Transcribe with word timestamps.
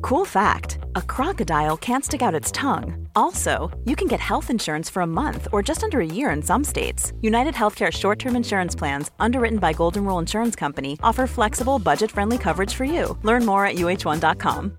Cool 0.00 0.24
fact 0.24 0.78
a 0.96 1.02
crocodile 1.02 1.76
can't 1.76 2.04
stick 2.04 2.22
out 2.22 2.34
its 2.34 2.52
tongue. 2.52 3.08
Also, 3.16 3.70
you 3.84 3.96
can 3.96 4.06
get 4.08 4.20
health 4.20 4.50
insurance 4.50 4.90
for 4.90 5.02
a 5.02 5.06
month 5.06 5.48
or 5.52 5.62
just 5.62 5.82
under 5.82 6.00
a 6.00 6.06
year 6.06 6.30
in 6.30 6.42
some 6.42 6.62
states. 6.64 7.12
United 7.20 7.54
Healthcare 7.54 7.92
short 7.92 8.18
term 8.18 8.36
insurance 8.36 8.74
plans, 8.74 9.10
underwritten 9.18 9.58
by 9.58 9.72
Golden 9.72 10.04
Rule 10.04 10.18
Insurance 10.18 10.56
Company, 10.56 10.98
offer 11.02 11.26
flexible, 11.26 11.78
budget 11.78 12.10
friendly 12.10 12.38
coverage 12.38 12.74
for 12.74 12.84
you. 12.84 13.18
Learn 13.22 13.44
more 13.44 13.66
at 13.66 13.76
uh1.com. 13.76 14.78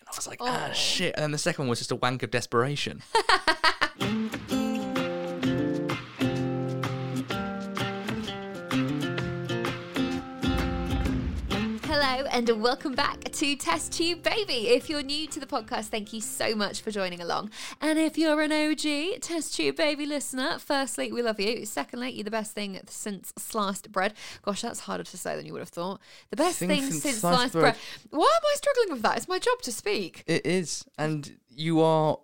And 0.00 0.08
I 0.08 0.16
was 0.16 0.26
like, 0.26 0.40
ah, 0.40 0.70
shit. 0.72 1.14
And 1.16 1.22
then 1.24 1.30
the 1.32 1.38
second 1.38 1.64
one 1.64 1.70
was 1.70 1.78
just 1.78 1.92
a 1.92 1.96
wank 1.96 2.22
of 2.22 2.30
desperation. 2.30 3.02
Hello 11.94 12.24
and 12.30 12.48
welcome 12.62 12.94
back 12.94 13.20
to 13.32 13.54
Test 13.54 13.92
Tube 13.92 14.22
Baby. 14.22 14.68
If 14.68 14.88
you're 14.88 15.02
new 15.02 15.26
to 15.26 15.38
the 15.38 15.44
podcast, 15.44 15.88
thank 15.88 16.14
you 16.14 16.22
so 16.22 16.54
much 16.54 16.80
for 16.80 16.90
joining 16.90 17.20
along. 17.20 17.50
And 17.82 17.98
if 17.98 18.16
you're 18.16 18.40
an 18.40 18.50
OG 18.50 19.20
Test 19.20 19.54
Tube 19.54 19.76
Baby 19.76 20.06
listener, 20.06 20.58
firstly, 20.58 21.12
we 21.12 21.20
love 21.20 21.38
you. 21.38 21.66
Secondly, 21.66 22.08
you're 22.12 22.24
the 22.24 22.30
best 22.30 22.54
thing 22.54 22.80
since 22.86 23.34
sliced 23.36 23.92
bread. 23.92 24.14
Gosh, 24.40 24.62
that's 24.62 24.80
harder 24.80 25.04
to 25.04 25.18
say 25.18 25.36
than 25.36 25.44
you 25.44 25.52
would 25.52 25.58
have 25.58 25.68
thought. 25.68 26.00
The 26.30 26.36
best 26.36 26.60
Thing 26.60 26.70
thing, 26.70 26.82
since 26.84 27.02
since, 27.02 27.18
sliced 27.18 27.36
sliced 27.36 27.52
bread. 27.52 27.62
bread. 27.62 27.76
Why 28.08 28.24
am 28.36 28.42
I 28.42 28.54
struggling 28.56 28.92
with 28.94 29.02
that? 29.02 29.18
It's 29.18 29.28
my 29.28 29.38
job 29.38 29.60
to 29.60 29.70
speak. 29.70 30.24
it 30.26 30.46
is. 30.46 30.86
And 30.96 31.36
you 31.50 31.82
are 31.82 32.16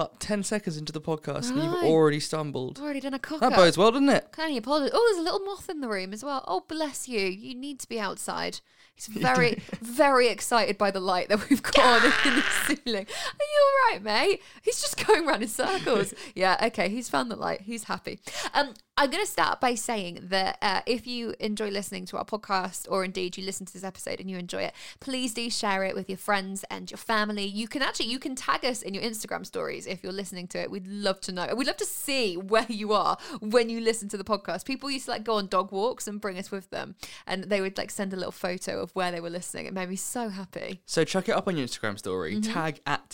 but 0.00 0.18
10 0.18 0.42
seconds 0.44 0.78
into 0.78 0.94
the 0.94 1.00
podcast 1.00 1.50
and 1.50 1.62
you've 1.62 1.74
Right. 1.74 1.84
already 1.84 2.20
stumbled. 2.20 2.78
I've 2.78 2.84
already 2.84 3.00
done 3.00 3.12
a 3.12 3.18
cock 3.18 3.40
That 3.40 3.54
bodes 3.54 3.76
well, 3.76 3.90
doesn't 3.90 4.08
it? 4.08 4.28
Can 4.32 4.50
you 4.50 4.56
apologize? 4.60 4.92
Oh, 4.94 5.06
there's 5.12 5.20
a 5.20 5.22
little 5.22 5.44
moth 5.46 5.68
in 5.68 5.82
the 5.82 5.88
room 5.90 6.14
as 6.14 6.24
well. 6.24 6.42
Oh, 6.48 6.64
bless 6.66 7.06
you. 7.06 7.20
You 7.20 7.54
need 7.54 7.78
to 7.80 7.86
be 7.86 8.00
outside. 8.00 8.60
He's 8.94 9.06
very, 9.14 9.62
very 9.82 10.28
excited 10.28 10.78
by 10.78 10.90
the 10.90 11.00
light 11.00 11.28
that 11.28 11.50
we've 11.50 11.62
got 11.62 11.78
on 11.78 12.04
in 12.24 12.36
the 12.36 12.42
ceiling. 12.66 13.04
Are 13.06 13.44
you 13.44 13.60
all 13.62 13.92
right, 13.92 14.02
mate? 14.02 14.42
He's 14.62 14.80
just 14.80 15.06
going 15.06 15.28
around 15.28 15.42
in 15.42 15.48
circles. 15.48 16.14
yeah, 16.34 16.56
okay. 16.68 16.88
He's 16.88 17.10
found 17.10 17.30
the 17.30 17.36
light. 17.36 17.60
He's 17.60 17.84
happy. 17.84 18.20
Um, 18.54 18.72
I'm 19.00 19.08
going 19.10 19.24
to 19.24 19.30
start 19.30 19.62
by 19.62 19.76
saying 19.76 20.18
that 20.24 20.58
uh, 20.60 20.82
if 20.84 21.06
you 21.06 21.34
enjoy 21.40 21.70
listening 21.70 22.04
to 22.04 22.18
our 22.18 22.24
podcast, 22.26 22.86
or 22.90 23.02
indeed 23.02 23.38
you 23.38 23.42
listen 23.46 23.64
to 23.64 23.72
this 23.72 23.82
episode 23.82 24.20
and 24.20 24.28
you 24.30 24.36
enjoy 24.36 24.64
it, 24.64 24.74
please 25.00 25.32
do 25.32 25.48
share 25.48 25.84
it 25.84 25.94
with 25.94 26.10
your 26.10 26.18
friends 26.18 26.66
and 26.70 26.90
your 26.90 26.98
family. 26.98 27.46
You 27.46 27.66
can 27.66 27.80
actually 27.80 28.08
you 28.10 28.18
can 28.18 28.34
tag 28.34 28.62
us 28.62 28.82
in 28.82 28.92
your 28.92 29.02
Instagram 29.02 29.46
stories 29.46 29.86
if 29.86 30.02
you're 30.04 30.12
listening 30.12 30.48
to 30.48 30.60
it. 30.60 30.70
We'd 30.70 30.86
love 30.86 31.18
to 31.22 31.32
know. 31.32 31.48
We'd 31.56 31.66
love 31.66 31.78
to 31.78 31.86
see 31.86 32.36
where 32.36 32.66
you 32.68 32.92
are 32.92 33.16
when 33.40 33.70
you 33.70 33.80
listen 33.80 34.10
to 34.10 34.18
the 34.18 34.22
podcast. 34.24 34.66
People 34.66 34.90
used 34.90 35.06
to 35.06 35.12
like 35.12 35.24
go 35.24 35.36
on 35.36 35.46
dog 35.46 35.72
walks 35.72 36.06
and 36.06 36.20
bring 36.20 36.36
us 36.36 36.50
with 36.50 36.68
them, 36.68 36.94
and 37.26 37.44
they 37.44 37.62
would 37.62 37.78
like 37.78 37.90
send 37.90 38.12
a 38.12 38.16
little 38.16 38.32
photo 38.32 38.82
of 38.82 38.90
where 38.94 39.10
they 39.10 39.20
were 39.22 39.30
listening. 39.30 39.64
It 39.64 39.72
made 39.72 39.88
me 39.88 39.96
so 39.96 40.28
happy. 40.28 40.82
So 40.84 41.04
chuck 41.04 41.26
it 41.26 41.32
up 41.32 41.48
on 41.48 41.56
your 41.56 41.66
Instagram 41.66 41.98
story, 41.98 42.36
Mm-hmm. 42.36 42.52
tag 42.52 42.80
at 42.86 43.08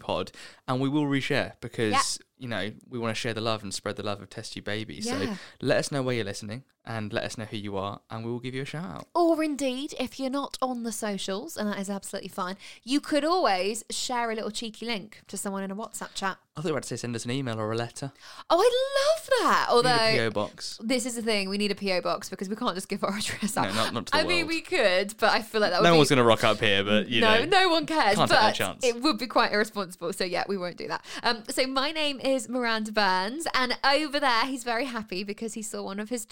Pod, 0.00 0.32
and 0.66 0.80
we 0.80 0.88
will 0.88 1.04
reshare 1.04 1.52
because, 1.60 2.18
you 2.40 2.48
know, 2.48 2.72
we 2.88 2.98
want 2.98 3.14
to 3.14 3.20
share 3.20 3.34
the 3.34 3.40
love 3.40 3.62
and 3.62 3.72
spread 3.72 3.96
the 3.96 4.02
love 4.02 4.20
of 4.20 4.30
Test 4.30 4.54
Tube 4.54 4.64
Baby. 4.64 5.00
So 5.02 5.36
let 5.60 5.76
us 5.78 5.92
know 5.92 6.02
where 6.02 6.14
you're 6.14 6.24
listening 6.24 6.64
and 6.84 7.12
let 7.12 7.24
us 7.24 7.36
know 7.38 7.44
who 7.44 7.56
you 7.56 7.76
are, 7.76 8.00
and 8.10 8.24
we 8.24 8.30
will 8.30 8.40
give 8.40 8.54
you 8.54 8.62
a 8.62 8.66
shout 8.66 8.84
out. 8.84 9.06
Or 9.14 9.42
indeed, 9.42 9.94
if 9.98 10.18
you're 10.18 10.30
not 10.30 10.56
on 10.62 10.82
the 10.82 10.92
socials, 10.92 11.56
and 11.56 11.68
that 11.68 11.78
is 11.78 11.90
absolutely 11.90 12.28
fine, 12.28 12.56
you 12.82 13.00
could 13.00 13.24
always 13.24 13.84
share 13.90 14.30
a 14.30 14.34
little 14.34 14.50
cheeky 14.50 14.86
link 14.86 15.20
to 15.28 15.36
someone 15.36 15.62
in 15.62 15.70
a 15.70 15.76
WhatsApp 15.76 16.14
chat. 16.14 16.38
I 16.56 16.62
thought 16.62 16.68
you 16.68 16.72
were 16.74 16.78
about 16.78 16.82
to 16.82 16.88
say 16.88 16.96
send 17.00 17.14
us 17.16 17.24
an 17.24 17.30
email 17.30 17.58
or 17.58 17.72
a 17.72 17.76
letter. 17.76 18.12
Oh, 18.50 18.58
I 18.60 19.06
love 19.06 19.28
that. 19.40 19.66
We 19.70 19.76
need 19.76 19.86
a 19.86 19.90
Although 19.92 20.16
PO 20.16 20.30
box. 20.32 20.78
this 20.82 21.06
is 21.06 21.14
the 21.14 21.22
thing, 21.22 21.48
we 21.48 21.56
need 21.58 21.70
a 21.70 21.74
PO 21.74 22.00
box 22.02 22.28
because 22.28 22.48
we 22.48 22.56
can't 22.56 22.74
just 22.74 22.88
give 22.88 23.02
our 23.04 23.16
address 23.16 23.56
out. 23.56 23.68
No, 23.68 23.74
not- 23.74 23.94
not 23.94 24.06
to 24.06 24.12
the 24.12 24.18
I 24.18 24.24
mean, 24.24 24.46
we 24.46 24.60
could, 24.60 25.14
but 25.18 25.30
I 25.32 25.42
feel 25.42 25.60
like 25.60 25.70
that 25.70 25.80
would 25.80 25.86
be. 25.86 25.90
No 25.90 25.96
one's 25.96 26.08
going 26.08 26.18
to 26.18 26.24
rock 26.24 26.44
up 26.44 26.60
here, 26.60 26.82
but 26.84 27.08
you 27.08 27.20
no, 27.20 27.40
know. 27.40 27.44
no 27.44 27.68
one 27.70 27.86
cares. 27.86 28.16
Can't 28.16 28.30
take 28.30 28.40
that 28.40 28.54
chance. 28.54 28.84
it 28.84 29.00
would 29.00 29.16
be 29.18 29.26
quite 29.26 29.52
irresponsible. 29.52 30.12
So 30.12 30.24
yeah, 30.24 30.44
we 30.48 30.56
won't 30.58 30.76
do 30.76 30.88
that. 30.88 31.04
Um, 31.22 31.44
so 31.48 31.66
my 31.66 31.92
name 31.92 32.20
is 32.20 32.48
Miranda 32.48 32.92
Burns, 32.92 33.46
and 33.54 33.78
over 33.84 34.18
there 34.20 34.44
he's 34.46 34.64
very 34.64 34.86
happy 34.86 35.24
because 35.24 35.54
he 35.54 35.62
saw 35.62 35.82
one 35.82 36.00
of 36.00 36.08
his 36.08 36.26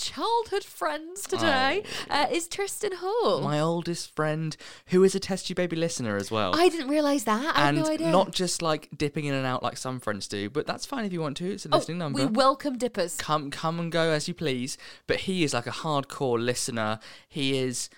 childhood 0.49 0.65
friends 0.65 1.23
today. 1.23 1.83
Uh, 2.09 2.27
is 2.31 2.49
Tristan 2.49 2.93
Hall? 2.97 3.11
Oh. 3.39 3.41
My 3.43 3.61
oldest 3.61 4.15
friend, 4.17 4.57
who 4.87 5.05
is 5.05 5.15
a 5.15 5.21
Test 5.21 5.47
Tube 5.47 5.57
Baby 5.57 5.77
listener 5.77 6.17
as 6.17 6.31
well. 6.31 6.53
I 6.55 6.69
didn't 6.69 6.89
realise 6.89 7.25
that. 7.25 7.57
I 7.57 7.61
had 7.67 7.69
and 7.75 7.79
no 7.79 7.87
idea. 7.91 8.11
not 8.11 8.33
just 8.33 8.63
like 8.63 8.89
dipping 8.97 9.27
in 9.27 9.35
and 9.35 9.47
out 9.47 9.63
like 9.63 9.77
some 9.77 10.01
friends 10.01 10.27
do, 10.29 10.49
but 10.51 10.67
that's 10.67 10.87
fine 10.87 11.05
if 11.05 11.13
you 11.13 11.21
want 11.21 11.37
to. 11.39 11.53
It's 11.53 11.67
a 11.67 11.69
Oh, 11.73 11.77
listening 11.79 11.99
number. 11.99 12.19
We 12.21 12.27
welcome 12.27 12.79
dippers. 12.79 13.17
come 13.17 13.51
come 13.51 13.79
and 13.79 13.93
go 13.93 14.11
as 14.11 14.29
you 14.29 14.35
please. 14.35 14.79
But 15.07 15.21
he 15.21 15.45
is 15.45 15.53
like 15.55 15.67
a 15.67 15.71
hardcore 15.73 16.43
listener. 16.43 16.99
He 17.29 17.59
is 17.59 17.91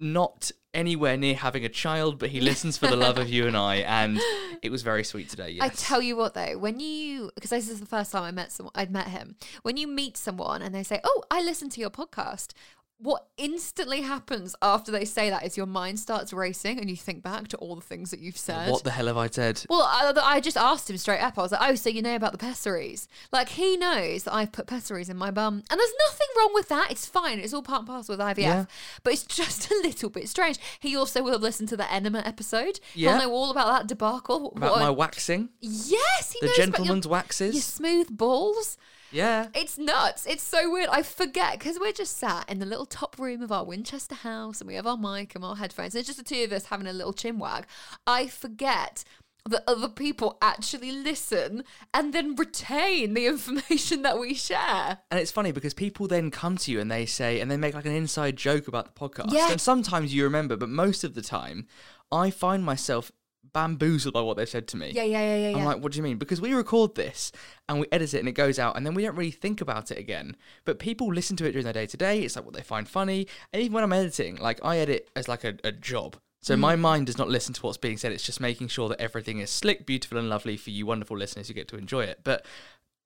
not 0.00 0.50
anywhere 0.74 1.16
near 1.16 1.34
having 1.34 1.64
a 1.64 1.68
child, 1.68 2.18
but 2.18 2.30
he 2.30 2.40
listens 2.40 2.76
for 2.76 2.86
the 2.86 2.96
love 2.96 3.18
of 3.18 3.28
you 3.28 3.46
and 3.46 3.56
I, 3.56 3.76
and 4.00 4.18
it 4.62 4.70
was 4.70 4.82
very 4.82 5.04
sweet 5.04 5.28
today. 5.28 5.50
Yes. 5.50 5.62
I 5.64 5.68
tell 5.68 6.02
you 6.02 6.16
what 6.16 6.34
though, 6.34 6.58
when 6.58 6.80
you 6.80 7.30
because 7.34 7.50
this 7.50 7.70
is 7.70 7.80
the 7.80 7.86
first 7.86 8.12
time 8.12 8.22
I 8.22 8.30
met 8.30 8.52
someone, 8.52 8.72
I'd 8.74 8.90
met 8.90 9.08
him. 9.08 9.36
When 9.62 9.76
you 9.76 9.86
meet 9.86 10.16
someone 10.16 10.62
and 10.62 10.74
they 10.74 10.82
say, 10.82 11.00
"Oh, 11.04 11.22
I 11.30 11.42
listen 11.42 11.70
to 11.70 11.80
your 11.80 11.90
podcast," 11.90 12.52
what 12.98 13.26
instantly 13.36 14.02
happens 14.02 14.54
after 14.62 14.90
they 14.92 15.04
say 15.04 15.28
that 15.28 15.44
is 15.44 15.56
your 15.56 15.66
mind 15.66 15.98
starts 15.98 16.32
racing 16.32 16.78
and 16.78 16.88
you 16.88 16.96
think 16.96 17.22
back 17.22 17.48
to 17.48 17.56
all 17.58 17.74
the 17.74 17.82
things 17.82 18.10
that 18.12 18.20
you've 18.20 18.38
said. 18.38 18.70
what 18.70 18.84
the 18.84 18.92
hell 18.92 19.06
have 19.08 19.16
I 19.16 19.28
said? 19.28 19.64
Well, 19.68 19.82
I, 19.82 20.12
I 20.22 20.40
just 20.40 20.56
asked 20.56 20.88
him 20.88 20.96
straight 20.96 21.18
up. 21.20 21.36
I 21.36 21.42
was 21.42 21.52
like, 21.52 21.60
"Oh, 21.62 21.74
so 21.74 21.90
you 21.90 22.00
know 22.02 22.14
about 22.14 22.32
the 22.32 22.38
pessaries?" 22.38 23.08
Like 23.32 23.48
he 23.50 23.76
knows 23.76 24.22
that 24.24 24.32
I've 24.34 24.52
put 24.52 24.66
pessaries 24.68 25.08
in 25.08 25.16
my 25.16 25.30
bum, 25.32 25.62
and 25.68 25.78
there's 25.80 25.92
nothing 26.08 26.26
wrong 26.38 26.50
with 26.54 26.68
that. 26.68 26.90
It's 26.90 27.04
fine. 27.06 27.40
It's 27.40 27.52
all 27.52 27.62
part 27.62 27.80
and 27.80 27.88
parcel 27.88 28.12
with 28.16 28.20
IVF, 28.24 28.38
Yeah. 28.38 28.64
but 29.02 29.12
it's 29.12 29.24
just 29.24 29.70
a 29.70 29.74
little 29.82 30.08
bit 30.08 30.28
strange. 30.28 30.58
He 30.80 30.96
also 30.96 31.22
will 31.22 31.32
have 31.32 31.42
listened 31.42 31.68
to 31.70 31.76
the 31.76 31.92
enema 31.92 32.22
episode. 32.24 32.78
Yeah. 32.94 33.18
He'll 33.18 33.28
know 33.28 33.34
all 33.34 33.50
about 33.50 33.66
that 33.66 33.86
debacle. 33.88 34.52
About 34.56 34.70
What- 34.72 34.80
my 34.80 34.90
waxing, 34.90 35.48
yes, 35.60 36.32
he 36.32 36.38
the 36.40 36.46
knows 36.46 36.56
about 36.56 36.56
your- 36.58 36.66
gentleman's 36.66 37.04
your 37.06 37.12
waxes. 37.12 37.64
smooth 37.64 38.16
balls. 38.16 38.78
Yeah. 39.14 39.46
It's 39.54 39.78
nuts. 39.78 40.26
It's 40.26 40.42
so 40.42 40.70
weird. 40.70 40.88
I 40.90 41.02
forget 41.02 41.58
because 41.58 41.78
we're 41.78 41.92
just 41.92 42.18
sat 42.18 42.50
in 42.50 42.58
the 42.58 42.66
little 42.66 42.86
top 42.86 43.18
room 43.18 43.42
of 43.42 43.52
our 43.52 43.64
Winchester 43.64 44.16
house 44.16 44.60
and 44.60 44.68
we 44.68 44.74
have 44.74 44.86
our 44.86 44.96
mic 44.96 45.34
and 45.34 45.44
our 45.44 45.56
headphones. 45.56 45.94
And 45.94 46.00
it's 46.00 46.08
just 46.08 46.18
the 46.18 46.24
two 46.24 46.44
of 46.44 46.52
us 46.52 46.66
having 46.66 46.86
a 46.86 46.92
little 46.92 47.12
chin 47.12 47.38
wag. 47.38 47.66
I 48.06 48.26
forget 48.26 49.04
that 49.48 49.62
other 49.68 49.88
people 49.88 50.38
actually 50.40 50.90
listen 50.90 51.64
and 51.92 52.12
then 52.12 52.34
retain 52.34 53.14
the 53.14 53.26
information 53.34 54.02
that 54.02 54.18
we 54.18 54.34
share. 54.34 54.98
And 55.10 55.20
it's 55.20 55.30
funny 55.30 55.52
because 55.52 55.74
people 55.74 56.08
then 56.08 56.30
come 56.30 56.56
to 56.58 56.72
you 56.72 56.80
and 56.80 56.90
they 56.90 57.06
say, 57.06 57.40
and 57.40 57.50
they 57.50 57.56
make 57.56 57.74
like 57.74 57.84
an 57.84 57.92
inside 57.92 58.36
joke 58.36 58.68
about 58.68 58.94
the 58.94 58.98
podcast. 58.98 59.32
Yeah. 59.32 59.50
And 59.50 59.60
sometimes 59.60 60.14
you 60.14 60.24
remember, 60.24 60.56
but 60.56 60.70
most 60.70 61.04
of 61.04 61.14
the 61.14 61.22
time, 61.22 61.66
I 62.10 62.30
find 62.30 62.64
myself 62.64 63.12
bamboozled 63.54 64.12
by 64.12 64.20
what 64.20 64.36
they've 64.36 64.48
said 64.48 64.68
to 64.68 64.76
me. 64.76 64.90
Yeah, 64.94 65.04
yeah, 65.04 65.20
yeah, 65.20 65.36
yeah. 65.36 65.56
I'm 65.56 65.62
yeah. 65.62 65.66
like, 65.66 65.82
what 65.82 65.92
do 65.92 65.96
you 65.96 66.02
mean? 66.02 66.18
Because 66.18 66.42
we 66.42 66.52
record 66.52 66.94
this 66.94 67.32
and 67.68 67.80
we 67.80 67.86
edit 67.90 68.12
it 68.12 68.18
and 68.18 68.28
it 68.28 68.32
goes 68.32 68.58
out 68.58 68.76
and 68.76 68.84
then 68.84 68.92
we 68.92 69.02
don't 69.02 69.16
really 69.16 69.30
think 69.30 69.62
about 69.62 69.90
it 69.90 69.96
again. 69.96 70.36
But 70.66 70.78
people 70.78 71.06
listen 71.12 71.36
to 71.38 71.46
it 71.46 71.52
during 71.52 71.64
their 71.64 71.72
day 71.72 71.86
to 71.86 71.96
day. 71.96 72.20
It's 72.20 72.36
like 72.36 72.44
what 72.44 72.54
they 72.54 72.62
find 72.62 72.86
funny. 72.86 73.26
And 73.52 73.62
even 73.62 73.72
when 73.72 73.84
I'm 73.84 73.92
editing, 73.94 74.36
like 74.36 74.60
I 74.62 74.76
edit 74.76 75.08
as 75.16 75.28
like 75.28 75.44
a, 75.44 75.54
a 75.64 75.72
job. 75.72 76.18
So 76.42 76.56
Mm. 76.56 76.60
my 76.60 76.76
mind 76.76 77.06
does 77.06 77.16
not 77.16 77.28
listen 77.30 77.54
to 77.54 77.62
what's 77.62 77.78
being 77.78 77.96
said. 77.96 78.12
It's 78.12 78.22
just 78.22 78.38
making 78.38 78.68
sure 78.68 78.90
that 78.90 79.00
everything 79.00 79.38
is 79.38 79.48
slick, 79.48 79.86
beautiful, 79.86 80.18
and 80.18 80.28
lovely 80.28 80.58
for 80.58 80.68
you 80.70 80.84
wonderful 80.84 81.16
listeners 81.16 81.48
who 81.48 81.54
get 81.54 81.68
to 81.68 81.76
enjoy 81.78 82.04
it. 82.04 82.20
But 82.22 82.44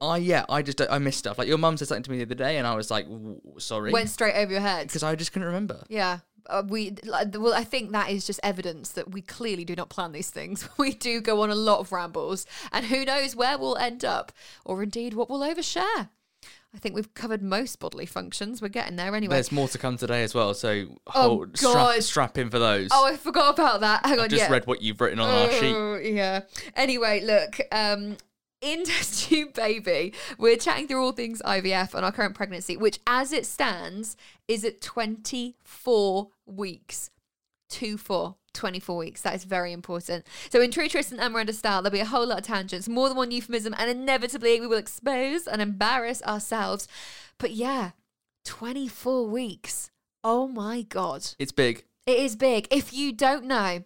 I, 0.00 0.18
yeah, 0.18 0.44
I 0.48 0.62
just, 0.62 0.80
I 0.80 0.98
miss 0.98 1.16
stuff. 1.16 1.38
Like 1.38 1.48
your 1.48 1.58
mum 1.58 1.76
said 1.76 1.88
something 1.88 2.04
to 2.04 2.10
me 2.10 2.18
the 2.18 2.24
other 2.24 2.34
day 2.34 2.58
and 2.58 2.66
I 2.66 2.74
was 2.76 2.90
like, 2.90 3.08
"W- 3.08 3.40
sorry. 3.58 3.90
Went 3.92 4.08
straight 4.10 4.34
over 4.36 4.52
your 4.52 4.60
head. 4.60 4.86
Because 4.86 5.02
I 5.02 5.14
just 5.16 5.32
couldn't 5.32 5.46
remember. 5.46 5.82
Yeah. 5.88 6.18
Uh, 6.48 6.62
we 6.66 6.94
like, 7.04 7.28
well, 7.38 7.52
I 7.52 7.64
think 7.64 7.92
that 7.92 8.08
is 8.10 8.26
just 8.26 8.40
evidence 8.42 8.90
that 8.92 9.10
we 9.10 9.20
clearly 9.20 9.64
do 9.66 9.74
not 9.74 9.90
plan 9.90 10.12
these 10.12 10.30
things. 10.30 10.66
We 10.78 10.94
do 10.94 11.20
go 11.20 11.42
on 11.42 11.50
a 11.50 11.54
lot 11.54 11.80
of 11.80 11.92
rambles, 11.92 12.46
and 12.72 12.86
who 12.86 13.04
knows 13.04 13.36
where 13.36 13.58
we'll 13.58 13.76
end 13.76 14.02
up, 14.04 14.32
or 14.64 14.82
indeed 14.82 15.12
what 15.12 15.28
we'll 15.28 15.40
overshare. 15.40 16.08
I 16.74 16.78
think 16.78 16.94
we've 16.94 17.12
covered 17.14 17.42
most 17.42 17.78
bodily 17.80 18.06
functions. 18.06 18.62
We're 18.62 18.68
getting 18.68 18.96
there 18.96 19.14
anyway. 19.14 19.34
There's 19.34 19.50
more 19.52 19.68
to 19.68 19.78
come 19.78 19.96
today 19.98 20.22
as 20.22 20.34
well. 20.34 20.54
So 20.54 20.84
Oh, 21.08 21.10
hold, 21.12 21.58
strap, 21.58 22.00
strap 22.02 22.38
in 22.38 22.48
for 22.50 22.58
those. 22.58 22.88
oh, 22.92 23.06
I 23.06 23.16
forgot 23.16 23.54
about 23.54 23.80
that. 23.80 24.06
Hang 24.06 24.18
on, 24.18 24.26
I 24.26 24.28
just 24.28 24.44
yeah. 24.44 24.52
read 24.52 24.66
what 24.66 24.80
you've 24.80 25.00
written 25.00 25.18
on 25.18 25.28
our 25.28 25.50
sheet. 25.50 25.74
Oh, 25.74 25.96
yeah. 25.96 26.42
Anyway, 26.76 27.22
look, 27.24 27.58
um, 27.72 28.16
in 28.60 28.84
Test 28.84 29.28
Tube 29.28 29.54
Baby, 29.54 30.12
we're 30.38 30.56
chatting 30.56 30.88
through 30.88 31.02
all 31.02 31.12
things 31.12 31.42
IVF 31.42 31.94
and 31.94 32.04
our 32.04 32.12
current 32.12 32.34
pregnancy, 32.34 32.76
which 32.76 32.98
as 33.06 33.32
it 33.32 33.46
stands 33.46 34.16
is 34.46 34.64
at 34.64 34.80
24 34.80 36.28
weeks. 36.46 37.10
two 37.68 37.98
four. 37.98 38.36
24 38.54 38.96
weeks. 38.96 39.20
That 39.20 39.34
is 39.34 39.44
very 39.44 39.72
important. 39.72 40.26
So, 40.50 40.60
in 40.60 40.72
true 40.72 40.88
Tristan 40.88 41.20
and 41.20 41.32
Miranda 41.32 41.52
style, 41.52 41.80
there'll 41.80 41.92
be 41.92 42.00
a 42.00 42.06
whole 42.06 42.26
lot 42.26 42.38
of 42.38 42.44
tangents, 42.44 42.88
more 42.88 43.08
than 43.08 43.16
one 43.16 43.30
euphemism, 43.30 43.74
and 43.78 43.88
inevitably 43.88 44.60
we 44.60 44.66
will 44.66 44.78
expose 44.78 45.46
and 45.46 45.62
embarrass 45.62 46.22
ourselves. 46.22 46.88
But 47.38 47.52
yeah, 47.52 47.90
24 48.44 49.28
weeks. 49.28 49.90
Oh 50.24 50.48
my 50.48 50.82
God. 50.82 51.24
It's 51.38 51.52
big. 51.52 51.84
It 52.06 52.18
is 52.18 52.34
big. 52.34 52.66
If 52.70 52.92
you 52.92 53.12
don't 53.12 53.44
know, 53.44 53.84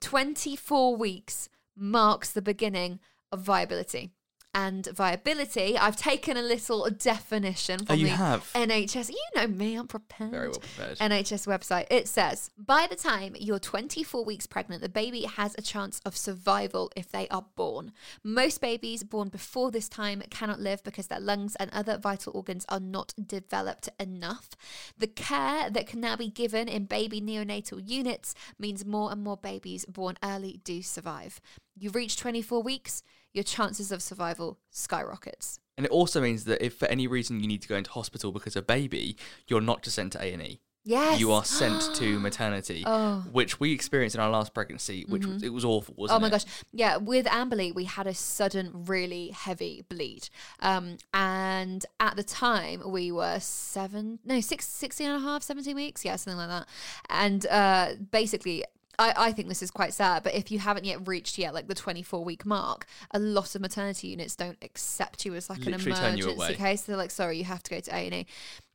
24 0.00 0.96
weeks 0.96 1.48
marks 1.76 2.30
the 2.30 2.40
beginning 2.40 3.00
of 3.32 3.40
viability. 3.40 4.12
And 4.54 4.86
viability, 4.86 5.76
I've 5.76 5.96
taken 5.96 6.36
a 6.36 6.42
little 6.42 6.88
definition 6.90 7.80
oh, 7.82 7.86
from 7.86 7.98
Oh, 7.98 8.02
the 8.02 8.08
have? 8.10 8.50
NHS. 8.54 9.10
You 9.10 9.16
know 9.34 9.46
me, 9.48 9.74
I'm 9.74 9.88
prepared. 9.88 10.30
Very 10.30 10.48
well 10.48 10.60
prepared. 10.60 10.98
NHS 10.98 11.46
website. 11.46 11.86
It 11.90 12.06
says 12.08 12.50
by 12.56 12.86
the 12.88 12.96
time 12.96 13.34
you're 13.38 13.58
24 13.58 14.24
weeks 14.24 14.46
pregnant, 14.46 14.80
the 14.82 14.88
baby 14.88 15.22
has 15.22 15.54
a 15.58 15.62
chance 15.62 16.00
of 16.04 16.16
survival 16.16 16.90
if 16.96 17.10
they 17.10 17.26
are 17.28 17.44
born. 17.56 17.92
Most 18.22 18.60
babies 18.60 19.02
born 19.02 19.28
before 19.28 19.70
this 19.70 19.88
time 19.88 20.22
cannot 20.30 20.60
live 20.60 20.82
because 20.84 21.08
their 21.08 21.20
lungs 21.20 21.56
and 21.56 21.70
other 21.72 21.98
vital 21.98 22.32
organs 22.34 22.64
are 22.68 22.80
not 22.80 23.12
developed 23.26 23.88
enough. 23.98 24.50
The 24.96 25.08
care 25.08 25.68
that 25.70 25.86
can 25.86 26.00
now 26.00 26.16
be 26.16 26.28
given 26.30 26.68
in 26.68 26.84
baby 26.84 27.20
neonatal 27.20 27.88
units 27.88 28.34
means 28.58 28.84
more 28.84 29.10
and 29.10 29.22
more 29.22 29.36
babies 29.36 29.84
born 29.86 30.16
early 30.22 30.60
do 30.64 30.82
survive. 30.82 31.40
You 31.76 31.90
reach 31.90 32.16
24 32.16 32.62
weeks, 32.62 33.02
your 33.34 33.44
chances 33.44 33.92
of 33.92 34.00
survival 34.02 34.58
skyrockets. 34.70 35.58
And 35.76 35.84
it 35.84 35.90
also 35.92 36.20
means 36.20 36.44
that 36.44 36.64
if 36.64 36.74
for 36.76 36.86
any 36.86 37.06
reason 37.06 37.40
you 37.40 37.48
need 37.48 37.60
to 37.62 37.68
go 37.68 37.74
into 37.76 37.90
hospital 37.90 38.30
because 38.32 38.54
of 38.56 38.66
baby, 38.66 39.16
you're 39.48 39.60
not 39.60 39.82
just 39.82 39.96
sent 39.96 40.12
to 40.12 40.22
A 40.22 40.32
and 40.32 40.42
E. 40.42 40.60
Yes. 40.86 41.18
You 41.18 41.32
are 41.32 41.44
sent 41.44 41.94
to 41.96 42.20
maternity, 42.20 42.84
Oh. 42.86 43.24
which 43.32 43.58
we 43.58 43.72
experienced 43.72 44.14
in 44.14 44.20
our 44.20 44.28
last 44.30 44.52
pregnancy, 44.54 45.04
which 45.08 45.24
was, 45.26 45.42
it 45.42 45.48
was 45.48 45.64
awful, 45.64 45.94
wasn't 45.96 46.16
it? 46.16 46.18
Oh 46.18 46.20
my 46.20 46.26
it? 46.28 46.30
gosh. 46.30 46.44
Yeah, 46.72 46.98
with 46.98 47.26
Amberley, 47.26 47.74
we 47.74 47.84
had 47.84 48.06
a 48.06 48.12
sudden, 48.14 48.70
really 48.86 49.28
heavy 49.30 49.82
bleed. 49.88 50.28
Um, 50.60 50.98
and 51.14 51.84
at 52.00 52.16
the 52.16 52.22
time, 52.22 52.82
we 52.86 53.10
were 53.10 53.40
seven, 53.40 54.18
no, 54.24 54.40
six, 54.40 54.68
16 54.68 55.08
and 55.08 55.16
a 55.16 55.26
half, 55.26 55.42
17 55.42 55.74
weeks. 55.74 56.04
Yeah, 56.04 56.16
something 56.16 56.36
like 56.38 56.50
that. 56.50 56.68
And 57.08 57.46
uh, 57.46 57.94
basically, 58.10 58.62
I, 58.98 59.12
I 59.16 59.32
think 59.32 59.48
this 59.48 59.62
is 59.62 59.70
quite 59.70 59.92
sad, 59.92 60.22
but 60.22 60.34
if 60.34 60.50
you 60.50 60.58
haven't 60.58 60.84
yet 60.84 61.06
reached 61.06 61.38
yet 61.38 61.54
like 61.54 61.66
the 61.68 61.74
24 61.74 62.24
week 62.24 62.46
mark, 62.46 62.86
a 63.12 63.18
lot 63.18 63.54
of 63.54 63.60
maternity 63.60 64.08
units 64.08 64.36
don't 64.36 64.58
accept 64.62 65.24
you 65.24 65.34
as 65.34 65.50
like 65.50 65.60
Literally 65.60 65.98
an 65.98 66.18
emergency 66.18 66.54
case. 66.54 66.82
They're 66.82 66.96
like, 66.96 67.10
sorry, 67.10 67.38
you 67.38 67.44
have 67.44 67.62
to 67.64 67.70
go 67.70 67.80
to 67.80 67.94
A&E. 67.94 68.26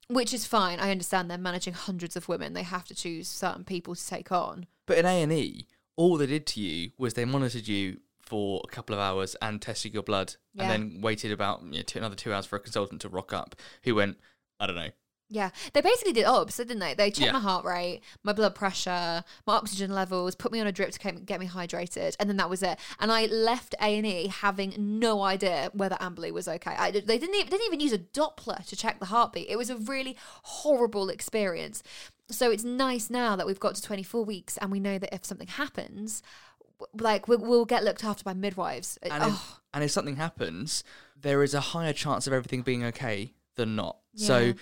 Which 0.08 0.34
is 0.34 0.46
fine. 0.46 0.80
I 0.80 0.90
understand 0.90 1.30
they're 1.30 1.38
managing 1.38 1.74
hundreds 1.74 2.16
of 2.16 2.28
women. 2.28 2.54
They 2.54 2.64
have 2.64 2.86
to 2.86 2.96
choose 2.96 3.28
certain 3.28 3.64
people 3.64 3.94
to 3.94 4.08
take 4.08 4.32
on. 4.32 4.66
But 4.88 4.98
in 4.98 5.06
A 5.06 5.22
and 5.22 5.32
E, 5.32 5.68
all 5.96 6.18
they 6.18 6.26
did 6.26 6.48
to 6.48 6.60
you 6.62 6.92
was 6.98 7.14
they 7.14 7.26
monitored 7.26 7.68
you 7.68 8.00
for 8.20 8.62
a 8.64 8.68
couple 8.68 8.96
of 8.96 9.00
hours 9.02 9.36
and 9.42 9.62
tested 9.62 9.94
your 9.94 10.04
blood, 10.04 10.36
Yeah. 10.54 10.64
and 10.64 10.72
then 10.94 11.02
waited 11.02 11.32
about 11.32 11.62
you 11.64 11.72
know, 11.78 11.82
two, 11.82 12.00
another 12.00 12.16
two 12.16 12.34
hours 12.34 12.46
for 12.46 12.56
a 12.56 12.60
consultant 12.60 13.02
to 13.02 13.10
rock 13.10 13.34
up, 13.34 13.56
who 13.84 13.96
went, 13.96 14.18
I 14.60 14.66
don't 14.68 14.76
know, 14.76 14.90
Yeah, 15.32 15.52
they 15.74 15.82
basically 15.82 16.14
did 16.14 16.26
obs, 16.26 16.58
didn't 16.58 16.80
they? 16.80 16.96
They 16.96 17.12
checked 17.12 17.28
Yeah. 17.28 17.34
my 17.34 17.40
heart 17.40 17.64
rate, 17.64 18.02
my 18.24 18.34
blood 18.34 18.56
pressure, 18.56 19.24
my 19.46 19.54
oxygen 19.54 19.92
levels, 19.94 20.34
put 20.34 20.52
me 20.52 20.60
on 20.60 20.66
a 20.66 20.72
drip 20.72 20.90
to 20.90 20.98
get 21.00 21.24
get 21.26 21.40
me 21.40 21.48
hydrated, 21.48 22.16
and 22.20 22.28
then 22.28 22.38
that 22.38 22.50
was 22.50 22.64
it. 22.64 22.80
And 23.00 23.12
I 23.12 23.28
left 23.28 23.76
A 23.80 23.96
and 23.98 24.08
E 24.08 24.28
having 24.28 24.74
no 24.78 25.22
idea 25.22 25.70
whether 25.74 25.96
Amberley 25.98 26.32
was 26.32 26.48
okay. 26.48 26.72
I, 26.76 26.90
they 26.90 27.02
didn't 27.20 27.36
even, 27.36 27.48
didn't 27.50 27.66
even 27.68 27.80
use 27.80 27.94
a 27.94 28.00
Doppler 28.00 28.66
to 28.66 28.76
check 28.76 29.00
the 29.00 29.06
heartbeat. 29.06 29.48
It 29.50 29.58
was 29.58 29.70
a 29.70 29.76
really 29.78 30.18
horrible 30.44 31.10
experience. 31.10 31.84
So 32.32 32.50
it's 32.52 32.64
nice 32.64 33.10
now 33.12 33.36
that 33.36 33.46
we've 33.46 33.60
got 33.60 33.76
to 33.76 33.82
24 33.84 34.24
weeks 34.26 34.58
and 34.58 34.72
we 34.72 34.80
know 34.80 34.98
that 35.00 35.14
if 35.14 35.26
something 35.26 35.48
happens, 35.48 36.22
w- 36.80 37.04
like 37.04 37.28
we'll, 37.28 37.40
we'll 37.40 37.66
get 37.66 37.84
looked 37.84 38.04
after 38.04 38.24
by 38.24 38.34
midwives. 38.34 38.98
and, 39.04 39.12
oh, 39.24 39.28
if, 39.30 39.60
and 39.74 39.84
if 39.84 39.92
something 39.92 40.16
happens, 40.16 40.84
there 41.20 41.44
is 41.44 41.54
a 41.54 41.60
higher 41.60 41.94
chance 41.94 42.28
of 42.28 42.34
everything 42.34 42.62
being 42.62 42.84
okay 42.86 43.34
than 43.56 43.76
not. 43.76 43.98
So 44.16 44.40
Yeah. 44.40 44.54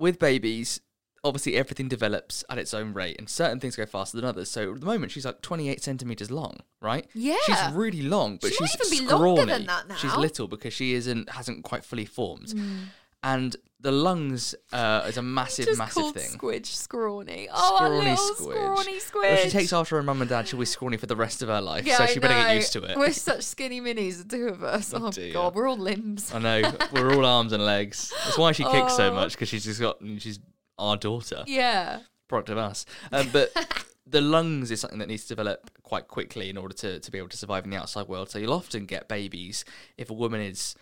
With 0.00 0.18
babies, 0.18 0.80
obviously 1.22 1.56
everything 1.56 1.88
develops 1.88 2.44
at 2.48 2.58
its 2.58 2.72
own 2.74 2.92
rate, 2.92 3.16
and 3.18 3.28
certain 3.28 3.60
things 3.60 3.76
go 3.76 3.86
faster 3.86 4.16
than 4.16 4.24
others. 4.24 4.50
So 4.50 4.72
at 4.72 4.80
the 4.80 4.86
moment, 4.86 5.12
she's 5.12 5.24
like 5.24 5.42
28 5.42 5.82
centimeters 5.82 6.30
long, 6.30 6.60
right? 6.80 7.06
Yeah. 7.14 7.36
she's 7.44 7.72
really 7.72 8.02
long, 8.02 8.38
but 8.40 8.52
She 8.52 8.56
might 8.60 8.70
she's 8.70 8.92
even 8.92 9.06
be 9.06 9.12
longer 9.12 9.46
than 9.46 9.66
that 9.66 9.88
now. 9.88 9.94
Mm. 9.96 10.16
little 10.18 10.48
because 10.48 10.72
she 10.72 10.94
isn't 10.94 11.30
hasn't 11.30 11.62
quite 11.64 11.84
fully 11.84 12.06
formed, 12.06 12.54
and 13.22 13.56
the 13.82 13.90
lungs 13.92 14.54
uh, 14.72 15.04
is 15.08 15.16
a 15.16 15.22
massive, 15.22 15.64
just 15.66 15.78
massive 15.78 15.94
called 16.02 16.14
thing. 16.14 16.30
Squidge 16.30 16.66
scrawny. 16.66 17.48
Oh, 17.52 17.76
our 17.80 17.86
Scrawny 17.86 18.10
little 18.10 18.34
squidge. 18.34 18.74
scrawny 18.84 18.98
squidge. 18.98 19.14
Well, 19.22 19.32
if 19.34 19.40
she 19.44 19.50
takes 19.50 19.72
after 19.72 19.96
her 19.96 20.02
mum 20.02 20.20
and 20.20 20.28
dad, 20.28 20.48
she'll 20.48 20.58
be 20.58 20.66
scrawny 20.66 20.96
for 20.98 21.06
the 21.06 21.16
rest 21.16 21.40
of 21.42 21.48
her 21.48 21.60
life. 21.60 21.86
So 21.86 22.06
she 22.06 22.18
better 22.18 22.34
get 22.34 22.46
know. 22.48 22.52
used 22.52 22.72
to 22.74 22.82
it. 22.84 22.96
We're 22.98 23.12
such 23.12 23.42
skinny 23.42 23.80
minis, 23.80 24.18
the 24.26 24.36
two 24.36 24.48
of 24.48 24.62
us. 24.62 24.92
Oh, 24.94 25.06
Oh, 25.06 25.10
dear. 25.10 25.32
god, 25.32 25.54
we're 25.54 25.68
all 25.68 25.78
limbs. 25.78 26.32
I 26.34 26.38
know 26.40 26.72
we're 26.92 27.14
all 27.14 27.24
arms 27.24 27.52
and 27.52 27.64
legs. 27.64 28.12
That's 28.24 28.36
why 28.38 28.52
she 28.52 28.64
kicks 28.64 28.96
so 28.96 29.10
Oh. 29.10 29.14
much 29.14 29.32
because 29.32 29.48
she's 29.48 29.64
just 29.64 29.80
got 29.80 29.98
she's 30.18 30.38
our 30.78 30.96
daughter, 30.96 31.44
Yeah. 31.46 32.00
product 32.28 32.50
of 32.50 32.58
us. 32.58 32.84
Um, 33.12 33.28
but 33.32 33.52
the 34.06 34.20
lungs 34.20 34.70
is 34.70 34.80
something 34.80 34.98
that 34.98 35.08
needs 35.08 35.22
to 35.24 35.28
develop 35.28 35.70
quite 35.82 36.06
quickly 36.08 36.50
in 36.50 36.56
order 36.56 36.74
to, 36.74 36.98
to 37.00 37.10
be 37.10 37.18
able 37.18 37.28
to 37.28 37.36
survive 37.36 37.64
in 37.64 37.70
the 37.70 37.76
outside 37.76 38.08
world. 38.08 38.28
So 38.30 38.38
you'll 38.38 38.52
often 38.52 38.84
get 38.86 39.08
babies 39.08 39.64
if 39.96 40.10
a 40.10 40.14
woman 40.14 40.40
is 40.40 40.74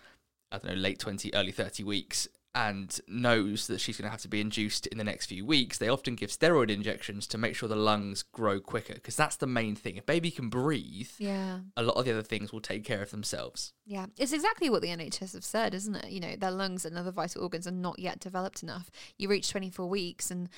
I 0.51 0.59
don't 0.59 0.75
know 0.75 0.81
late 0.81 0.99
twenty, 0.99 1.31
early 1.35 1.53
thirty 1.53 1.85
weeks. 1.85 2.27
And 2.60 3.00
knows 3.06 3.69
that 3.69 3.81
she's 3.81 3.96
going 3.96 4.06
to 4.06 4.10
have 4.10 4.22
to 4.22 4.28
be 4.28 4.40
induced 4.40 4.88
in 4.88 4.99
the 4.99 5.05
next 5.05 5.26
few 5.26 5.46
weeks. 5.46 5.78
They 5.78 5.88
often 5.88 6.16
give 6.16 6.31
steroid 6.31 6.70
injections 6.70 7.28
to 7.28 7.38
make 7.38 7.55
sure 7.55 7.69
the 7.69 7.76
lungs 7.76 8.25
grow 8.25 8.58
quicker 8.58 8.94
because 8.94 9.14
that's 9.14 9.37
the 9.37 9.46
main 9.46 9.76
thing. 9.76 9.96
If 9.96 10.06
baby 10.06 10.32
can 10.32 10.49
breathe, 10.49 11.10
Yeah. 11.19 11.60
a 11.76 11.84
lot 11.84 11.94
of 11.96 12.05
the 12.05 12.10
other 12.10 12.22
things 12.22 12.52
will 12.52 12.60
take 12.60 12.82
care 12.84 13.00
of 13.00 13.12
themselves. 13.12 13.75
Yeah. 13.87 14.06
It's 14.19 14.32
exactly 14.32 14.69
what 14.69 14.82
the 14.82 14.88
NHS 14.88 15.34
have 15.34 15.44
said, 15.44 15.72
isn't 15.72 15.94
it? 15.94 16.10
You 16.10 16.19
know, 16.19 16.34
their 16.37 16.50
lungs 16.50 16.84
and 16.84 16.99
other 16.99 17.12
vital 17.12 17.43
organs 17.44 17.69
are 17.69 17.70
not 17.70 18.00
yet 18.00 18.19
developed 18.19 18.64
enough. 18.64 18.90
You 19.16 19.28
reach 19.28 19.49
24 19.50 19.88
weeks 19.88 20.28
and 20.31 20.49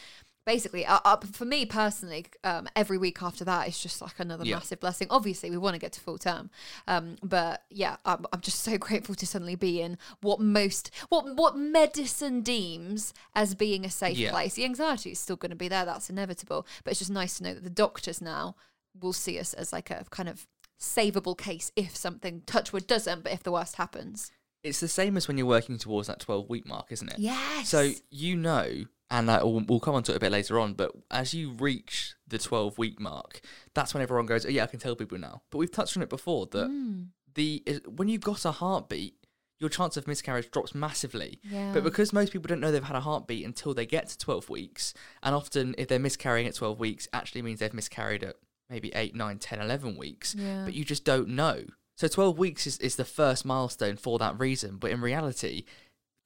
basically 0.55 0.85
uh, 0.85 0.99
uh, 1.05 1.17
for 1.33 1.45
me 1.45 1.61
personally 1.65 2.23
um, 2.45 2.65
every 2.75 2.99
week 3.07 3.23
after 3.23 3.45
that 3.45 3.69
is 3.69 3.79
just 3.87 4.01
like 4.03 4.19
another 4.19 4.45
Yeah. 4.45 4.57
massive 4.57 4.81
blessing 4.81 5.07
obviously 5.11 5.49
we 5.51 5.59
want 5.65 5.75
to 5.75 5.79
get 5.85 5.93
to 5.93 6.01
full 6.01 6.19
term 6.19 6.51
um, 6.89 7.05
but 7.23 7.63
yeah 7.71 7.97
I'm, 8.05 8.27
I'm 8.33 8.41
just 8.41 8.61
so 8.61 8.77
grateful 8.89 9.15
to 9.15 9.27
suddenly 9.27 9.55
be 9.69 9.81
in 9.81 9.97
what 10.23 10.41
most 10.41 10.91
what 11.09 11.25
what 11.37 11.57
medicine 11.57 12.41
deems 12.43 13.15
as 13.35 13.55
being 13.55 13.85
a 13.85 13.91
safe 13.91 14.19
Yeah. 14.19 14.31
place 14.33 14.55
the 14.55 14.65
anxiety 14.65 15.11
is 15.13 15.19
still 15.21 15.37
going 15.37 15.51
to 15.51 15.57
be 15.65 15.69
there 15.69 15.85
that's 15.85 16.11
inevitable 16.11 16.67
but 16.85 16.91
it's 16.93 17.01
just 17.01 17.11
nice 17.23 17.35
to 17.39 17.45
know 17.45 17.55
that 17.55 17.65
the 17.65 17.71
doctors 17.71 18.21
now 18.21 18.57
will 19.01 19.13
see 19.13 19.39
us 19.39 19.55
as 19.55 19.73
like 19.73 19.89
a 19.91 20.05
kind 20.11 20.29
of 20.29 20.47
savable 20.81 21.37
case 21.39 21.71
if 21.77 21.95
something 21.97 22.43
touchwood 22.47 22.87
doesn't 22.87 23.23
but 23.23 23.33
if 23.33 23.43
the 23.43 23.53
worst 23.53 23.77
happens 23.77 24.33
It's 24.65 24.81
the 24.81 24.89
same 24.89 25.17
as 25.17 25.29
when 25.29 25.37
you're 25.39 25.47
working 25.59 25.79
towards 25.79 26.09
that 26.09 26.21
12 26.21 26.49
week 26.49 26.67
mark, 26.67 26.87
isn't 26.91 27.09
it? 27.15 27.19
yes 27.19 27.69
So 27.69 27.81
you 28.11 28.35
know, 28.37 28.69
and 29.11 29.27
we'll, 29.27 29.65
we'll 29.67 29.81
come 29.81 29.95
on 29.95 30.03
to 30.05 30.13
it 30.13 30.17
a 30.17 30.21
bit 30.21 30.33
later 30.33 30.59
on, 30.59 30.75
but 30.75 30.93
as 31.11 31.35
you 31.35 31.51
reach 31.53 32.15
the 32.29 32.39
12 32.39 32.79
week 32.79 33.01
mark, 33.01 33.41
that's 33.75 33.93
when 33.93 34.03
everyone 34.03 34.27
goes, 34.27 34.47
oh, 34.47 34.49
yeah, 34.51 34.63
I 34.63 34.67
can 34.67 34.79
tell 34.81 34.95
people 34.95 35.19
now. 35.19 35.43
But 35.51 35.59
we've 35.59 35.71
touched 35.71 35.97
on 35.97 36.03
it 36.03 36.09
before 36.09 36.47
that 36.53 36.67
Hmm. 36.67 37.03
the 37.35 37.63
when 37.87 38.09
you've 38.09 38.21
got 38.23 38.45
a 38.45 38.53
heartbeat, 38.53 39.15
your 39.59 39.69
chance 39.69 39.97
of 39.97 40.07
miscarriage 40.07 40.51
drops 40.51 40.75
massively. 40.75 41.39
Yeah. 41.43 41.73
But 41.75 41.85
because 41.85 42.13
most 42.13 42.33
people 42.33 42.49
don't 42.49 42.61
know 42.61 42.73
they've 42.73 42.83
had 42.83 42.97
a 42.97 43.01
heartbeat 43.01 43.45
until 43.45 43.75
they 43.75 43.85
get 43.85 44.09
to 44.09 44.17
12 44.19 44.49
weeks, 44.49 44.95
and 45.23 45.35
often 45.35 45.75
if 45.77 45.89
they're 45.89 45.99
miscarrying 45.99 46.47
at 46.47 46.55
12 46.55 46.81
weeks, 46.81 47.09
actually 47.13 47.43
means 47.43 47.59
they've 47.61 47.75
miscarried 47.75 48.25
at 48.25 48.37
maybe 48.71 48.91
8, 48.95 49.15
9, 49.15 49.39
10, 49.39 49.61
11 49.61 49.97
weeks. 49.97 50.35
Yeah. 50.35 50.65
But 50.65 50.75
you 50.75 50.85
just 50.85 51.05
don't 51.05 51.29
know. 51.29 51.65
So 51.99 52.09
12 52.09 52.39
weeks 52.39 52.67
is, 52.67 52.79
is 52.79 52.97
the 52.97 53.05
first 53.05 53.45
milestone 53.45 53.97
for 53.97 54.19
that 54.21 54.39
reason. 54.41 54.77
But 54.79 54.93
in 54.93 55.03
reality, 55.03 55.65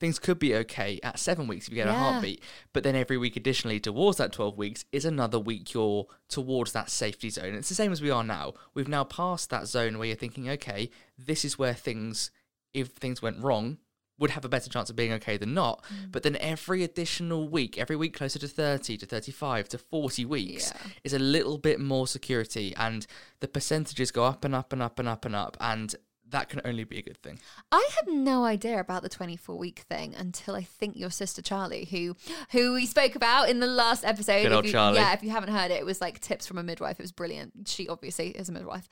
things 0.04 0.18
could 0.18 0.38
be 0.38 0.54
okay 0.54 1.00
at 1.02 1.18
seven 1.18 1.46
weeks 1.46 1.66
if 1.66 1.70
you 1.72 1.76
get 1.76 1.88
a 1.88 1.94
heartbeat. 1.94 2.42
But 2.74 2.82
then 2.82 2.94
every 2.94 3.16
week 3.16 3.36
additionally 3.36 3.80
towards 3.80 4.18
that 4.18 4.32
12 4.32 4.58
weeks 4.58 4.84
is 4.92 5.06
another 5.06 5.38
week 5.38 5.72
you're 5.72 6.06
towards 6.28 6.72
that 6.72 6.90
safety 6.90 7.30
zone. 7.30 7.54
It's 7.54 7.70
the 7.70 7.74
same 7.74 7.90
as 7.90 8.02
we 8.02 8.10
are 8.10 8.22
now. 8.22 8.52
We've 8.74 8.86
now 8.86 9.04
passed 9.04 9.48
that 9.48 9.66
zone 9.66 9.96
where 9.96 10.06
you're 10.06 10.16
thinking, 10.16 10.50
okay, 10.50 10.90
this 11.16 11.42
is 11.42 11.58
where 11.58 11.72
things, 11.72 12.30
if 12.74 12.88
things 12.88 13.22
went 13.22 13.42
wrong, 13.42 13.78
would 14.18 14.32
have 14.32 14.44
a 14.44 14.48
better 14.48 14.68
chance 14.68 14.90
of 14.90 14.96
being 14.96 15.12
okay 15.14 15.38
than 15.38 15.54
not. 15.54 15.82
Mm. 15.84 16.12
But 16.12 16.22
then 16.22 16.36
every 16.36 16.84
additional 16.84 17.48
week, 17.48 17.78
every 17.78 17.96
week 17.96 18.14
closer 18.14 18.38
to 18.38 18.46
30, 18.46 18.98
to 18.98 19.06
35, 19.06 19.70
to 19.70 19.78
40 19.78 20.26
weeks 20.26 20.70
Yeah. 20.74 20.90
is 21.02 21.14
a 21.14 21.18
little 21.18 21.56
bit 21.56 21.80
more 21.80 22.06
security 22.06 22.74
and 22.76 23.06
the 23.40 23.48
percentages 23.48 24.10
go 24.10 24.24
up 24.24 24.44
and 24.44 24.54
up 24.54 24.70
and 24.72 24.82
up 24.82 24.98
and 24.98 25.08
up 25.08 25.24
and 25.24 25.34
up. 25.34 25.56
And 25.60 25.94
that 26.34 26.48
can 26.48 26.60
only 26.64 26.84
be 26.84 26.98
a 26.98 27.02
good 27.02 27.16
thing. 27.22 27.38
I 27.72 27.88
had 27.96 28.12
no 28.12 28.44
idea 28.44 28.80
about 28.80 29.02
the 29.02 29.08
24 29.08 29.56
week 29.56 29.80
thing 29.88 30.14
until 30.14 30.54
I 30.54 30.62
think 30.62 30.96
your 30.96 31.10
sister 31.10 31.40
Charlie, 31.40 31.86
who 31.90 32.16
who 32.50 32.74
we 32.74 32.86
spoke 32.86 33.14
about 33.14 33.48
in 33.48 33.60
the 33.60 33.66
last 33.66 34.04
episode. 34.04 34.42
Good 34.42 34.52
old 34.52 34.64
you- 34.66 34.72
Charlie. 34.72 34.98
Yeah, 34.98 35.12
if 35.12 35.22
you 35.22 35.30
haven't 35.30 35.52
heard 35.54 35.70
it, 35.70 35.74
it 35.80 35.86
was 35.86 36.00
like 36.00 36.20
tips 36.20 36.46
from 36.46 36.58
a 36.58 36.62
midwife. 36.62 36.98
It 36.98 37.02
was 37.02 37.12
brilliant. 37.12 37.68
She 37.68 37.88
obviously 37.88 38.28
is 38.30 38.48
a 38.48 38.52
midwife. 38.52 38.88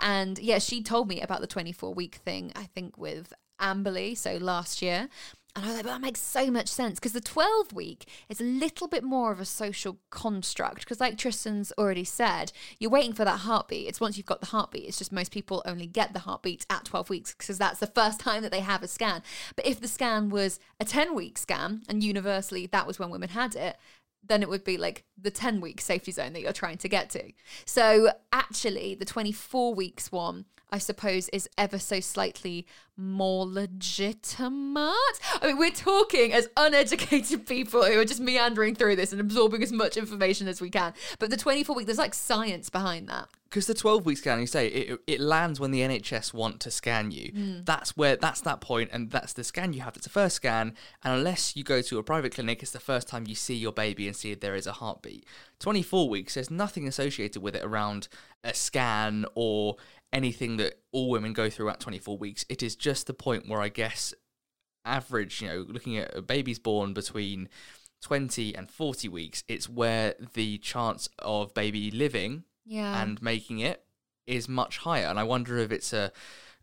And 0.00 0.38
yeah, 0.38 0.58
she 0.58 0.82
told 0.82 1.08
me 1.08 1.20
about 1.20 1.40
the 1.42 1.46
24 1.46 1.94
week 1.94 2.16
thing, 2.16 2.52
I 2.56 2.64
think 2.64 2.96
with 2.96 3.32
Amberley, 3.60 4.16
so 4.16 4.36
last 4.36 4.80
year. 4.82 5.08
And 5.56 5.64
I 5.64 5.68
was 5.68 5.76
like, 5.76 5.86
but 5.86 5.92
that 5.92 6.00
makes 6.02 6.20
so 6.20 6.50
much 6.50 6.68
sense 6.68 7.00
because 7.00 7.14
the 7.14 7.20
12 7.20 7.72
week 7.72 8.06
is 8.28 8.42
a 8.42 8.44
little 8.44 8.88
bit 8.88 9.02
more 9.02 9.32
of 9.32 9.40
a 9.40 9.46
social 9.46 9.98
construct. 10.10 10.80
Because, 10.80 11.00
like 11.00 11.16
Tristan's 11.16 11.72
already 11.78 12.04
said, 12.04 12.52
you're 12.78 12.90
waiting 12.90 13.14
for 13.14 13.24
that 13.24 13.40
heartbeat. 13.40 13.88
It's 13.88 14.00
once 14.00 14.18
you've 14.18 14.26
got 14.26 14.40
the 14.40 14.48
heartbeat, 14.48 14.84
it's 14.84 14.98
just 14.98 15.12
most 15.12 15.32
people 15.32 15.62
only 15.64 15.86
get 15.86 16.12
the 16.12 16.20
heartbeat 16.20 16.66
at 16.68 16.84
12 16.84 17.08
weeks 17.08 17.34
because 17.34 17.56
that's 17.56 17.80
the 17.80 17.86
first 17.86 18.20
time 18.20 18.42
that 18.42 18.52
they 18.52 18.60
have 18.60 18.82
a 18.82 18.88
scan. 18.88 19.22
But 19.56 19.66
if 19.66 19.80
the 19.80 19.88
scan 19.88 20.28
was 20.28 20.60
a 20.78 20.84
10 20.84 21.14
week 21.14 21.38
scan 21.38 21.82
and 21.88 22.04
universally 22.04 22.66
that 22.66 22.86
was 22.86 22.98
when 22.98 23.08
women 23.08 23.30
had 23.30 23.56
it, 23.56 23.78
then 24.28 24.42
it 24.42 24.50
would 24.50 24.64
be 24.64 24.76
like 24.76 25.04
the 25.16 25.30
10 25.30 25.62
week 25.62 25.80
safety 25.80 26.12
zone 26.12 26.34
that 26.34 26.42
you're 26.42 26.52
trying 26.52 26.78
to 26.78 26.88
get 26.88 27.08
to. 27.10 27.32
So 27.64 28.10
actually, 28.30 28.94
the 28.94 29.06
24 29.06 29.74
weeks 29.74 30.12
one, 30.12 30.44
I 30.70 30.78
suppose, 30.78 31.28
is 31.30 31.48
ever 31.56 31.78
so 31.78 32.00
slightly 32.00 32.66
more 32.96 33.46
legitimate. 33.46 34.92
I 35.40 35.46
mean, 35.48 35.58
we're 35.58 35.70
talking 35.70 36.32
as 36.32 36.48
uneducated 36.56 37.46
people 37.48 37.84
who 37.84 37.98
are 38.00 38.04
just 38.04 38.20
meandering 38.20 38.74
through 38.74 38.96
this 38.96 39.12
and 39.12 39.20
absorbing 39.20 39.62
as 39.62 39.72
much 39.72 39.96
information 39.96 40.48
as 40.48 40.60
we 40.60 40.70
can. 40.70 40.92
But 41.18 41.30
the 41.30 41.36
24 41.36 41.76
week, 41.76 41.86
there's 41.86 41.98
like 41.98 42.14
science 42.14 42.70
behind 42.70 43.08
that. 43.08 43.28
because 43.44 43.66
the 43.66 43.74
12 43.74 44.04
week 44.06 44.18
scan 44.18 44.40
you 44.40 44.46
say 44.46 44.66
it, 44.68 45.00
it 45.06 45.20
lands 45.20 45.60
when 45.60 45.70
the 45.70 45.80
nhs 45.80 46.34
want 46.34 46.58
to 46.60 46.70
scan 46.70 47.10
you 47.12 47.30
Hmm. 47.32 47.58
that's 47.64 47.96
where 47.96 48.16
that's 48.16 48.40
that 48.42 48.60
point 48.60 48.90
and 48.92 49.10
that's 49.10 49.32
the 49.34 49.44
scan 49.44 49.72
you 49.72 49.80
have 49.82 49.94
it's 49.96 50.04
the 50.06 50.10
first 50.10 50.36
scan 50.36 50.74
and 51.04 51.14
unless 51.14 51.54
you 51.56 51.62
go 51.62 51.80
to 51.80 51.98
a 51.98 52.02
private 52.02 52.34
clinic 52.34 52.60
it's 52.62 52.72
the 52.72 52.80
first 52.80 53.06
time 53.08 53.24
you 53.28 53.34
see 53.36 53.54
your 53.54 53.72
baby 53.72 54.06
and 54.08 54.16
see 54.16 54.32
if 54.32 54.40
there 54.40 54.56
is 54.56 54.66
a 54.66 54.72
heartbeat 54.72 55.24
24 55.60 56.08
weeks 56.08 56.34
there's 56.34 56.50
nothing 56.50 56.88
associated 56.88 57.40
with 57.40 57.54
it 57.54 57.64
around 57.64 58.08
a 58.42 58.52
scan 58.52 59.24
or 59.36 59.76
anything 60.12 60.56
that 60.56 60.74
all 60.92 61.10
women 61.10 61.32
go 61.32 61.50
through 61.50 61.68
at 61.68 61.80
24 61.80 62.16
weeks 62.18 62.44
it 62.48 62.62
is 62.62 62.74
just 62.76 63.06
the 63.06 63.14
point 63.14 63.48
where 63.48 63.60
i 63.60 63.68
guess 63.68 64.14
average, 64.84 65.42
you 65.42 65.48
know, 65.48 65.66
looking 65.68 65.96
at 65.98 66.16
a 66.16 66.22
baby's 66.22 66.60
born 66.60 66.94
between 66.94 67.48
20 68.02 68.54
and 68.54 68.70
40 68.70 69.08
weeks, 69.08 69.42
it's 69.48 69.68
where 69.68 70.14
the 70.34 70.58
chance 70.58 71.08
of 71.18 71.52
baby 71.54 71.90
living 71.90 72.44
Yeah. 72.64 73.02
and 73.02 73.20
making 73.20 73.58
it 73.58 73.82
is 74.28 74.48
much 74.48 74.78
higher. 74.78 75.06
And 75.06 75.18
I 75.18 75.24
wonder 75.24 75.58
if 75.58 75.72
it's 75.72 75.92
a, 75.92 76.12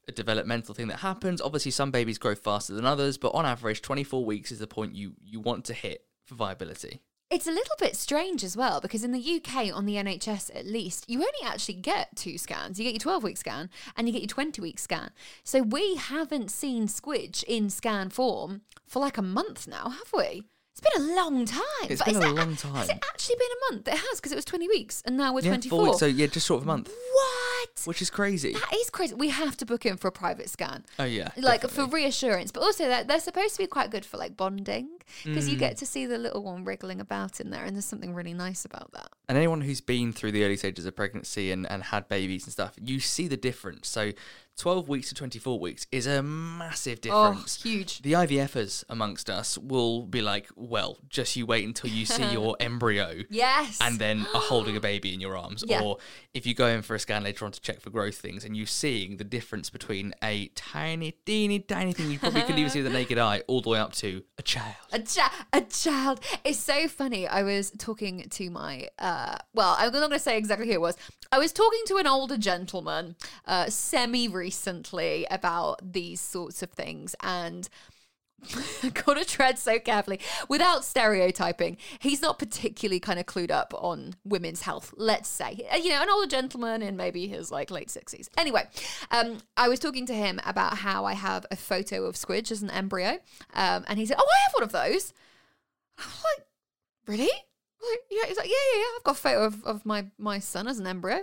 a 0.07 0.13
developmental 0.13 0.73
thing 0.73 0.87
that 0.87 0.99
happens. 0.99 1.41
Obviously, 1.41 1.71
some 1.71 1.91
babies 1.91 2.17
grow 2.17 2.33
faster 2.33 2.73
than 2.73 2.85
others, 2.85 3.17
but 3.17 3.33
on 3.35 3.45
average, 3.45 3.81
24 3.81 4.23
weeks 4.23 4.51
is 4.53 4.59
the 4.59 4.67
point 4.67 4.95
you, 4.95 5.15
you 5.21 5.41
want 5.41 5.65
to 5.65 5.73
hit 5.73 6.05
for 6.25 6.35
viability. 6.35 7.01
It's 7.33 7.47
a 7.47 7.51
little 7.51 7.75
bit 7.79 7.95
strange 7.95 8.43
as 8.43 8.55
well 8.55 8.79
because 8.79 9.03
in 9.03 9.11
the 9.11 9.41
UK, 9.41 9.75
on 9.75 9.87
the 9.87 9.95
NHS 9.95 10.55
at 10.55 10.67
least, 10.67 11.09
you 11.09 11.17
only 11.17 11.31
actually 11.43 11.73
get 11.73 12.15
two 12.15 12.37
scans. 12.37 12.77
You 12.77 12.85
get 12.85 12.93
your 12.93 12.99
12 12.99 13.23
week 13.23 13.37
scan 13.37 13.71
and 13.97 14.07
you 14.07 14.13
get 14.13 14.21
your 14.21 14.27
20 14.27 14.61
week 14.61 14.77
scan. 14.77 15.09
So 15.43 15.63
we 15.63 15.95
haven't 15.95 16.51
seen 16.51 16.85
Squidge 16.85 17.43
in 17.45 17.71
scan 17.71 18.11
form 18.11 18.61
for 18.85 18.99
like 18.99 19.17
a 19.17 19.23
month 19.23 19.67
now, 19.67 19.89
have 19.89 20.11
we? 20.15 20.43
It's 20.75 20.81
been 20.81 21.03
a 21.11 21.15
long 21.15 21.45
time. 21.45 21.61
It's 21.83 21.99
But 22.01 22.13
been 22.13 22.15
a 22.23 22.29
it- 22.31 22.33
long 22.35 22.49
Has 22.51 22.61
time. 22.61 22.89
it 22.89 23.05
actually 23.13 23.35
been 23.35 23.47
a 23.51 23.73
month? 23.73 23.87
It 23.87 23.93
has 23.97 24.19
because 24.19 24.31
it 24.31 24.35
was 24.35 24.45
20 24.45 24.67
weeks 24.67 25.03
and 25.05 25.15
now 25.15 25.31
we're 25.33 25.41
yeah, 25.41 25.49
24. 25.51 25.69
four 25.77 25.85
weeks, 25.89 25.99
so 25.99 26.07
yeah, 26.07 26.25
just 26.25 26.47
short 26.47 26.61
of 26.61 26.63
a 26.63 26.67
month, 26.67 26.87
what? 27.13 27.69
which 27.85 28.01
is 28.01 28.09
crazy. 28.09 28.53
That 28.53 28.73
is 28.75 28.89
crazy. 28.89 29.13
We 29.13 29.29
have 29.29 29.55
to 29.57 29.65
book 29.67 29.85
in 29.85 29.97
for 29.97 30.07
a 30.07 30.11
private 30.11 30.49
scan. 30.49 30.83
Oh, 30.97 31.03
yeah. 31.03 31.29
Like 31.37 31.61
definitely. 31.61 31.91
for 31.91 31.95
reassurance, 31.95 32.51
but 32.51 32.61
also 32.63 32.87
that 32.87 33.07
they're 33.07 33.19
supposed 33.19 33.53
to 33.55 33.59
be 33.59 33.67
quite 33.67 33.91
good 33.91 34.03
for 34.05 34.17
like 34.17 34.35
bonding 34.35 34.89
because 35.23 35.47
Mm. 35.47 35.51
you 35.51 35.57
get 35.57 35.77
to 35.77 35.85
see 35.85 36.05
the 36.07 36.17
little 36.17 36.41
one 36.43 36.63
wriggling 36.65 36.99
about 36.99 37.39
in 37.39 37.51
there, 37.51 37.63
and 37.65 37.75
there's 37.75 37.85
something 37.85 38.13
really 38.15 38.33
nice 38.33 38.65
about 38.65 38.91
that. 38.93 39.09
and 39.29 39.37
anyone 39.37 39.61
who's 39.61 39.79
been 39.81 40.11
through 40.11 40.31
the 40.31 40.43
early 40.43 40.57
stages 40.57 40.85
of 40.85 40.95
pregnancy 40.95 41.51
and, 41.51 41.69
and 41.71 41.81
had 41.83 42.07
babies 42.09 42.43
and 42.45 42.51
stuff, 42.51 42.73
you 42.81 42.99
see 42.99 43.27
the 43.27 43.37
difference. 43.37 43.87
So 43.87 44.11
12 44.57 44.87
weeks 44.87 45.09
to 45.09 45.15
24 45.15 45.59
weeks 45.59 45.87
is 45.91 46.05
a 46.05 46.21
massive 46.21 47.01
difference. 47.01 47.59
Oh, 47.59 47.67
huge. 47.69 48.01
The 48.03 48.13
IVFers 48.13 48.83
amongst 48.87 49.29
us 49.29 49.57
will 49.57 50.03
be 50.03 50.21
like, 50.21 50.47
well, 50.55 50.99
just 51.09 51.35
you 51.35 51.45
wait 51.47 51.65
until 51.65 51.89
you 51.89 52.05
see 52.05 52.23
your 52.31 52.55
embryo 52.59 53.23
Yes. 53.31 53.79
and 53.81 53.97
then 53.97 54.19
are 54.33 54.41
holding 54.41 54.77
a 54.77 54.79
baby 54.79 55.11
in 55.13 55.19
your 55.19 55.35
arms. 55.35 55.63
Yeah. 55.67 55.81
Or 55.81 55.97
if 56.35 56.45
you 56.45 56.53
go 56.53 56.67
in 56.67 56.83
for 56.83 56.93
a 56.95 56.99
scan 56.99 57.23
later 57.23 57.45
on 57.45 57.51
to 57.51 57.59
check 57.61 57.81
for 57.81 57.89
growth 57.89 58.15
things 58.15 58.45
and 58.45 58.55
you're 58.55 58.67
seeing 58.67 59.17
the 59.17 59.23
difference 59.23 59.71
between 59.71 60.13
a 60.23 60.47
tiny, 60.55 61.15
teeny, 61.25 61.59
tiny 61.59 61.91
thing 61.93 62.11
you 62.11 62.19
probably 62.19 62.41
couldn't 62.41 62.59
even 62.59 62.69
see 62.69 62.83
with 62.83 62.91
the 62.91 62.97
naked 62.97 63.17
eye 63.17 63.41
all 63.47 63.61
the 63.61 63.69
way 63.69 63.79
up 63.79 63.93
to 63.93 64.23
a 64.37 64.43
child. 64.43 64.75
a, 64.91 64.99
chi- 64.99 65.31
a 65.51 65.61
child. 65.61 66.19
It's 66.45 66.59
so 66.59 66.87
funny. 66.87 67.27
I 67.27 67.41
was 67.41 67.71
talking 67.71 68.27
to 68.29 68.49
my, 68.51 68.87
uh, 68.99 69.37
well, 69.55 69.75
I'm 69.79 69.91
not 69.91 69.99
going 69.99 70.11
to 70.11 70.19
say 70.19 70.37
exactly 70.37 70.67
who 70.67 70.73
it 70.73 70.81
was. 70.81 70.95
I 71.31 71.39
was 71.39 71.51
talking 71.51 71.81
to 71.87 71.97
an 71.97 72.05
older 72.05 72.37
gentleman 72.37 73.15
uh, 73.47 73.67
semi 73.71 74.27
recently 74.43 75.25
about 75.31 75.93
these 75.93 76.19
sorts 76.19 76.61
of 76.61 76.69
things. 76.71 77.15
And 77.21 77.69
got 79.05 79.13
to 79.13 79.23
tread 79.23 79.57
so 79.57 79.79
carefully 79.79 80.19
without 80.49 80.83
stereotyping. 80.83 81.77
He's 81.99 82.21
not 82.21 82.39
particularly 82.39 82.99
kind 82.99 83.19
of 83.19 83.25
clued 83.25 83.51
up 83.51 83.73
on 83.77 84.15
women's 84.25 84.61
health, 84.63 84.93
let's 84.97 85.29
say. 85.29 85.65
Uh, 85.71 85.77
You 85.77 85.89
know, 85.91 86.01
an 86.01 86.09
older 86.09 86.27
gentleman 86.27 86.81
in 86.81 86.97
maybe 86.97 87.27
his 87.27 87.51
like 87.51 87.71
late 87.71 87.89
60s. 87.89 88.27
Anyway, 88.37 88.67
um, 89.11 89.37
I 89.55 89.69
was 89.69 89.79
talking 89.79 90.05
to 90.07 90.13
him 90.13 90.41
about 90.45 90.79
how 90.79 91.05
I 91.05 91.13
have 91.13 91.45
a 91.51 91.55
photo 91.55 92.03
of 92.03 92.15
Squidge 92.15 92.51
as 92.51 92.61
an 92.61 92.69
embryo. 92.69 93.19
Um, 93.53 93.85
and 93.87 93.97
he 93.97 94.05
said, 94.05 94.17
Oh, 94.19 94.27
I 94.29 94.39
have 94.45 94.53
one 94.55 94.63
of 94.63 94.71
those. 94.73 95.13
I 95.97 96.03
like, 96.03 96.45
Really? 97.07 97.31
Like, 97.89 97.99
yeah, 98.09 98.25
he's 98.27 98.37
like, 98.37 98.47
yeah, 98.47 98.65
yeah, 98.73 98.79
yeah. 98.79 98.85
I've 98.97 99.03
got 99.03 99.15
a 99.17 99.19
photo 99.19 99.45
of, 99.45 99.63
of 99.65 99.85
my, 99.85 100.05
my 100.17 100.39
son 100.39 100.67
as 100.67 100.79
an 100.79 100.87
embryo. 100.87 101.19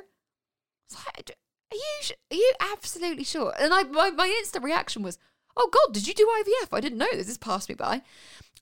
You 1.81 2.03
sh- 2.03 2.13
are 2.31 2.37
you 2.37 2.53
absolutely 2.73 3.25
sure? 3.25 3.55
And 3.59 3.73
I 3.73 3.85
my, 3.85 4.11
my 4.11 4.27
instant 4.27 4.65
reaction 4.65 5.03
was, 5.03 5.19
oh 5.57 5.71
God, 5.73 5.95
did 5.95 6.07
you 6.07 6.15
do 6.15 6.29
IVF? 6.43 6.69
I 6.73 6.81
didn't 6.81 6.99
know 6.99 7.09
this. 7.13 7.27
This 7.27 7.39
passed 7.39 7.69
me 7.69 7.75
by. 7.75 8.03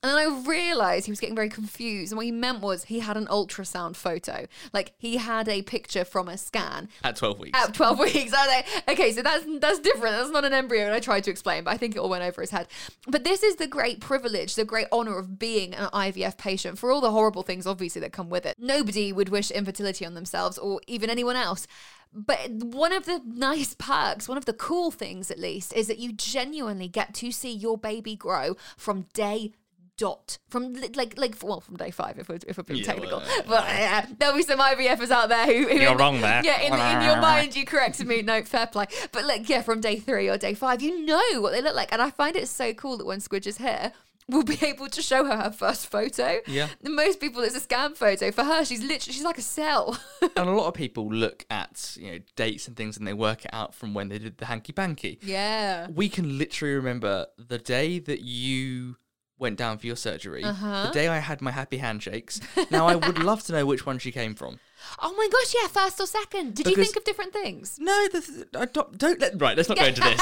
And 0.01 0.11
then 0.11 0.17
I 0.17 0.43
realised 0.47 1.05
he 1.05 1.11
was 1.11 1.19
getting 1.19 1.35
very 1.35 1.49
confused. 1.49 2.11
And 2.13 2.17
what 2.17 2.25
he 2.25 2.31
meant 2.31 2.61
was 2.61 2.85
he 2.85 2.99
had 2.99 3.17
an 3.17 3.25
ultrasound 3.27 3.97
photo. 3.97 4.45
Like 4.71 4.93
he 4.97 5.17
had 5.17 5.49
a 5.49 5.61
picture 5.61 6.05
from 6.05 6.29
a 6.29 6.37
scan 6.37 6.87
At 7.03 7.17
12 7.17 7.39
weeks. 7.39 7.59
at 7.59 7.73
12 7.73 7.99
weeks. 8.13 8.33
I 8.33 8.45
was 8.45 8.47
like, 8.47 8.89
okay, 8.97 9.11
so 9.11 9.21
that's 9.21 9.45
that's 9.59 9.79
different. 9.79 10.15
That's 10.15 10.29
not 10.29 10.45
an 10.45 10.53
embryo. 10.53 10.85
And 10.85 10.93
I 10.93 11.01
tried 11.01 11.25
to 11.25 11.31
explain, 11.31 11.65
but 11.65 11.71
I 11.73 11.77
think 11.77 11.95
it 11.95 11.99
all 11.99 12.09
went 12.09 12.23
over 12.23 12.39
his 12.41 12.51
head. 12.51 12.67
But 13.07 13.25
this 13.25 13.43
is 13.43 13.57
the 13.57 13.67
great 13.67 13.99
privilege, 13.99 14.55
the 14.55 14.63
great 14.63 14.87
honor 14.91 15.17
of 15.17 15.37
being 15.37 15.73
an 15.73 15.89
IVF 15.89 16.37
patient 16.37 16.77
for 16.79 16.91
all 16.91 17.01
the 17.01 17.11
horrible 17.11 17.43
things, 17.43 17.67
obviously, 17.67 17.99
that 18.01 18.13
come 18.13 18.29
with 18.29 18.45
it. 18.45 18.55
Nobody 18.57 19.11
would 19.11 19.27
wish 19.29 19.51
infertility 19.51 20.05
on 20.05 20.13
themselves 20.13 20.57
or 20.57 20.79
even 20.87 21.09
anyone 21.09 21.35
else. 21.35 21.67
But 22.11 22.49
one 22.49 22.91
of 22.91 23.05
the 23.05 23.21
nice 23.23 23.75
perks, 23.77 24.27
one 24.27 24.37
of 24.39 24.45
the 24.45 24.53
cool 24.53 24.89
things 24.89 25.29
at 25.29 25.37
least, 25.37 25.73
is 25.73 25.85
that 25.87 25.99
you 25.99 26.11
genuinely 26.11 26.87
get 26.87 27.13
to 27.15 27.31
see 27.31 27.51
your 27.51 27.77
baby 27.77 28.15
grow 28.15 28.55
from 28.77 29.05
day 29.13 29.51
dot 29.99 30.37
from 30.49 30.73
like 30.73 31.17
like 31.17 31.35
well 31.43 31.59
from 31.61 31.75
day 31.75 31.91
five 31.91 32.17
if 32.17 32.29
we're, 32.29 32.39
if 32.47 32.57
we're 32.57 32.63
being 32.63 32.79
Yeah, 32.79 32.85
technical. 32.85 33.19
well, 33.19 33.43
but 33.47 33.63
uh, 33.67 34.01
there'll 34.17 34.35
be 34.37 34.43
some 34.43 34.59
IVFers 34.59 35.11
out 35.11 35.29
there 35.29 35.45
who, 35.45 35.67
who 35.67 35.75
You're 35.79 35.91
in- 35.91 35.97
wrong 35.97 36.21
there. 36.21 36.41
yeah 36.43 36.61
in, 36.61 36.73
in 36.73 37.03
your 37.07 37.21
mind 37.21 37.55
you 37.55 37.65
corrected 37.65 38.07
me. 38.07 38.21
No 38.21 38.41
fair 38.43 38.65
play. 38.67 38.85
But 39.11 39.25
like 39.25 39.47
yeah 39.49 39.61
from 39.61 39.81
day 39.81 39.97
three 39.99 40.29
or 40.29 40.37
day 40.37 40.53
five 40.55 40.81
you 40.81 41.05
know 41.05 41.41
what 41.41 41.51
they 41.51 41.61
look 41.61 41.75
like. 41.75 41.91
And 41.91 42.01
I 42.01 42.09
find 42.09 42.35
it 42.35 42.47
so 42.47 42.73
cool 42.73 42.97
that 42.97 43.05
when 43.05 43.19
Squidge 43.19 43.45
is 43.47 43.57
here 43.57 43.91
we'll 44.29 44.43
be 44.43 44.59
able 44.65 44.87
to 44.87 45.01
show 45.01 45.25
her 45.25 45.35
her 45.35 45.51
first 45.51 45.87
photo. 45.87 46.39
Yeah. 46.47 46.67
most 46.83 47.19
people 47.19 47.41
it's 47.41 47.55
a 47.55 47.59
scan 47.59 47.93
photo. 47.95 48.31
For 48.31 48.43
her 48.43 48.63
she's 48.63 48.81
literally 48.81 49.13
she's 49.13 49.23
like 49.23 49.37
a 49.37 49.43
cell. 49.43 49.99
And 50.35 50.47
a 50.47 50.51
lot 50.53 50.67
of 50.67 50.73
people 50.75 51.09
look 51.11 51.45
at 51.49 51.97
you 51.99 52.11
know 52.11 52.19
dates 52.35 52.67
and 52.67 52.77
things 52.77 52.95
and 52.97 53.05
they 53.05 53.13
work 53.13 53.43
it 53.45 53.51
out 53.53 53.73
from 53.75 53.93
when 53.93 54.07
they 54.09 54.19
did 54.19 54.37
the 54.37 54.45
hanky 54.45 54.71
panky. 54.71 55.19
yeah. 55.21 55.87
We 55.93 56.07
can 56.09 56.37
literally 56.37 56.75
remember 56.75 57.27
the 57.37 57.57
day 57.57 57.99
that 57.99 58.21
you 58.21 58.95
went 59.39 59.57
down 59.57 59.77
for 59.77 59.87
your 59.87 59.95
surgery, 59.95 60.43
Uh-huh. 60.43 60.85
the 60.87 60.91
day 60.91 61.07
I 61.07 61.19
had 61.19 61.41
my 61.41 61.51
happy 61.51 61.77
handshakes. 61.77 62.39
Now 62.69 62.87
I 62.87 62.95
would 62.95 63.17
love 63.23 63.41
to 63.45 63.53
know 63.53 63.65
which 63.65 63.85
one 63.85 63.97
she 63.97 64.11
came 64.11 64.35
from. 64.35 64.59
oh 65.01 65.13
my 65.17 65.27
gosh 65.29 65.53
yeah 65.61 65.67
first 65.67 65.99
or 65.99 66.05
second 66.07 66.55
did 66.55 66.65
you 66.65 66.73
think 66.75 66.95
of 66.95 67.03
different 67.03 67.33
things 67.33 67.77
No, 67.81 68.07
the 68.07 68.47
I 68.57 68.63
don't, 68.65 68.97
don't 68.97 69.19
let. 69.19 69.39
Right, 69.41 69.57
let's 69.57 69.67
not 69.67 69.77
go 69.77 69.85
into 69.85 69.99
this. 69.99 70.21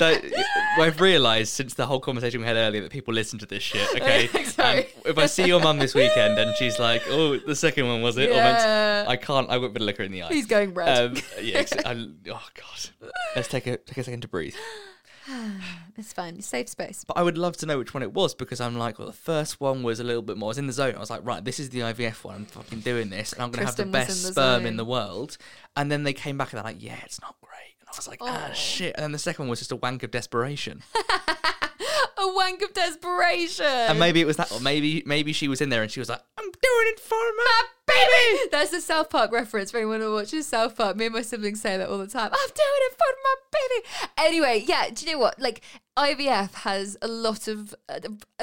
I've 0.78 1.00
realised 1.00 1.52
since 1.52 1.74
the 1.74 1.86
whole 1.86 2.00
conversation 2.00 2.40
we 2.40 2.46
had 2.46 2.56
earlier 2.56 2.82
that 2.82 2.90
people 2.92 3.12
listen 3.12 3.38
to 3.40 3.46
this 3.46 3.62
shit. 3.62 3.86
Okay, 4.00 4.28
Um, 4.58 4.84
if 5.04 5.18
I 5.18 5.26
see 5.26 5.46
your 5.46 5.60
mum 5.60 5.78
this 5.78 5.94
weekend 5.94 6.38
and 6.38 6.54
she's 6.56 6.78
like, 6.78 7.02
"Oh, 7.08 7.36
the 7.38 7.54
second 7.56 7.86
one 7.88 8.00
was 8.02 8.16
it?" 8.16 8.30
Yeah. 8.30 9.04
I 9.08 9.16
can't. 9.16 9.48
I 9.50 9.58
won't 9.58 9.74
be 9.74 9.78
able 9.78 9.80
to 9.80 9.84
look 9.86 9.98
her 9.98 10.04
in 10.04 10.12
the 10.12 10.22
eye. 10.22 10.28
He's 10.32 10.46
going 10.46 10.74
red. 10.74 10.98
Um, 10.98 11.16
yeah. 11.42 11.64
I, 11.84 11.92
oh 12.30 12.46
god. 12.54 13.12
Let's 13.36 13.48
take 13.48 13.66
a 13.66 13.76
take 13.78 13.98
a 13.98 14.04
second 14.04 14.22
to 14.22 14.28
breathe. 14.28 14.54
it's 15.96 16.12
fine 16.12 16.40
safe 16.40 16.68
space 16.68 17.04
But 17.06 17.16
I 17.16 17.22
would 17.22 17.36
love 17.38 17.56
to 17.58 17.66
know 17.66 17.78
which 17.78 17.92
one 17.94 18.02
it 18.02 18.12
was 18.12 18.34
because 18.34 18.60
I'm 18.60 18.76
like, 18.78 18.98
well, 18.98 19.08
the 19.08 19.12
first 19.14 19.60
one 19.60 19.82
was 19.82 20.00
a 20.00 20.04
little 20.04 20.22
bit 20.22 20.36
more. 20.36 20.48
I 20.48 20.50
was 20.50 20.58
in 20.58 20.66
the 20.66 20.72
zone. 20.72 20.94
I 20.94 20.98
was 21.00 21.10
like, 21.10 21.24
right, 21.24 21.44
this 21.44 21.58
is 21.60 21.70
the 21.70 21.80
IVF 21.80 22.24
one. 22.24 22.34
I'm 22.36 22.44
fucking 22.46 22.80
doing 22.80 23.10
this, 23.10 23.32
and 23.32 23.42
I'm 23.42 23.50
gonna 23.50 23.66
have 23.66 23.76
the 23.76 23.84
best 23.86 24.10
in 24.10 24.22
the 24.28 24.32
sperm 24.32 24.60
zone. 24.62 24.66
in 24.66 24.76
the 24.76 24.84
world. 24.84 25.36
And 25.76 25.90
then 25.92 26.02
they 26.04 26.12
came 26.12 26.38
back 26.38 26.52
and 26.52 26.58
they're 26.58 26.64
like, 26.72 26.82
yeah, 26.82 26.96
it's 27.04 27.20
not 27.20 27.36
great. 27.40 27.74
And 27.80 27.88
I 27.92 27.96
was 27.96 28.08
like, 28.08 28.18
ah, 28.22 28.48
Oh. 28.50 28.54
shit. 28.54 28.94
And 28.96 29.02
then 29.04 29.12
the 29.12 29.18
second 29.18 29.44
one 29.44 29.50
was 29.50 29.58
just 29.60 29.72
a 29.72 29.76
wank 29.76 30.02
of 30.02 30.10
desperation. 30.10 30.82
a 32.20 32.34
wank 32.34 32.62
of 32.62 32.72
desperation 32.74 33.64
and 33.64 33.98
maybe 33.98 34.20
it 34.20 34.26
was 34.26 34.36
that, 34.36 34.50
or 34.50 34.60
maybe 34.60 35.02
maybe 35.06 35.32
she 35.32 35.46
was 35.46 35.60
in 35.60 35.68
there 35.68 35.82
and 35.82 35.90
she 35.90 36.00
was 36.00 36.08
like, 36.08 36.20
I'm 36.36 36.44
doing 36.44 36.86
it 36.92 36.98
for 37.00 37.14
my 37.14 37.62
baby. 37.88 38.48
That's 38.52 38.72
a 38.72 38.80
South 38.80 39.10
Park 39.10 39.32
reference 39.32 39.70
for 39.70 39.78
anyone 39.78 40.00
who 40.00 40.12
watches 40.12 40.46
South 40.46 40.76
Park. 40.76 40.96
Me 40.96 41.06
and 41.06 41.14
my 41.14 41.22
siblings 41.22 41.60
say 41.60 41.76
that 41.76 41.88
all 41.88 41.98
the 41.98 42.06
time. 42.06 42.30
I'm 42.32 42.48
doing 42.48 42.58
it 42.58 42.92
for 42.92 43.14
my 43.24 43.34
baby. 43.52 44.08
Anyway, 44.18 44.64
yeah. 44.66 44.90
Do 44.90 45.06
you 45.06 45.12
know 45.12 45.18
what? 45.18 45.40
Like 45.40 45.62
IVF 45.98 46.54
has 46.54 46.96
a 47.02 47.08
lot 47.08 47.48
of, 47.48 47.74
uh, 47.88 47.98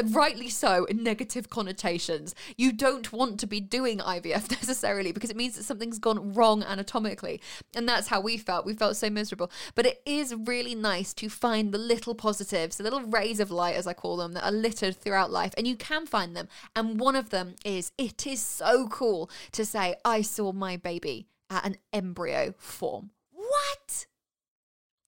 rightly 0.10 0.50
so, 0.50 0.86
negative 0.94 1.50
connotations. 1.50 2.36
You 2.58 2.74
don't 2.74 3.14
want 3.14 3.40
to 3.40 3.48
be 3.48 3.62
doing 3.62 4.00
IVF 4.00 4.52
necessarily 4.52 5.14
because 5.14 5.30
it 5.30 5.38
means 5.38 5.56
that 5.56 5.64
something's 5.64 5.98
gone 5.98 6.34
wrong 6.34 6.64
anatomically. 6.64 7.40
And 7.74 7.88
that's 7.88 8.08
how 8.10 8.20
we 8.20 8.38
felt. 8.38 8.66
We 8.66 8.74
felt 8.74 8.98
so 8.98 9.10
miserable. 9.10 9.50
But 9.74 9.86
it 9.86 10.02
is 10.06 10.36
really 10.36 10.76
nice 10.76 11.14
to 11.14 11.30
find 11.30 11.72
the 11.72 11.78
little 11.78 12.14
positives, 12.14 12.76
the 12.76 12.84
little 12.84 13.04
rays 13.04 13.40
of 13.40 13.52
light, 13.52 13.76
as 13.76 13.88
I 13.88 13.94
call 13.94 14.18
them, 14.18 14.34
that 14.34 14.44
are 14.44 14.52
littered 14.52 14.98
throughout 14.98 15.32
life. 15.32 15.54
And 15.58 15.66
you 15.66 15.78
can 15.78 16.06
find 16.06 16.36
them. 16.36 16.50
And 16.76 17.00
one 17.00 17.16
of 17.16 17.30
them 17.30 17.56
is 17.64 17.94
it 17.98 18.28
is 18.28 18.42
so 18.42 18.90
cool 18.90 19.30
to 19.54 19.66
say, 19.66 19.96
I 20.04 20.22
saw 20.22 20.52
my 20.52 20.78
baby 20.78 21.28
at 21.50 21.66
an 21.66 21.78
embryo 21.94 22.54
form. 22.58 23.12
What? 23.32 24.08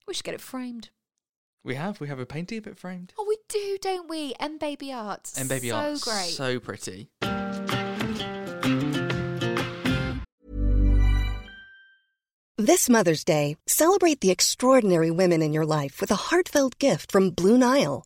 We 0.08 0.14
should 0.14 0.26
get 0.26 0.36
it 0.36 0.42
framed. 0.42 0.90
We 1.64 1.76
have. 1.76 2.00
We 2.00 2.08
have 2.08 2.20
a 2.20 2.26
painting 2.26 2.60
of 2.60 2.68
it 2.68 2.78
framed. 2.78 3.14
Oh, 3.18 3.26
we 3.28 3.38
do, 3.50 3.78
don't 3.82 4.10
we? 4.10 4.34
M 4.40 4.58
Baby 4.58 4.94
Art. 4.94 5.34
And 5.38 5.50
baby 5.50 5.70
so 5.70 5.76
art, 5.76 6.02
great. 6.02 6.30
so 6.30 6.60
pretty. 6.60 7.10
This 12.60 12.90
Mother's 12.90 13.24
Day, 13.24 13.56
celebrate 13.68 14.22
the 14.22 14.32
extraordinary 14.32 15.12
women 15.12 15.42
in 15.42 15.54
your 15.54 15.66
life 15.66 16.02
with 16.02 16.10
a 16.10 16.16
heartfelt 16.16 16.80
gift 16.80 17.12
from 17.12 17.30
Blue 17.30 17.58
Nile. 17.58 18.06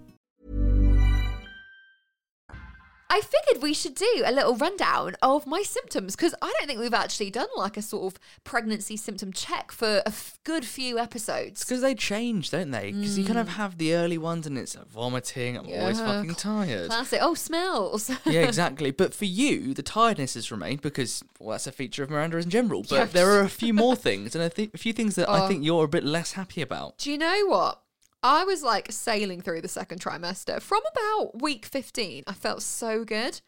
I 3.13 3.19
figured 3.19 3.61
we 3.61 3.73
should 3.73 3.95
do 3.95 4.23
a 4.25 4.31
little 4.31 4.55
rundown 4.55 5.15
of 5.21 5.45
my 5.45 5.63
symptoms 5.63 6.15
because 6.15 6.33
I 6.41 6.53
don't 6.57 6.65
think 6.65 6.79
we've 6.79 6.93
actually 6.93 7.29
done 7.29 7.49
like 7.57 7.75
a 7.75 7.81
sort 7.81 8.13
of 8.13 8.19
pregnancy 8.45 8.95
symptom 8.95 9.33
check 9.33 9.73
for 9.73 9.97
a 9.97 10.07
f- 10.07 10.39
good 10.45 10.63
few 10.63 10.97
episodes. 10.97 11.65
Because 11.65 11.81
they 11.81 11.93
change, 11.93 12.51
don't 12.51 12.71
they? 12.71 12.93
Because 12.93 13.19
you 13.19 13.25
kind 13.25 13.37
of 13.37 13.47
mm. 13.47 13.51
have 13.51 13.77
the 13.77 13.95
early 13.95 14.17
ones 14.17 14.47
and 14.47 14.57
it's 14.57 14.75
vomiting, 14.75 15.57
I'm 15.57 15.67
always 15.67 15.99
Yeah. 15.99 16.05
fucking 16.05 16.35
tired. 16.35 16.87
Classic. 16.89 17.19
Oh, 17.21 17.33
smells. 17.33 18.09
yeah, 18.25 18.43
exactly. 18.43 18.91
But 18.91 19.13
for 19.13 19.25
you, 19.25 19.73
the 19.73 19.83
tiredness 19.83 20.35
has 20.35 20.49
remained 20.49 20.79
because 20.79 21.21
well, 21.37 21.49
that's 21.51 21.67
a 21.67 21.73
feature 21.73 22.03
of 22.03 22.09
Miranda 22.09 22.37
in 22.37 22.49
general. 22.49 22.83
But 22.83 22.91
Yes. 22.95 23.11
there 23.11 23.29
are 23.31 23.41
a 23.41 23.49
few 23.49 23.73
more 23.73 23.95
things, 24.07 24.35
and 24.35 24.43
I 24.43 24.47
think 24.47 24.73
a 24.73 24.77
few 24.77 24.93
things 24.93 25.15
that 25.15 25.27
I 25.29 25.43
Oh. 25.43 25.47
think 25.49 25.65
you're 25.65 25.83
a 25.83 25.89
bit 25.89 26.05
less 26.05 26.31
happy 26.31 26.61
about. 26.61 26.97
Do 26.99 27.11
you 27.11 27.17
know 27.17 27.45
what? 27.47 27.81
I 28.23 28.43
was 28.43 28.61
like 28.61 28.91
sailing 28.91 29.41
through 29.41 29.61
the 29.61 29.67
second 29.67 29.99
trimester. 29.99 30.61
From 30.61 30.81
about 30.91 31.41
week 31.41 31.65
15, 31.65 32.23
I 32.27 32.33
felt 32.33 32.61
so 32.61 33.03
good. 33.03 33.41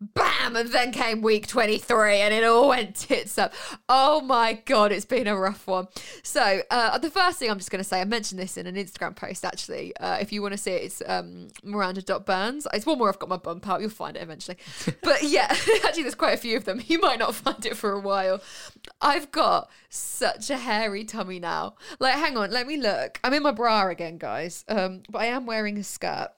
Bam! 0.00 0.54
And 0.54 0.68
then 0.70 0.92
came 0.92 1.22
week 1.22 1.48
23 1.48 2.18
and 2.20 2.32
it 2.32 2.44
all 2.44 2.68
went 2.68 2.94
tits 2.94 3.36
up. 3.36 3.52
Oh 3.88 4.20
my 4.20 4.52
God, 4.52 4.92
it's 4.92 5.04
been 5.04 5.26
a 5.26 5.36
rough 5.36 5.66
one. 5.66 5.88
So, 6.22 6.60
uh, 6.70 6.98
the 6.98 7.10
first 7.10 7.38
thing 7.38 7.50
I'm 7.50 7.58
just 7.58 7.72
going 7.72 7.82
to 7.82 7.88
say, 7.88 8.00
I 8.00 8.04
mentioned 8.04 8.40
this 8.40 8.56
in 8.56 8.68
an 8.68 8.76
Instagram 8.76 9.16
post 9.16 9.44
actually. 9.44 9.96
Uh, 9.96 10.18
if 10.20 10.32
you 10.32 10.40
want 10.40 10.52
to 10.52 10.58
see 10.58 10.70
it, 10.70 10.84
it's 10.84 11.02
um, 11.06 11.48
Miranda.burns. 11.64 12.68
It's 12.72 12.86
one 12.86 12.98
more 12.98 13.08
I've 13.08 13.18
got 13.18 13.28
my 13.28 13.38
bump 13.38 13.66
out. 13.68 13.80
You'll 13.80 13.90
find 13.90 14.16
it 14.16 14.22
eventually. 14.22 14.58
But 15.02 15.22
yeah, 15.22 15.46
actually, 15.84 16.02
there's 16.02 16.14
quite 16.14 16.34
a 16.34 16.38
few 16.38 16.56
of 16.56 16.64
them. 16.64 16.82
You 16.86 17.00
might 17.00 17.18
not 17.18 17.34
find 17.34 17.64
it 17.64 17.76
for 17.76 17.92
a 17.92 18.00
while. 18.00 18.42
I've 19.00 19.30
got 19.30 19.70
such 19.88 20.50
a 20.50 20.58
hairy 20.58 21.04
tummy 21.04 21.40
now. 21.40 21.76
Like, 21.98 22.14
hang 22.14 22.36
on, 22.36 22.50
let 22.50 22.66
me 22.66 22.76
look. 22.76 23.18
I'm 23.24 23.32
in 23.32 23.42
my 23.42 23.52
bra 23.52 23.88
again, 23.88 24.17
guys. 24.18 24.64
Um, 24.68 25.02
but 25.10 25.20
I 25.22 25.26
am 25.26 25.46
wearing 25.46 25.78
a 25.78 25.84
skirt. 25.84 26.28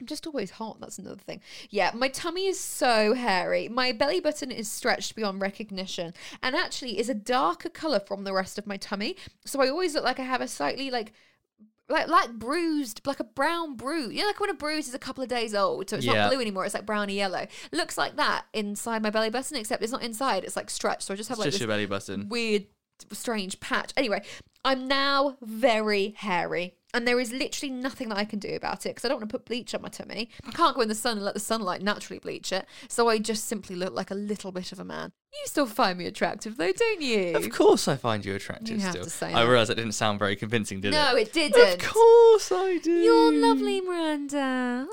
I'm 0.00 0.06
just 0.06 0.26
always 0.26 0.50
hot. 0.50 0.80
That's 0.80 0.98
another 0.98 1.20
thing. 1.20 1.40
Yeah, 1.70 1.92
my 1.94 2.08
tummy 2.08 2.46
is 2.46 2.58
so 2.58 3.14
hairy. 3.14 3.68
My 3.68 3.92
belly 3.92 4.18
button 4.20 4.50
is 4.50 4.68
stretched 4.70 5.14
beyond 5.14 5.40
recognition 5.40 6.12
and 6.42 6.56
actually 6.56 6.98
is 6.98 7.08
a 7.08 7.14
darker 7.14 7.68
color 7.68 8.00
from 8.00 8.24
the 8.24 8.32
rest 8.32 8.58
of 8.58 8.66
my 8.66 8.76
tummy. 8.76 9.16
So 9.44 9.62
I 9.62 9.68
always 9.68 9.94
look 9.94 10.02
like 10.04 10.18
I 10.18 10.24
have 10.24 10.40
a 10.40 10.48
slightly 10.48 10.90
like 10.90 11.12
like 11.88 12.08
like 12.08 12.32
bruised, 12.32 13.00
like 13.06 13.20
a 13.20 13.24
brown 13.24 13.76
bruise. 13.76 14.12
You 14.12 14.22
know, 14.22 14.26
like 14.26 14.40
when 14.40 14.50
a 14.50 14.54
bruise 14.54 14.88
is 14.88 14.94
a 14.94 14.98
couple 14.98 15.22
of 15.22 15.28
days 15.30 15.54
old, 15.54 15.88
so 15.88 15.96
it's 15.96 16.04
Yeah. 16.04 16.14
not 16.14 16.30
blue 16.32 16.40
anymore. 16.40 16.64
It's 16.64 16.74
like 16.74 16.84
browny 16.84 17.14
yellow. 17.14 17.46
Looks 17.70 17.96
like 17.96 18.16
that 18.16 18.44
inside 18.52 19.04
my 19.04 19.10
belly 19.10 19.30
button, 19.30 19.56
except 19.56 19.84
it's 19.84 19.92
not 19.92 20.02
inside. 20.02 20.42
It's 20.42 20.56
like 20.56 20.68
stretched. 20.68 21.02
So 21.02 21.14
I 21.14 21.16
just 21.16 21.28
have 21.28 21.36
It's 21.36 21.40
like 21.40 21.46
just 21.46 21.54
this 21.54 21.60
your 21.60 21.68
belly 21.68 21.86
button. 21.86 22.28
weird, 22.28 22.66
strange 23.12 23.60
patch. 23.60 23.92
Anyway, 23.96 24.20
I'm 24.64 24.88
now 24.88 25.36
very 25.42 26.14
hairy. 26.18 26.74
And 26.94 27.06
there 27.06 27.20
is 27.20 27.30
literally 27.32 27.72
nothing 27.72 28.08
that 28.08 28.16
I 28.16 28.24
can 28.24 28.38
do 28.38 28.54
about 28.54 28.86
it 28.86 28.90
because 28.90 29.04
I 29.04 29.08
don't 29.08 29.18
want 29.20 29.28
to 29.28 29.36
put 29.38 29.44
bleach 29.44 29.74
on 29.74 29.82
my 29.82 29.88
tummy. 29.88 30.30
I 30.46 30.50
can't 30.52 30.74
go 30.74 30.80
in 30.80 30.88
the 30.88 30.94
sun 30.94 31.16
and 31.16 31.24
let 31.24 31.34
the 31.34 31.40
sunlight 31.40 31.82
naturally 31.82 32.18
bleach 32.18 32.52
it. 32.52 32.64
So 32.88 33.08
I 33.08 33.18
just 33.18 33.44
simply 33.46 33.76
look 33.76 33.92
like 33.92 34.10
a 34.10 34.14
little 34.14 34.50
bit 34.52 34.72
of 34.72 34.78
a 34.80 34.84
man. 34.84 35.12
You 35.32 35.42
still 35.46 35.66
find 35.66 35.98
me 35.98 36.06
attractive 36.06 36.56
though, 36.56 36.72
don't 36.72 37.02
you? 37.02 37.36
Of 37.36 37.50
course, 37.50 37.88
I 37.88 37.96
find 37.96 38.24
you 38.24 38.34
attractive 38.34 38.76
You 38.76 38.82
have 38.82 38.92
still. 38.92 39.04
to 39.04 39.10
say 39.10 39.26
I 39.32 39.44
that. 39.44 39.50
realise 39.50 39.68
that 39.68 39.74
didn't 39.74 39.92
sound 39.92 40.18
very 40.18 40.36
convincing, 40.36 40.80
did 40.80 40.94
it? 40.94 40.96
no, 40.96 41.16
it? 41.16 41.28
it 41.28 41.32
didn't. 41.52 41.82
Of 41.84 41.92
course 41.92 42.50
I 42.52 42.78
do. 42.78 42.92
You're 42.92 43.32
lovely, 43.32 43.80
Miranda. 43.82 44.86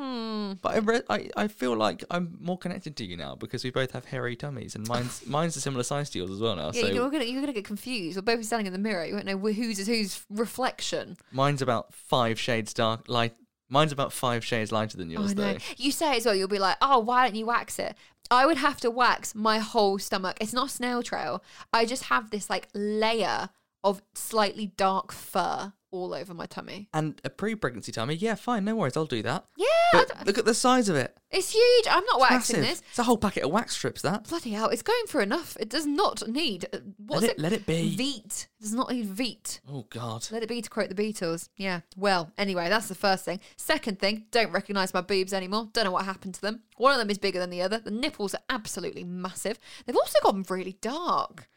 Hmm. 0.00 0.52
But 0.62 0.74
I, 0.74 0.78
re- 0.78 1.02
I, 1.10 1.30
I 1.36 1.48
feel 1.48 1.76
like 1.76 2.02
I'm 2.10 2.38
more 2.40 2.56
connected 2.56 2.96
to 2.96 3.04
you 3.04 3.16
now 3.18 3.34
because 3.34 3.62
we 3.64 3.70
both 3.70 3.90
have 3.92 4.06
hairy 4.06 4.34
tummies, 4.34 4.74
and 4.74 4.88
mine's 4.88 5.26
mine's 5.26 5.56
a 5.56 5.60
similar 5.60 5.82
size 5.82 6.08
to 6.10 6.18
yours 6.18 6.30
as 6.30 6.40
well 6.40 6.56
now. 6.56 6.70
Yeah, 6.72 6.82
so 6.82 6.88
you're 6.88 7.10
gonna 7.10 7.24
you're 7.24 7.42
gonna 7.42 7.52
get 7.52 7.66
confused. 7.66 8.16
We'll 8.16 8.22
both 8.22 8.38
be 8.38 8.44
standing 8.44 8.66
in 8.66 8.72
the 8.72 8.78
mirror. 8.78 9.04
You 9.04 9.14
won't 9.14 9.26
know 9.26 9.36
whose 9.36 9.78
is 9.78 9.86
whose 9.86 10.24
reflection. 10.30 11.16
mine's 11.32 11.60
about 11.60 11.92
five 11.94 12.40
shades 12.40 12.72
dark, 12.72 13.08
light. 13.08 13.34
Mine's 13.68 13.92
about 13.92 14.12
five 14.12 14.44
shades 14.44 14.72
lighter 14.72 14.96
than 14.96 15.10
yours, 15.10 15.30
Oh, 15.30 15.34
no. 15.34 15.52
though. 15.52 15.58
You 15.76 15.92
say 15.92 16.16
as 16.16 16.26
well, 16.26 16.34
you'll 16.34 16.48
be 16.48 16.58
like, 16.58 16.76
oh, 16.82 16.98
why 16.98 17.24
don't 17.24 17.36
you 17.36 17.46
wax 17.46 17.78
it? 17.78 17.94
I 18.28 18.44
would 18.44 18.56
have 18.56 18.80
to 18.80 18.90
wax 18.90 19.32
my 19.34 19.58
whole 19.60 19.98
stomach. 20.00 20.38
It's 20.40 20.52
not 20.52 20.66
a 20.66 20.70
snail 20.70 21.04
trail. 21.04 21.44
I 21.72 21.84
just 21.84 22.04
have 22.04 22.30
this 22.30 22.50
like 22.50 22.68
layer 22.74 23.50
of 23.84 24.02
slightly 24.14 24.72
dark 24.76 25.12
fur 25.12 25.72
all 25.90 26.14
over 26.14 26.34
my 26.34 26.46
tummy. 26.46 26.88
And 26.94 27.20
a 27.24 27.30
pre-pregnancy 27.30 27.92
tummy, 27.92 28.14
yeah, 28.14 28.34
fine, 28.34 28.64
no 28.64 28.76
worries, 28.76 28.96
I'll 28.96 29.06
do 29.06 29.22
that. 29.22 29.44
Yeah, 29.56 29.66
But 29.92 30.26
look 30.26 30.38
at 30.38 30.44
the 30.44 30.54
size 30.54 30.88
of 30.88 30.96
it. 30.96 31.16
It's 31.30 31.50
huge. 31.52 31.86
I'm 31.88 32.04
not 32.06 32.20
waxing 32.20 32.60
Massive. 32.60 32.78
this. 32.78 32.82
It's 32.90 32.98
a 32.98 33.04
whole 33.04 33.16
packet 33.16 33.44
of 33.44 33.50
wax 33.52 33.74
strips. 33.76 34.02
That. 34.02 34.28
Bloody 34.28 34.50
hell, 34.50 34.68
it's 34.68 34.82
going 34.82 35.06
for 35.06 35.20
enough. 35.20 35.56
It 35.60 35.68
does 35.68 35.86
not 35.86 36.26
need. 36.28 36.66
uh, 36.72 36.78
What's 37.06 37.24
it- 37.24 37.38
let 37.38 37.52
it 37.52 37.66
be. 37.66 37.96
Veet. 37.96 38.44
It 38.58 38.62
does 38.62 38.74
not 38.74 38.90
need 38.90 39.06
Veet. 39.08 39.60
Oh 39.68 39.86
God. 39.90 40.26
Let 40.32 40.42
it 40.42 40.48
be 40.48 40.60
to 40.60 40.68
quote 40.70 40.88
the 40.88 40.94
Beatles. 41.00 41.48
Yeah. 41.56 41.80
Well, 41.96 42.32
anyway, 42.36 42.68
that's 42.68 42.88
the 42.88 42.94
first 42.96 43.24
thing. 43.24 43.40
Second 43.56 43.98
thing, 44.00 44.26
don't 44.32 44.50
recognise 44.52 44.92
my 44.92 45.00
boobs 45.02 45.32
anymore. 45.32 45.68
Don't 45.72 45.84
know 45.84 45.92
what 45.92 46.04
happened 46.04 46.34
to 46.34 46.40
them. 46.40 46.62
One 46.76 46.92
of 46.92 46.98
them 46.98 47.10
is 47.10 47.18
bigger 47.18 47.38
than 47.38 47.50
the 47.50 47.62
other. 47.62 47.78
The 47.78 47.90
nipples 47.92 48.34
are 48.34 48.40
absolutely 48.50 49.04
massive. 49.04 49.58
They've 49.86 49.96
also 49.96 50.18
gotten 50.22 50.44
really 50.48 50.76
dark. 50.80 51.48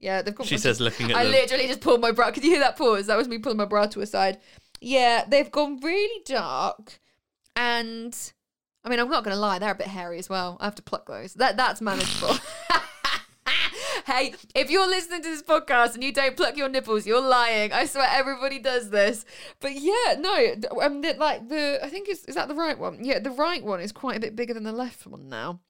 Yeah, 0.00 0.22
they've 0.22 0.34
got. 0.34 0.46
She 0.46 0.58
says, 0.58 0.80
looking 0.80 1.10
at 1.10 1.16
I 1.16 1.24
them. 1.24 1.32
literally 1.32 1.66
just 1.66 1.80
pulled 1.80 2.00
my 2.00 2.10
bra. 2.10 2.30
Could 2.30 2.44
you 2.44 2.50
hear 2.50 2.60
that 2.60 2.76
pause? 2.76 3.06
That 3.06 3.16
was 3.16 3.28
me 3.28 3.38
pulling 3.38 3.58
my 3.58 3.64
bra 3.66 3.86
to 3.86 4.00
a 4.00 4.06
side. 4.06 4.38
Yeah, 4.80 5.24
they've 5.28 5.50
gone 5.50 5.78
really 5.80 6.22
dark, 6.24 7.00
and 7.54 8.16
I 8.84 8.88
mean, 8.88 8.98
I'm 8.98 9.10
not 9.10 9.24
going 9.24 9.34
to 9.34 9.40
lie, 9.40 9.58
they're 9.58 9.72
a 9.72 9.74
bit 9.74 9.88
hairy 9.88 10.18
as 10.18 10.28
well. 10.28 10.56
I 10.60 10.64
have 10.64 10.74
to 10.76 10.82
pluck 10.82 11.06
those. 11.06 11.34
That 11.34 11.56
that's 11.56 11.80
manageable. 11.82 12.36
hey, 14.06 14.34
if 14.54 14.70
you're 14.70 14.88
listening 14.88 15.22
to 15.22 15.28
this 15.28 15.42
podcast 15.42 15.94
and 15.94 16.02
you 16.02 16.12
don't 16.12 16.36
pluck 16.36 16.56
your 16.56 16.68
nipples, 16.68 17.06
you're 17.06 17.20
lying. 17.20 17.72
I 17.72 17.84
swear 17.84 18.08
everybody 18.10 18.58
does 18.58 18.88
this. 18.88 19.26
But 19.60 19.72
yeah, 19.74 20.16
no, 20.18 20.54
um, 20.80 21.02
like 21.02 21.48
the 21.48 21.78
I 21.82 21.88
think 21.88 22.08
is 22.08 22.24
is 22.24 22.36
that 22.36 22.48
the 22.48 22.54
right 22.54 22.78
one? 22.78 23.04
Yeah, 23.04 23.18
the 23.18 23.30
right 23.30 23.62
one 23.62 23.80
is 23.80 23.92
quite 23.92 24.16
a 24.16 24.20
bit 24.20 24.34
bigger 24.34 24.54
than 24.54 24.64
the 24.64 24.72
left 24.72 25.06
one 25.06 25.28
now. 25.28 25.60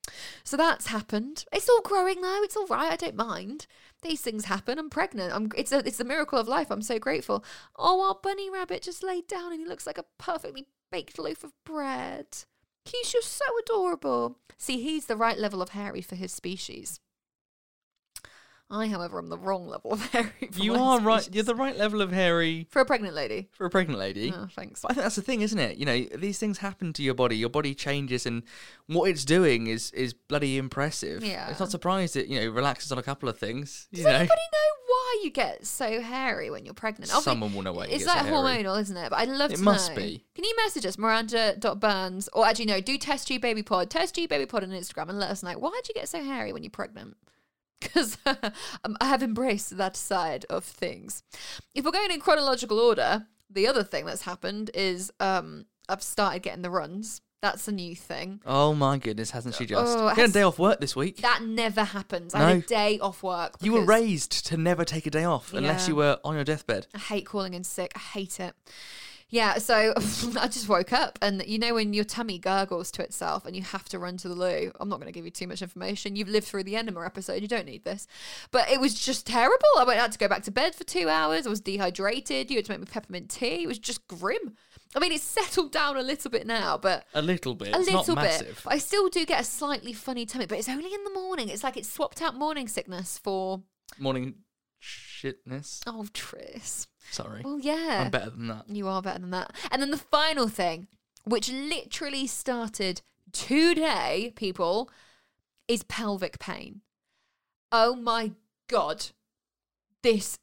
So 0.44 0.56
that's 0.56 0.86
happened. 0.86 1.44
It's 1.52 1.68
all 1.68 1.82
growing 1.82 2.20
though. 2.20 2.42
It's 2.42 2.56
all 2.56 2.66
right. 2.66 2.92
I 2.92 2.96
don't 2.96 3.16
mind. 3.16 3.66
These 4.02 4.22
things 4.22 4.46
happen. 4.46 4.78
I'm 4.78 4.90
pregnant. 4.90 5.34
I'm. 5.34 5.50
It's 5.56 5.72
a. 5.72 5.78
It's 5.86 5.98
the 5.98 6.04
miracle 6.04 6.38
of 6.38 6.48
life. 6.48 6.70
I'm 6.70 6.82
so 6.82 6.98
grateful. 6.98 7.44
Oh, 7.76 8.08
our 8.08 8.16
bunny 8.22 8.48
rabbit 8.50 8.82
just 8.82 9.02
laid 9.02 9.26
down 9.26 9.52
and 9.52 9.60
he 9.60 9.66
looks 9.66 9.86
like 9.86 9.98
a 9.98 10.06
perfectly 10.18 10.66
baked 10.90 11.18
loaf 11.18 11.44
of 11.44 11.52
bread. 11.64 12.26
He's 12.84 13.12
just 13.12 13.32
so 13.32 13.44
adorable. 13.62 14.38
See, 14.56 14.80
he's 14.82 15.06
the 15.06 15.16
right 15.16 15.38
level 15.38 15.60
of 15.60 15.70
hairy 15.70 16.00
for 16.00 16.14
his 16.14 16.32
species. 16.32 16.98
I, 18.70 18.86
however, 18.86 19.18
am 19.18 19.28
the 19.28 19.36
wrong 19.38 19.66
level 19.66 19.92
of 19.92 20.00
hairy. 20.12 20.30
For 20.52 20.60
You 20.62 20.74
are 20.76 21.00
right. 21.00 21.28
You're 21.32 21.42
the 21.44 21.54
right 21.56 21.76
level 21.76 22.00
of 22.00 22.12
hairy 22.12 22.66
for 22.70 22.80
a 22.80 22.84
pregnant 22.84 23.14
lady. 23.14 23.48
for 23.52 23.66
a 23.66 23.70
pregnant 23.70 23.98
lady. 23.98 24.32
Oh, 24.34 24.46
thanks. 24.54 24.80
But 24.82 24.92
I 24.92 24.94
think 24.94 25.02
that's 25.04 25.16
the 25.16 25.22
thing, 25.22 25.40
isn't 25.40 25.58
it? 25.58 25.76
You 25.76 25.86
know, 25.86 26.04
these 26.16 26.38
things 26.38 26.58
happen 26.58 26.92
to 26.92 27.02
your 27.02 27.14
body. 27.14 27.36
Your 27.36 27.48
body 27.48 27.74
changes, 27.74 28.26
and 28.26 28.42
what 28.86 29.10
it's 29.10 29.24
doing 29.24 29.66
is 29.66 29.90
is 29.92 30.12
bloody 30.14 30.56
impressive. 30.58 31.24
Yeah. 31.24 31.50
It's 31.50 31.58
not 31.60 31.70
surprised 31.70 32.16
it 32.16 32.28
you 32.28 32.40
know 32.40 32.48
relaxes 32.50 32.92
on 32.92 32.98
a 32.98 33.02
couple 33.02 33.28
of 33.28 33.38
things. 33.38 33.88
You 33.90 33.98
Does 33.98 34.06
know, 34.06 34.10
anybody 34.12 34.40
know 34.52 34.58
why 34.86 35.20
you 35.24 35.30
get 35.30 35.66
so 35.66 36.00
hairy 36.00 36.50
when 36.50 36.64
you're 36.64 36.74
pregnant? 36.74 37.10
Obvi- 37.10 37.22
Someone 37.22 37.52
will 37.54 37.62
know 37.62 37.72
why 37.72 37.86
you 37.86 37.92
It's 37.94 38.04
get 38.04 38.24
so 38.24 38.30
like 38.30 38.32
hormonal, 38.64 38.80
isn't 38.80 38.96
it? 38.96 39.10
But 39.10 39.18
I'd 39.20 39.28
love 39.28 39.50
It 39.52 39.56
to 39.56 39.62
must 39.62 39.90
know. 39.90 39.96
be. 39.96 40.24
Can 40.34 40.44
you 40.44 40.54
message 40.64 40.86
us, 40.86 40.96
Miranda.burns, 40.98 42.28
or 42.32 42.46
actually, 42.46 42.66
no, 42.66 42.80
do 42.80 42.96
Test 42.98 43.28
G 43.28 43.38
Baby 43.38 43.62
Pod, 43.62 43.90
Test 43.90 44.14
G 44.14 44.26
Baby 44.26 44.46
Pod 44.46 44.62
on 44.64 44.70
Instagram 44.70 45.08
and 45.08 45.18
let 45.18 45.30
us 45.30 45.42
know 45.42 45.52
why'd 45.58 45.88
you 45.88 45.94
get 45.94 46.08
so 46.08 46.22
hairy 46.22 46.52
when 46.52 46.62
you're 46.62 46.70
pregnant? 46.70 47.16
Because 47.80 48.18
um, 48.26 48.96
I 49.00 49.06
have 49.06 49.22
embraced 49.22 49.76
that 49.76 49.96
side 49.96 50.44
of 50.50 50.64
things. 50.64 51.22
If 51.74 51.84
we're 51.84 51.90
going 51.90 52.10
in 52.10 52.20
chronological 52.20 52.78
order, 52.78 53.26
the 53.48 53.66
other 53.66 53.82
thing 53.82 54.04
that's 54.06 54.22
happened 54.22 54.70
is 54.74 55.10
um, 55.20 55.66
I've 55.88 56.02
started 56.02 56.42
getting 56.42 56.62
the 56.62 56.70
runs. 56.70 57.20
That's 57.42 57.66
a 57.68 57.72
new 57.72 57.96
thing. 57.96 58.42
Oh 58.44 58.74
my 58.74 58.98
goodness, 58.98 59.30
hasn't 59.30 59.54
she 59.54 59.64
just? 59.64 59.96
Oh, 59.96 60.08
had 60.08 60.28
a 60.28 60.32
day 60.32 60.42
off 60.42 60.58
work 60.58 60.78
this 60.78 60.94
week. 60.94 61.22
That 61.22 61.40
never 61.42 61.84
happens. 61.84 62.34
I 62.34 62.40
had 62.40 62.46
No. 62.48 62.58
a 62.58 62.60
day 62.60 62.98
off 62.98 63.22
work. 63.22 63.54
You 63.62 63.72
were 63.72 63.84
raised 63.84 64.46
to 64.48 64.58
never 64.58 64.84
take 64.84 65.06
a 65.06 65.10
day 65.10 65.24
off 65.24 65.54
unless 65.54 65.88
you 65.88 65.96
were 65.96 66.18
on 66.22 66.34
your 66.34 66.44
deathbed. 66.44 66.86
I 66.94 66.98
hate 66.98 67.24
calling 67.24 67.54
in 67.54 67.64
sick. 67.64 67.92
I 67.96 67.98
hate 67.98 68.40
it. 68.40 68.54
Yeah, 69.30 69.58
so 69.58 69.94
I 70.40 70.48
just 70.48 70.68
woke 70.68 70.92
up 70.92 71.18
and 71.22 71.44
you 71.46 71.58
know 71.58 71.74
when 71.74 71.92
your 71.92 72.04
tummy 72.04 72.38
gurgles 72.38 72.90
to 72.92 73.02
itself 73.02 73.46
and 73.46 73.54
you 73.54 73.62
have 73.62 73.88
to 73.90 73.98
run 73.98 74.16
to 74.18 74.28
the 74.28 74.34
loo. 74.34 74.72
I'm 74.80 74.88
not 74.88 74.96
going 75.00 75.06
to 75.06 75.16
give 75.16 75.24
you 75.24 75.30
too 75.30 75.46
much 75.46 75.62
information. 75.62 76.16
You've 76.16 76.28
lived 76.28 76.46
through 76.46 76.64
the 76.64 76.76
enema 76.76 77.04
episode. 77.04 77.40
You 77.42 77.48
don't 77.48 77.66
need 77.66 77.84
this. 77.84 78.06
But 78.50 78.68
it 78.70 78.80
was 78.80 78.94
just 78.94 79.26
terrible. 79.26 79.68
I 79.78 79.84
went 79.84 80.00
out 80.00 80.12
to 80.12 80.18
go 80.18 80.26
back 80.28 80.42
to 80.44 80.50
bed 80.50 80.74
for 80.74 80.84
2 80.84 81.08
hours. 81.08 81.46
I 81.46 81.50
was 81.50 81.60
dehydrated. 81.60 82.50
You 82.50 82.56
had 82.56 82.64
to 82.66 82.72
make 82.72 82.80
me 82.80 82.86
peppermint 82.86 83.30
tea. 83.30 83.62
It 83.62 83.68
was 83.68 83.78
just 83.78 84.06
grim. 84.08 84.56
I 84.96 84.98
mean, 84.98 85.12
it's 85.12 85.22
settled 85.22 85.70
down 85.70 85.96
a 85.96 86.02
little 86.02 86.30
bit 86.32 86.46
now, 86.46 86.76
but 86.76 87.04
A 87.14 87.22
little 87.22 87.54
bit. 87.54 87.74
a 87.74 87.78
little 87.78 88.16
not 88.16 88.24
bit. 88.24 88.56
But 88.64 88.72
I 88.72 88.78
still 88.78 89.08
do 89.08 89.24
get 89.24 89.40
a 89.40 89.44
slightly 89.44 89.92
funny 89.92 90.26
tummy, 90.26 90.46
but 90.46 90.58
it's 90.58 90.68
only 90.68 90.92
in 90.92 91.04
the 91.04 91.12
morning. 91.12 91.48
It's 91.48 91.62
like 91.62 91.76
it's 91.76 91.88
swapped 91.88 92.20
out 92.20 92.34
morning 92.34 92.66
sickness 92.66 93.16
for 93.16 93.62
Morning 93.98 94.34
shitness. 95.20 95.82
oh, 95.86 96.06
Tris. 96.12 96.86
Sorry. 97.10 97.42
Well, 97.44 97.58
yeah. 97.58 98.02
I'm 98.04 98.10
better 98.10 98.30
than 98.30 98.48
that. 98.48 98.68
You 98.68 98.88
are 98.88 99.02
better 99.02 99.18
than 99.18 99.30
that. 99.30 99.52
And 99.70 99.82
then 99.82 99.90
the 99.90 99.96
final 99.96 100.48
thing, 100.48 100.88
which 101.24 101.50
literally 101.50 102.26
started 102.26 103.02
today, 103.32 104.32
people, 104.36 104.90
is 105.68 105.82
pelvic 105.84 106.38
pain. 106.38 106.80
Oh 107.72 107.94
my 107.96 108.32
God. 108.68 109.06
This 110.02 110.38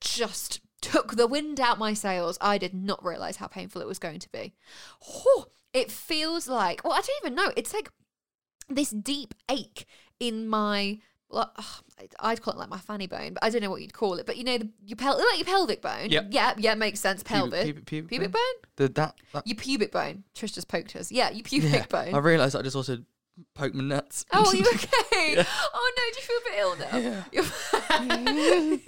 just 0.00 0.60
took 0.80 1.16
the 1.16 1.26
wind 1.26 1.60
out 1.60 1.78
my 1.78 1.94
sails. 1.94 2.38
I 2.40 2.58
did 2.58 2.74
not 2.74 3.04
realize 3.04 3.36
how 3.36 3.46
painful 3.46 3.82
it 3.82 3.88
was 3.88 3.98
going 3.98 4.18
to 4.20 4.28
be. 4.30 4.54
Whew, 5.02 5.46
it 5.72 5.90
feels 5.90 6.48
like, 6.48 6.82
well, 6.84 6.94
I 6.94 7.00
don't 7.00 7.24
even 7.24 7.34
know. 7.34 7.52
It's 7.56 7.74
like 7.74 7.90
this 8.68 8.90
deep 8.90 9.34
ache 9.50 9.86
in 10.18 10.48
my. 10.48 10.98
Well, 11.30 11.52
I'd 12.18 12.42
call 12.42 12.54
it 12.54 12.58
like 12.58 12.68
my 12.68 12.78
fanny 12.78 13.06
bone, 13.06 13.34
but 13.34 13.44
I 13.44 13.50
don't 13.50 13.62
know 13.62 13.70
what 13.70 13.82
you'd 13.82 13.92
call 13.92 14.14
it. 14.14 14.26
But 14.26 14.36
you 14.36 14.42
know, 14.44 14.58
the, 14.58 14.68
your 14.84 14.96
pel- 14.96 15.16
like 15.16 15.38
your 15.38 15.44
pelvic 15.44 15.80
bone. 15.80 16.10
Yep. 16.10 16.26
Yeah, 16.30 16.54
yeah, 16.58 16.74
makes 16.74 16.98
sense. 17.00 17.22
Pelvic, 17.22 17.66
pubic- 17.66 17.86
pubic 17.86 18.08
pubic 18.08 18.32
bone? 18.32 18.32
bone. 18.32 18.54
The, 18.76 18.88
that, 18.94 19.14
that 19.32 19.46
Your 19.46 19.56
pubic 19.56 19.92
bone. 19.92 20.24
Trish 20.34 20.54
just 20.54 20.66
poked 20.68 20.96
us. 20.96 21.12
Yeah, 21.12 21.30
your 21.30 21.44
pubic 21.44 21.72
yeah. 21.72 21.86
bone. 21.86 22.14
I 22.14 22.18
realised 22.18 22.56
I 22.56 22.62
just 22.62 22.74
also 22.76 22.98
poked 23.54 23.74
my 23.74 23.84
nuts. 23.84 24.24
Oh, 24.32 24.44
are 24.46 24.54
you 24.56 24.62
okay? 24.74 25.44
Oh 25.74 25.92
no, 25.96 26.02
do 26.12 26.18
you 26.18 26.26
feel 26.26 26.36
a 26.36 26.42
bit 26.50 26.58
ill 26.58 26.76
now? 26.76 27.24
You're- 27.32 27.46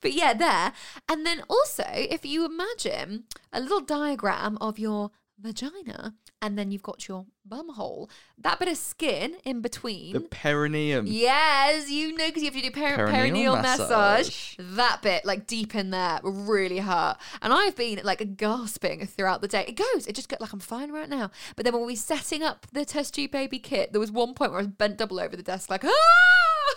but 0.00 0.12
yeah, 0.12 0.32
there. 0.34 0.72
And 1.08 1.26
then 1.26 1.42
also, 1.48 1.84
if 1.88 2.24
you 2.24 2.44
imagine 2.44 3.24
a 3.52 3.60
little 3.60 3.80
diagram 3.80 4.56
of 4.60 4.78
your 4.78 5.10
vagina, 5.38 6.14
and 6.42 6.58
then 6.58 6.70
you've 6.70 6.82
got 6.82 7.06
your 7.08 7.26
bum 7.44 7.70
hole, 7.70 8.08
that 8.38 8.58
bit 8.58 8.68
of 8.68 8.76
skin 8.76 9.36
in 9.44 9.60
between. 9.60 10.12
the 10.12 10.20
perineum. 10.20 11.06
Yes, 11.06 11.90
you 11.90 12.16
know, 12.16 12.26
because 12.26 12.42
you 12.42 12.50
have 12.50 12.54
to 12.54 12.62
do 12.62 12.70
per- 12.70 12.96
Perineal 13.08 13.56
perineal, 13.56 13.62
massage. 13.62 14.26
massage. 14.26 14.56
That 14.58 15.02
bit, 15.02 15.24
like 15.24 15.46
deep 15.46 15.74
in 15.74 15.90
there, 15.90 16.20
really 16.22 16.78
hurt. 16.78 17.16
And 17.42 17.52
I've 17.52 17.76
been 17.76 18.00
like 18.04 18.36
gasping 18.36 19.06
throughout 19.06 19.40
the 19.40 19.48
day. 19.48 19.64
It 19.68 19.76
goes, 19.76 20.06
it 20.06 20.14
just 20.14 20.28
got 20.28 20.40
like 20.40 20.52
I'm 20.52 20.60
fine 20.60 20.92
right 20.92 21.08
now. 21.08 21.30
But 21.56 21.64
then 21.64 21.74
when 21.74 21.84
we 21.86 21.92
were 21.92 21.96
setting 21.96 22.42
up 22.42 22.66
the 22.72 22.84
test 22.84 23.14
tube 23.14 23.30
baby 23.32 23.58
kit, 23.58 23.92
there 23.92 24.00
was 24.00 24.10
one 24.12 24.34
point 24.34 24.52
where 24.52 24.60
I 24.60 24.62
was 24.62 24.68
bent 24.68 24.96
double 24.98 25.20
over 25.20 25.36
the 25.36 25.42
desk, 25.42 25.68
like 25.70 25.84
ah, 25.84 25.90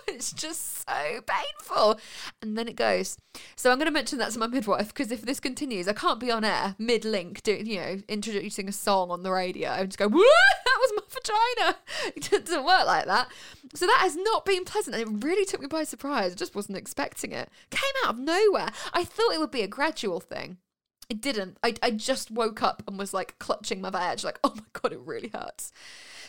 it's 0.08 0.32
just 0.32 0.88
so 0.88 1.22
painful. 1.26 2.00
And 2.42 2.58
then 2.58 2.68
it 2.68 2.76
goes. 2.76 3.18
So 3.56 3.72
I'm 3.72 3.78
going 3.78 3.88
to 3.88 3.92
mention 3.92 4.20
that 4.20 4.32
to 4.32 4.40
my 4.40 4.48
midwife 4.48 4.88
because 4.90 5.12
if 5.12 5.22
this 5.22 5.40
continues, 5.40 5.88
I 5.88 5.94
can't 5.94 6.20
be 6.20 6.32
on 6.32 6.44
air 6.44 6.76
mid 6.78 7.06
link, 7.06 7.44
doing 7.44 7.66
you 7.66 7.80
know, 7.80 7.98
introducing 8.08 8.68
a 8.68 8.72
song 8.74 9.12
on 9.12 9.24
the 9.24 9.32
radio 9.32 9.70
and 9.72 9.90
just 9.90 9.98
go, 9.98 10.08
"Woo, 10.08 10.24
that 10.66 10.78
was 10.80 10.92
my 10.96 11.04
vagina. 11.10 11.78
It 12.16 12.46
doesn't 12.46 12.66
work 12.66 12.86
like 12.86 13.06
that. 13.06 13.30
So 13.76 13.86
that 13.86 14.00
has 14.02 14.16
not 14.16 14.46
been 14.46 14.66
pleasant. 14.66 14.96
And 14.96 15.04
it 15.04 15.26
really 15.26 15.46
took 15.46 15.62
me 15.62 15.68
by 15.68 15.84
surprise. 15.84 16.34
I 16.34 16.36
just 16.36 16.56
wasn't 16.56 16.78
expecting 16.78 17.32
it. 17.32 17.50
Came 17.70 17.82
out 18.04 18.16
of 18.16 18.20
nowhere. 18.20 18.70
I 18.94 19.04
thought 19.04 19.34
it 19.34 19.40
would 19.40 19.52
be 19.52 19.62
a 19.62 19.68
gradual 19.68 20.20
thing. 20.20 20.58
It 21.14 21.22
didn't. 21.22 21.60
I, 21.62 21.76
I 21.84 21.92
just 21.92 22.32
woke 22.32 22.64
up 22.64 22.82
and 22.88 22.98
was 22.98 23.14
like 23.14 23.38
clutching 23.38 23.82
my 23.82 23.92
vag, 23.92 24.24
like, 24.24 24.40
oh 24.44 24.54
my 24.56 24.64
God, 24.74 24.94
it 24.94 25.00
really 25.06 25.30
hurts. 25.32 25.72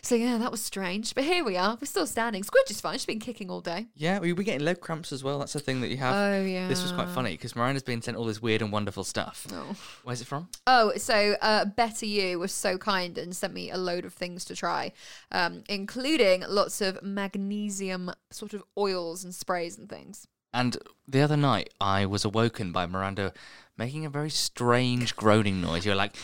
So 0.03 0.15
yeah, 0.15 0.37
that 0.37 0.51
was 0.51 0.61
strange. 0.61 1.15
But 1.15 1.25
here 1.25 1.43
we 1.43 1.57
are. 1.57 1.79
We're 1.81 1.87
still 1.87 2.07
standing. 2.07 2.43
Squidge 2.43 2.71
is 2.71 2.83
fine. 2.83 2.99
She's 2.99 3.07
been 3.07 3.19
kicking 3.19 3.49
all 3.49 3.63
day. 3.63 3.87
Yeah, 3.95 4.19
we 4.19 4.35
were 4.35 4.43
getting 4.43 4.63
leg 4.63 4.83
cramps 4.83 5.11
as 5.11 5.25
well. 5.25 5.39
That's 5.39 5.55
the 5.55 5.61
thing 5.61 5.81
that 5.81 5.89
you 5.89 5.97
have. 5.97 6.15
Oh, 6.15 6.45
yeah. 6.45 6.69
This 6.69 6.83
was 6.83 6.93
quite 6.93 7.09
funny 7.09 7.31
because 7.31 7.57
Miranda's 7.57 7.83
been 7.83 8.03
sent 8.03 8.19
all 8.19 8.27
this 8.27 8.43
weird 8.43 8.61
and 8.61 8.71
wonderful 8.71 9.05
stuff. 9.05 9.47
Oh. 9.51 9.75
Where's 10.03 10.21
it 10.21 10.27
from? 10.27 10.51
Oh, 10.67 10.93
so 10.99 11.37
uh, 11.41 11.65
Better 11.65 12.05
You 12.05 12.39
was 12.39 12.53
so 12.53 12.77
kind 12.77 13.17
and 13.17 13.35
sent 13.35 13.55
me 13.55 13.71
a 13.71 13.79
load 13.79 14.05
of 14.05 14.13
things 14.13 14.45
to 14.45 14.55
try, 14.55 14.93
um, 15.33 15.65
including 15.71 16.45
lots 16.47 16.83
of 16.83 17.03
magnesium 17.03 18.11
sort 18.31 18.53
of 18.53 18.63
oils 18.77 19.25
and 19.25 19.35
sprays 19.35 19.79
and 19.79 19.89
things. 19.89 20.29
And 20.55 20.79
the 21.07 21.21
other 21.21 21.37
night, 21.37 21.71
I 21.81 22.07
was 22.07 22.25
awoken 22.25 22.71
by 22.73 22.87
Miranda 22.87 23.33
making 23.77 24.07
a 24.07 24.11
very 24.11 24.31
strange 24.31 25.17
groaning 25.17 25.61
noise. 25.61 25.85
You're 25.85 25.97
like, 25.97 26.15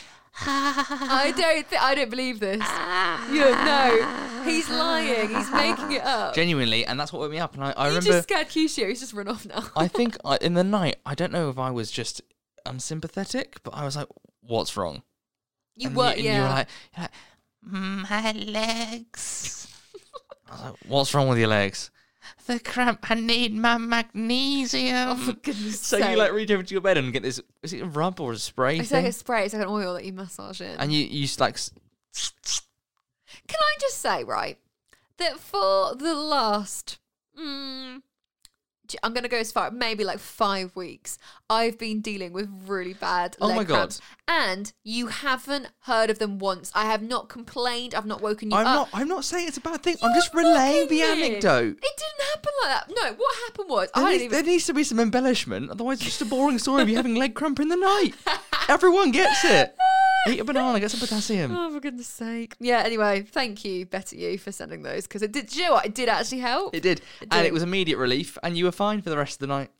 I 0.43 1.35
don't. 1.37 1.69
Th- 1.69 1.83
I 1.83 1.95
don't 1.97 2.09
believe 2.11 2.39
this. 2.39 2.61
yeah, 2.61 3.25
no, 3.67 4.45
he's 4.49 4.71
lying. 4.71 5.29
He's 5.29 5.51
making 5.51 5.93
it 5.93 6.03
up. 6.03 6.35
genuinely, 6.35 6.87
and 6.87 6.99
that's 6.99 7.13
what 7.13 7.19
woke 7.19 7.33
me 7.33 7.39
up. 7.41 7.55
And 7.55 7.65
I, 7.65 7.73
I 7.73 7.89
you 7.89 7.89
remember, 7.97 8.13
just 8.13 8.23
scared 8.29 8.49
Keisha. 8.49 8.89
He's 8.89 9.01
just 9.01 9.13
run 9.13 9.29
off 9.29 9.45
now. 9.45 9.65
I 9.77 9.89
think 9.99 10.17
I, 10.25 10.39
in 10.41 10.55
the 10.55 10.65
night, 10.65 10.97
I 11.05 11.15
don't 11.17 11.33
know 11.33 11.51
if 11.51 11.59
I 11.59 11.71
was 11.73 11.91
just 11.91 12.23
unsympathetic, 12.65 13.57
but 13.65 13.75
I 13.75 13.85
was 13.85 13.97
like, 13.97 14.09
what's 14.41 14.77
wrong? 14.77 15.03
you 15.77 15.89
and 15.89 15.97
were, 15.97 16.15
you, 16.15 16.25
yeah. 16.25 16.37
you 16.37 16.43
were 16.43 16.49
like, 16.49 16.69
you're 16.97 17.03
like, 17.03 17.11
"Mm, 17.69 18.11
my 18.11 18.33
legs. 18.33 19.67
I 20.49 20.53
was 20.53 20.63
like, 20.63 20.75
What's 20.87 21.15
wrong 21.15 21.29
with 21.29 21.39
your 21.39 21.49
legs? 21.49 21.91
The 22.47 22.61
cramp. 22.61 23.11
I 23.11 23.15
need 23.15 23.55
my 23.55 23.79
magnesium. 23.79 25.09
Oh, 25.11 25.17
for 25.17 25.33
goodness 25.33 25.81
so 25.81 25.99
sake. 25.99 26.11
you 26.11 26.17
like 26.17 26.33
reach 26.33 26.51
over 26.51 26.63
to 26.63 26.75
your 26.75 26.81
bed 26.81 26.99
and 26.99 27.13
get 27.13 27.23
this. 27.23 27.41
Is 27.63 27.73
it 27.73 27.81
a 27.81 27.87
rub 27.87 28.21
or 28.21 28.33
a 28.33 28.37
spray 28.37 28.79
It's 28.79 28.91
like 28.93 29.07
a 29.07 29.13
spray. 29.13 29.45
It's 29.45 29.55
like 29.55 29.63
an 29.63 29.69
oil 29.69 29.95
that 29.95 30.05
you 30.05 30.13
massage 30.13 30.61
in. 30.61 30.77
and 30.79 30.93
you 30.93 31.05
you 31.05 31.23
just 31.23 31.41
like 31.41 31.55
s- 31.55 31.71
Can 33.47 33.59
I 33.61 33.75
just 33.81 33.99
say, 33.99 34.25
right, 34.25 34.59
that 35.19 35.39
for 35.39 35.95
the 35.95 36.15
last, 36.15 36.99
mm, 37.39 37.97
j- 37.97 38.03
I'm 39.03 39.13
going 39.13 39.23
to 39.25 39.29
go 39.29 39.39
as 39.39 39.53
far, 39.53 39.71
maybe 39.71 40.05
like 40.05 40.19
five 40.19 40.75
weeks, 40.77 41.19
I've 41.49 41.79
been 41.79 42.01
dealing 42.01 42.33
with 42.33 42.49
really 42.67 42.95
bad 42.95 43.37
Oh 43.41 43.49
leg 43.49 43.57
my 43.57 43.65
God. 43.65 43.75
cramps. 43.75 44.01
And 44.29 44.73
you 44.85 45.09
haven't 45.09 45.69
heard 45.81 46.11
of 46.11 46.19
them 46.19 46.39
once. 46.39 46.71
I 46.75 46.85
have 46.87 47.03
not 47.03 47.29
complained. 47.29 47.95
I've 47.95 48.07
not 48.07 48.21
woken 48.23 48.51
you 48.51 48.57
I'm 48.57 48.67
up. 48.67 48.75
not. 48.75 48.89
I'm 48.93 49.09
not 49.09 49.25
saying 49.25 49.49
it's 49.49 49.57
a 49.57 49.61
bad 49.61 49.83
thing. 49.83 49.97
I'm 50.03 50.15
just 50.15 50.33
relaying 50.35 50.89
the 50.89 51.03
anecdote. 51.03 51.79
It 51.83 51.97
didn't 51.99 52.29
happen 52.33 52.53
like 52.63 52.71
that. 52.71 52.95
No, 52.95 53.13
what 53.15 53.37
happened 53.47 53.69
was 53.69 53.89
There, 53.95 54.05
I 54.05 54.11
needs, 54.11 54.23
didn't 54.23 54.33
there 54.33 54.43
needs 54.45 54.67
to 54.67 54.75
be 54.75 54.85
some 54.85 55.01
embellishment. 55.01 55.71
Otherwise, 55.71 55.99
it's 55.99 56.05
just 56.05 56.23
a 56.23 56.25
boring 56.27 56.59
story 56.59 56.83
of 56.83 56.89
you 56.89 56.97
having 56.97 57.17
leg 57.17 57.35
cramp 57.35 57.59
in 57.61 57.69
the 57.69 57.77
night. 57.77 58.15
Everyone 58.69 59.11
gets 59.11 59.45
it. 59.45 59.75
Eat 60.29 60.41
a 60.41 60.45
banana, 60.45 60.79
get 60.81 60.91
some 60.91 61.01
potassium. 61.01 61.57
Oh, 61.57 61.71
for 61.73 61.81
goodness 61.81 62.07
sake. 62.07 62.55
Yeah, 62.61 62.81
anyway, 62.81 63.23
thank 63.23 63.65
you, 63.65 63.87
Better 63.87 64.17
You, 64.17 64.37
for 64.39 64.53
sending 64.53 64.83
those 64.83 65.05
because 65.07 65.23
it 65.23 65.33
did, 65.33 65.47
do 65.47 65.59
you 65.59 65.65
know 65.67 65.73
what? 65.73 65.87
It 65.87 65.95
did 65.95 66.09
actually 66.11 66.41
help. 66.41 66.75
It 66.75 66.83
did. 66.83 66.99
It 67.21 67.29
And 67.31 67.43
did. 67.43 67.47
it 67.47 67.53
was 67.55 67.63
immediate 67.63 67.97
relief, 67.97 68.37
and 68.43 68.57
you 68.57 68.67
were 68.67 68.73
fine 68.73 69.01
for 69.01 69.09
the 69.11 69.17
rest 69.17 69.35
of 69.35 69.39
the 69.41 69.47
night. 69.47 69.71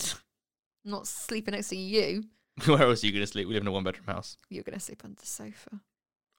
Not 0.84 1.06
sleeping 1.06 1.52
next 1.52 1.68
to 1.68 1.76
you. 1.76 2.24
Where 2.66 2.82
else 2.82 3.02
are 3.02 3.06
you 3.06 3.12
going 3.12 3.22
to 3.24 3.26
sleep? 3.26 3.46
We 3.46 3.54
live 3.54 3.62
in 3.62 3.68
a 3.68 3.72
one 3.72 3.84
bedroom 3.84 4.06
house. 4.06 4.36
You're 4.48 4.64
going 4.64 4.78
to 4.78 4.84
sleep 4.84 5.02
under 5.04 5.20
the 5.20 5.26
sofa. 5.26 5.80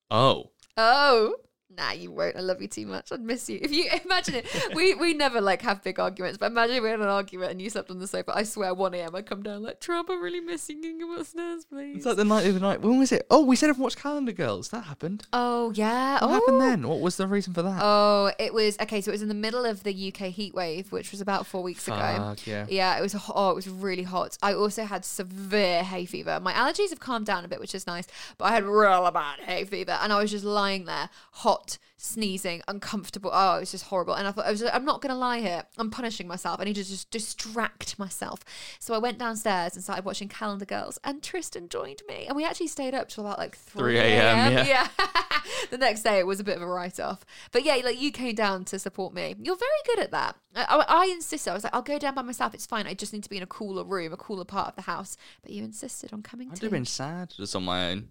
Oh. 0.10 0.50
Oh. 0.76 1.36
Nah, 1.78 1.92
you 1.92 2.12
won't. 2.12 2.36
I 2.36 2.40
love 2.42 2.62
you 2.62 2.68
too 2.68 2.86
much. 2.88 3.12
I'd 3.12 3.22
miss 3.22 3.50
you. 3.50 3.60
If 3.62 3.72
you 3.72 3.90
imagine 4.06 4.36
it, 4.36 4.76
we 4.76 4.96
we 4.96 5.14
never 5.14 5.40
like 5.40 5.62
have 5.62 5.84
big 5.84 6.00
arguments, 6.00 6.38
but 6.38 6.48
imagine 6.48 6.78
if 6.78 6.84
we 6.84 6.90
had 6.90 7.00
an 7.00 7.08
argument 7.08 7.52
and 7.52 7.62
you 7.62 7.70
slept 7.70 7.92
on 7.92 8.00
the 8.00 8.08
sofa. 8.08 8.34
I 8.36 8.44
swear, 8.44 8.74
one 8.74 8.94
a.m. 8.94 9.16
I'd 9.16 9.26
come 9.26 9.44
down 9.44 9.64
like, 9.64 9.80
Trump, 9.80 10.10
I'm 10.10 10.22
really 10.22 10.40
missing 10.40 10.84
you. 10.84 11.00
Go 11.00 11.16
upstairs, 11.20 11.66
please? 11.66 11.98
It's 11.98 12.06
like 12.06 12.18
the 12.18 12.26
night 12.26 12.46
of 12.48 12.54
the 12.56 12.60
night. 12.60 12.82
When 12.82 13.00
was 13.00 13.12
it? 13.12 13.26
Oh, 13.30 13.46
we 13.46 13.56
said 13.56 13.70
everyone 13.70 13.84
watched 13.84 13.98
Calendar 13.98 14.32
Girls. 14.32 14.70
That 14.70 14.86
happened. 14.86 15.26
oh 15.32 15.72
yeah. 15.76 16.14
What 16.14 16.24
oh. 16.24 16.28
happened 16.30 16.62
then? 16.62 16.86
Oh. 16.86 16.90
What 16.90 17.02
was 17.02 17.18
the 17.18 17.28
reason 17.28 17.54
for 17.54 17.62
that? 17.62 17.80
Oh, 17.82 18.32
it 18.40 18.54
was 18.54 18.78
okay. 18.82 19.00
So 19.02 19.12
it 19.12 19.14
was 19.14 19.22
in 19.22 19.28
the 19.30 19.34
middle 19.34 19.66
of 19.66 19.84
the 19.84 20.14
UK 20.14 20.28
heat 20.32 20.54
wave, 20.54 20.92
which 20.92 21.12
was 21.12 21.22
about 21.22 21.46
four 21.46 21.64
weeks 21.64 21.88
ago. 21.88 22.36
Yeah. 22.46 22.66
Yeah, 22.70 22.98
it 22.98 23.02
was. 23.02 23.14
ho- 23.14 23.34
Oh, 23.40 23.52
it 23.52 23.56
was 23.56 23.70
really 23.70 24.04
hot. 24.04 24.38
I 24.42 24.54
also 24.54 24.84
had 24.84 25.06
severe 25.06 25.84
hay 25.84 26.06
fever. 26.06 26.40
My 26.42 26.52
allergies 26.52 26.90
have 26.90 27.00
calmed 27.00 27.26
down 27.26 27.46
a 27.46 27.48
bit, 27.48 27.60
which 27.60 27.74
is 27.76 27.88
nice. 27.88 28.06
But 28.38 28.46
I 28.46 28.52
had 28.54 28.64
real 28.66 29.10
bad 29.12 29.40
hay 29.40 29.64
fever, 29.66 29.98
and 30.02 30.12
I 30.12 30.20
was 30.20 30.32
just 30.32 30.44
lying 30.44 30.86
there, 30.86 31.10
hot, 31.32 31.59
sneezing, 31.98 32.62
uncomfortable. 32.68 33.30
Oh, 33.34 33.58
it 33.58 33.60
was 33.62 33.72
just 33.72 33.86
horrible. 33.86 34.14
And 34.14 34.28
I 34.28 34.32
thought, 34.32 34.46
I 34.46 34.52
was, 34.52 34.64
I'm 34.64 34.86
not 34.86 35.02
going 35.02 35.14
to 35.14 35.20
lie 35.20 35.40
here. 35.40 35.64
I'm 35.78 35.92
punishing 35.92 36.28
myself. 36.28 36.60
I 36.60 36.64
need 36.64 36.76
to 36.76 36.84
just 36.84 37.12
distract 37.12 38.00
myself. 38.00 38.44
So 38.80 38.94
I 38.94 38.98
went 38.98 39.18
downstairs 39.18 39.76
and 39.76 39.84
started 39.84 40.06
watching 40.06 40.28
Calendar 40.28 40.66
Girls, 40.66 40.98
and 41.04 41.22
Tristan 41.22 41.70
joined 41.70 42.02
me, 42.08 42.26
and 42.28 42.36
we 42.36 42.46
actually 42.46 42.68
stayed 42.68 42.94
up 42.94 43.10
till 43.10 43.26
about 43.26 43.38
like 43.38 43.56
3 43.56 43.82
3 43.82 43.98
a.m., 43.98 44.54
yeah. 44.54 44.66
yeah. 44.66 44.88
the 45.70 45.78
next 45.78 46.04
day 46.04 46.20
it 46.20 46.28
was 46.28 46.40
a 46.40 46.44
bit 46.44 46.56
of 46.56 46.62
a 46.62 46.68
write 46.68 47.00
off. 47.00 47.26
But 47.52 47.64
yeah, 47.64 47.76
like 47.84 48.00
you 48.00 48.12
came 48.12 48.36
down 48.36 48.66
to 48.66 48.80
support 48.80 49.14
me. 49.14 49.36
You're 49.42 49.56
very 49.56 49.72
good 49.86 50.00
at 50.00 50.12
that. 50.12 50.36
I, 50.56 50.64
I, 50.64 51.04
I 51.04 51.06
insisted. 51.08 51.52
I 51.52 51.54
was 51.54 51.64
like, 51.64 51.76
I'll 51.76 51.82
go 51.82 52.00
down 52.00 52.16
by 52.16 52.22
myself. 52.22 52.54
It's 52.54 52.66
fine. 52.66 52.88
I 52.88 52.94
just 52.94 53.14
need 53.14 53.24
to 53.24 53.30
be 53.30 53.38
in 53.38 53.44
a 53.44 53.48
cooler 53.48 53.84
room, 53.84 54.14
a 54.14 54.18
cooler 54.18 54.46
part 54.46 54.70
of 54.70 54.76
the 54.76 54.84
house. 54.84 55.18
But 55.42 55.52
you 55.52 55.64
insisted 55.64 56.14
on 56.14 56.22
coming 56.22 56.50
I'd 56.52 56.58
too. 56.58 56.66
have 56.66 56.72
been 56.72 56.86
sad 56.86 57.34
just 57.36 57.56
on 57.56 57.64
my 57.64 57.92
own. 57.92 58.10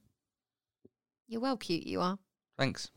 You're 1.26 1.40
well 1.40 1.56
cute. 1.56 1.86
You 1.86 2.00
are. 2.00 2.18
Thanks. 2.56 2.90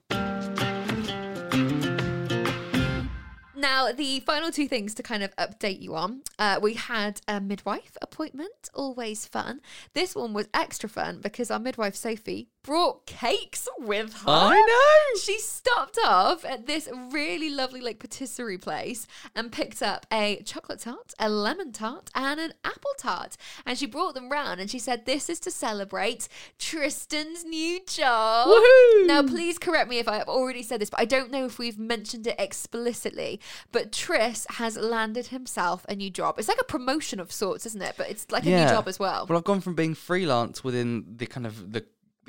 Now, 3.61 3.91
the 3.91 4.21
final 4.21 4.49
two 4.49 4.67
things 4.67 4.95
to 4.95 5.03
kind 5.03 5.21
of 5.21 5.35
update 5.35 5.79
you 5.79 5.93
on. 5.93 6.23
Uh, 6.39 6.59
we 6.59 6.73
had 6.73 7.21
a 7.27 7.39
midwife 7.39 7.95
appointment, 8.01 8.71
always 8.73 9.27
fun. 9.27 9.61
This 9.93 10.15
one 10.15 10.33
was 10.33 10.49
extra 10.51 10.89
fun 10.89 11.19
because 11.21 11.51
our 11.51 11.59
midwife, 11.59 11.95
Sophie, 11.95 12.47
brought 12.63 13.05
cakes 13.05 13.67
with 13.79 14.13
her. 14.21 14.29
I 14.29 14.55
know. 14.55 15.19
She 15.19 15.39
stopped 15.39 15.97
off 16.03 16.45
at 16.45 16.67
this 16.67 16.87
really 17.11 17.49
lovely, 17.49 17.81
like, 17.81 17.99
patisserie 17.99 18.57
place 18.57 19.07
and 19.35 19.51
picked 19.51 19.81
up 19.81 20.05
a 20.11 20.41
chocolate 20.43 20.81
tart, 20.81 21.13
a 21.19 21.29
lemon 21.29 21.71
tart, 21.71 22.09
and 22.13 22.39
an 22.39 22.53
apple 22.63 22.91
tart. 22.97 23.37
And 23.65 23.77
she 23.77 23.85
brought 23.85 24.13
them 24.13 24.29
round 24.29 24.59
and 24.59 24.69
she 24.69 24.79
said, 24.79 25.05
This 25.05 25.29
is 25.29 25.39
to 25.41 25.51
celebrate 25.51 26.27
Tristan's 26.59 27.43
new 27.43 27.79
job. 27.85 28.47
Woohoo! 28.47 29.07
Now, 29.07 29.23
please 29.23 29.57
correct 29.57 29.89
me 29.89 29.99
if 29.99 30.07
I 30.07 30.17
have 30.17 30.29
already 30.29 30.63
said 30.63 30.81
this, 30.81 30.89
but 30.89 30.99
I 30.99 31.05
don't 31.05 31.31
know 31.31 31.45
if 31.45 31.57
we've 31.57 31.79
mentioned 31.79 32.27
it 32.27 32.35
explicitly. 32.39 33.39
But 33.71 33.91
Tris 33.91 34.45
has 34.51 34.77
landed 34.77 35.27
himself 35.27 35.85
a 35.89 35.95
new 35.95 36.09
job. 36.09 36.35
It's 36.37 36.47
like 36.47 36.61
a 36.61 36.65
promotion 36.65 37.19
of 37.19 37.31
sorts, 37.31 37.65
isn't 37.65 37.81
it? 37.81 37.95
But 37.97 38.09
it's 38.09 38.29
like 38.31 38.45
a 38.45 38.49
new 38.49 38.69
job 38.69 38.87
as 38.87 38.99
well. 38.99 39.25
Well, 39.27 39.37
I've 39.37 39.43
gone 39.43 39.61
from 39.61 39.75
being 39.75 39.93
freelance 39.95 40.63
within 40.63 41.05
the 41.17 41.25
kind 41.25 41.45
of 41.45 41.71
the 41.71 41.85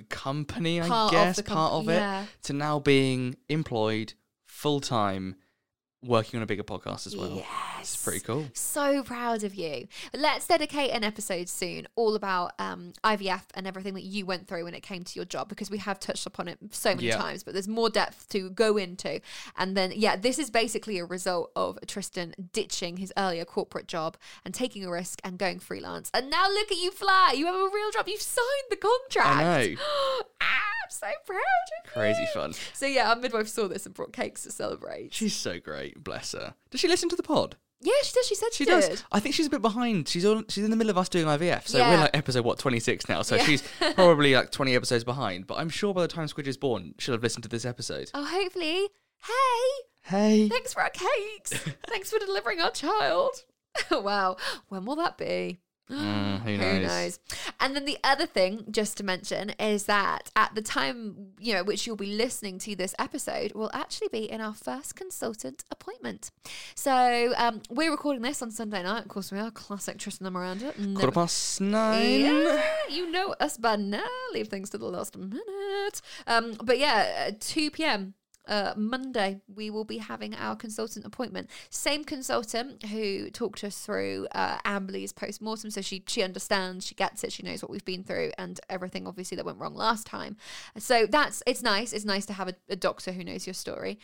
company, 0.08 0.80
I 0.80 0.88
Part 0.88 1.12
guess, 1.12 1.36
the 1.36 1.42
com- 1.42 1.56
part 1.56 1.72
of 1.72 1.86
yeah. 1.86 2.22
it, 2.22 2.28
to 2.44 2.52
now 2.52 2.78
being 2.78 3.36
employed 3.48 4.14
full 4.46 4.80
time, 4.80 5.36
working 6.04 6.38
on 6.38 6.42
a 6.42 6.46
bigger 6.46 6.62
podcast 6.64 7.06
as 7.06 7.16
well. 7.16 7.30
Yes. 7.36 7.46
It's 7.80 8.02
pretty 8.04 8.20
cool. 8.20 8.46
So 8.54 9.02
proud 9.02 9.44
of 9.44 9.54
you. 9.54 9.86
Let's 10.14 10.46
dedicate 10.46 10.90
an 10.90 11.04
episode 11.04 11.48
soon 11.48 11.86
all 11.96 12.14
about 12.14 12.52
um, 12.58 12.92
IVF 13.04 13.42
and 13.54 13.66
everything 13.66 13.94
that 13.94 14.02
you 14.02 14.26
went 14.26 14.46
through 14.48 14.64
when 14.64 14.74
it 14.74 14.82
came 14.82 15.04
to 15.04 15.12
your 15.16 15.24
job 15.24 15.48
because 15.48 15.70
we 15.70 15.78
have 15.78 16.00
touched 16.00 16.26
upon 16.26 16.48
it 16.48 16.58
so 16.70 16.90
many 16.94 17.08
Yeah. 17.08 17.16
times, 17.18 17.42
but 17.44 17.54
there's 17.54 17.68
more 17.68 17.90
depth 17.90 18.28
to 18.30 18.50
go 18.50 18.76
into. 18.76 19.20
And 19.56 19.76
then, 19.76 19.92
yeah, 19.94 20.16
this 20.16 20.38
is 20.38 20.50
basically 20.50 20.98
a 20.98 21.04
result 21.04 21.52
of 21.56 21.78
Tristan 21.86 22.34
ditching 22.52 22.96
his 22.98 23.12
earlier 23.16 23.44
corporate 23.44 23.86
job 23.88 24.16
and 24.44 24.52
taking 24.54 24.84
a 24.84 24.90
risk 24.90 25.20
and 25.24 25.38
going 25.38 25.58
freelance. 25.58 26.10
And 26.14 26.30
now 26.30 26.48
look 26.48 26.70
at 26.72 26.78
you 26.78 26.90
fly. 26.90 27.34
You 27.36 27.46
have 27.46 27.54
a 27.54 27.70
real 27.72 27.90
job. 27.92 28.08
You've 28.08 28.20
signed 28.22 28.42
the 28.70 28.76
contract. 28.76 29.36
I 29.36 29.66
know. 29.66 29.76
so 30.92 31.08
proud 31.26 31.38
of 31.84 31.92
Crazy 31.92 32.22
you. 32.22 32.26
fun. 32.34 32.54
So, 32.72 32.86
yeah, 32.86 33.10
our 33.10 33.16
midwife 33.16 33.48
saw 33.48 33.68
this 33.68 33.86
and 33.86 33.94
brought 33.94 34.12
cakes 34.12 34.42
to 34.44 34.50
celebrate. 34.50 35.12
She's 35.14 35.34
so 35.34 35.58
great, 35.60 36.02
bless 36.02 36.32
her. 36.32 36.54
Does 36.70 36.80
she 36.80 36.88
listen 36.88 37.08
to 37.10 37.16
the 37.16 37.22
pod? 37.22 37.56
yeah, 37.84 37.92
she 38.04 38.12
does. 38.14 38.26
She 38.28 38.34
said 38.36 38.48
she, 38.52 38.64
She 38.64 38.70
did. 38.70 38.80
does. 38.90 39.04
I 39.10 39.18
think 39.18 39.34
she's 39.34 39.48
a 39.48 39.50
bit 39.50 39.60
behind. 39.60 40.08
She's 40.08 40.24
on. 40.24 40.44
She's 40.48 40.62
in 40.62 40.70
the 40.70 40.76
middle 40.76 40.90
of 40.90 40.96
us 40.98 41.08
doing 41.08 41.26
IVF, 41.26 41.66
so 41.66 41.78
Yeah. 41.78 41.90
we're 41.90 41.98
like 42.02 42.16
episode 42.16 42.44
what 42.44 42.58
twenty 42.60 42.78
six 42.78 43.08
now. 43.08 43.22
So 43.22 43.34
Yeah. 43.34 43.44
she's 43.44 43.62
probably 43.96 44.34
like 44.36 44.52
twenty 44.52 44.76
episodes 44.76 45.02
behind. 45.02 45.48
But 45.48 45.58
I'm 45.58 45.68
sure 45.68 45.92
by 45.92 46.02
the 46.02 46.08
time 46.08 46.28
Squidge 46.28 46.46
is 46.46 46.56
born, 46.56 46.94
she'll 46.98 47.14
have 47.14 47.24
listened 47.24 47.42
to 47.42 47.48
this 47.48 47.64
episode. 47.64 48.10
Oh, 48.14 48.24
hopefully. 48.24 48.88
Hey, 49.26 49.84
Hey, 50.04 50.48
thanks 50.48 50.72
for 50.72 50.82
our 50.82 50.90
cakes. 50.90 51.52
thanks 51.88 52.10
for 52.10 52.18
delivering 52.20 52.60
our 52.60 52.70
child. 52.70 53.32
wow. 53.90 54.36
When 54.68 54.84
will 54.84 54.96
that 54.96 55.18
be? 55.18 55.58
Mm, 55.92 56.40
who 56.42 56.56
knows? 56.86 57.18
And 57.60 57.76
then 57.76 57.84
the 57.84 57.98
other 58.02 58.26
thing, 58.26 58.64
just 58.70 58.96
to 58.98 59.04
mention, 59.04 59.50
is 59.58 59.84
that 59.84 60.30
at 60.36 60.54
the 60.54 60.62
time, 60.62 61.32
you 61.38 61.52
know, 61.54 61.62
which 61.64 61.86
you'll 61.86 61.96
be 61.96 62.14
listening 62.14 62.58
to 62.60 62.74
this 62.76 62.94
episode, 62.98 63.52
will 63.54 63.70
actually 63.74 64.08
be 64.08 64.30
in 64.30 64.40
our 64.40 64.54
first 64.54 64.96
consultant 64.96 65.64
appointment. 65.70 66.30
So 66.74 67.32
um, 67.36 67.62
we're 67.70 67.90
recording 67.90 68.22
this 68.22 68.42
on 68.42 68.50
Sunday 68.50 68.82
night. 68.82 69.02
Of 69.02 69.08
course, 69.08 69.30
we 69.30 69.38
are 69.38 69.50
classic 69.50 69.98
Tristan 69.98 70.26
and 70.26 70.34
Miranda. 70.34 70.72
quarter 70.72 70.80
Never- 70.88 71.12
past 71.12 71.60
nine. 71.60 72.20
yeah, 72.20 72.62
you 72.88 73.10
know 73.10 73.34
us 73.40 73.56
by 73.58 73.76
now. 73.76 74.04
Leave 74.32 74.48
things 74.48 74.70
to 74.70 74.78
the 74.78 74.86
last 74.86 75.16
minute. 75.16 76.00
Um, 76.26 76.54
but 76.62 76.78
yeah, 76.78 77.28
uh, 77.28 77.32
2 77.38 77.70
p.m. 77.70 78.14
Uh, 78.46 78.72
Monday, 78.76 79.40
we 79.54 79.70
will 79.70 79.84
be 79.84 79.98
having 79.98 80.34
our 80.34 80.56
consultant 80.56 81.04
appointment. 81.04 81.48
Same 81.70 82.04
consultant 82.04 82.86
who 82.86 83.30
talked 83.30 83.62
us 83.62 83.78
through 83.78 84.26
uh, 84.32 84.58
Amberley's 84.64 85.12
post 85.12 85.40
mortem, 85.40 85.70
so 85.70 85.80
she 85.80 86.02
she 86.06 86.22
understands, 86.22 86.86
she 86.86 86.94
gets 86.94 87.22
it, 87.24 87.32
she 87.32 87.42
knows 87.42 87.62
what 87.62 87.70
we've 87.70 87.84
been 87.84 88.04
through, 88.04 88.32
and 88.38 88.60
everything 88.68 89.06
obviously 89.06 89.36
that 89.36 89.44
went 89.46 89.58
wrong 89.58 89.74
last 89.74 90.06
time. 90.06 90.36
So 90.76 91.06
that's 91.06 91.42
it's 91.46 91.62
nice. 91.62 91.92
It's 91.92 92.04
nice 92.04 92.26
to 92.26 92.32
have 92.32 92.48
a, 92.48 92.54
a 92.68 92.76
doctor 92.76 93.12
who 93.12 93.24
knows 93.24 93.46
your 93.46 93.54
story. 93.54 93.98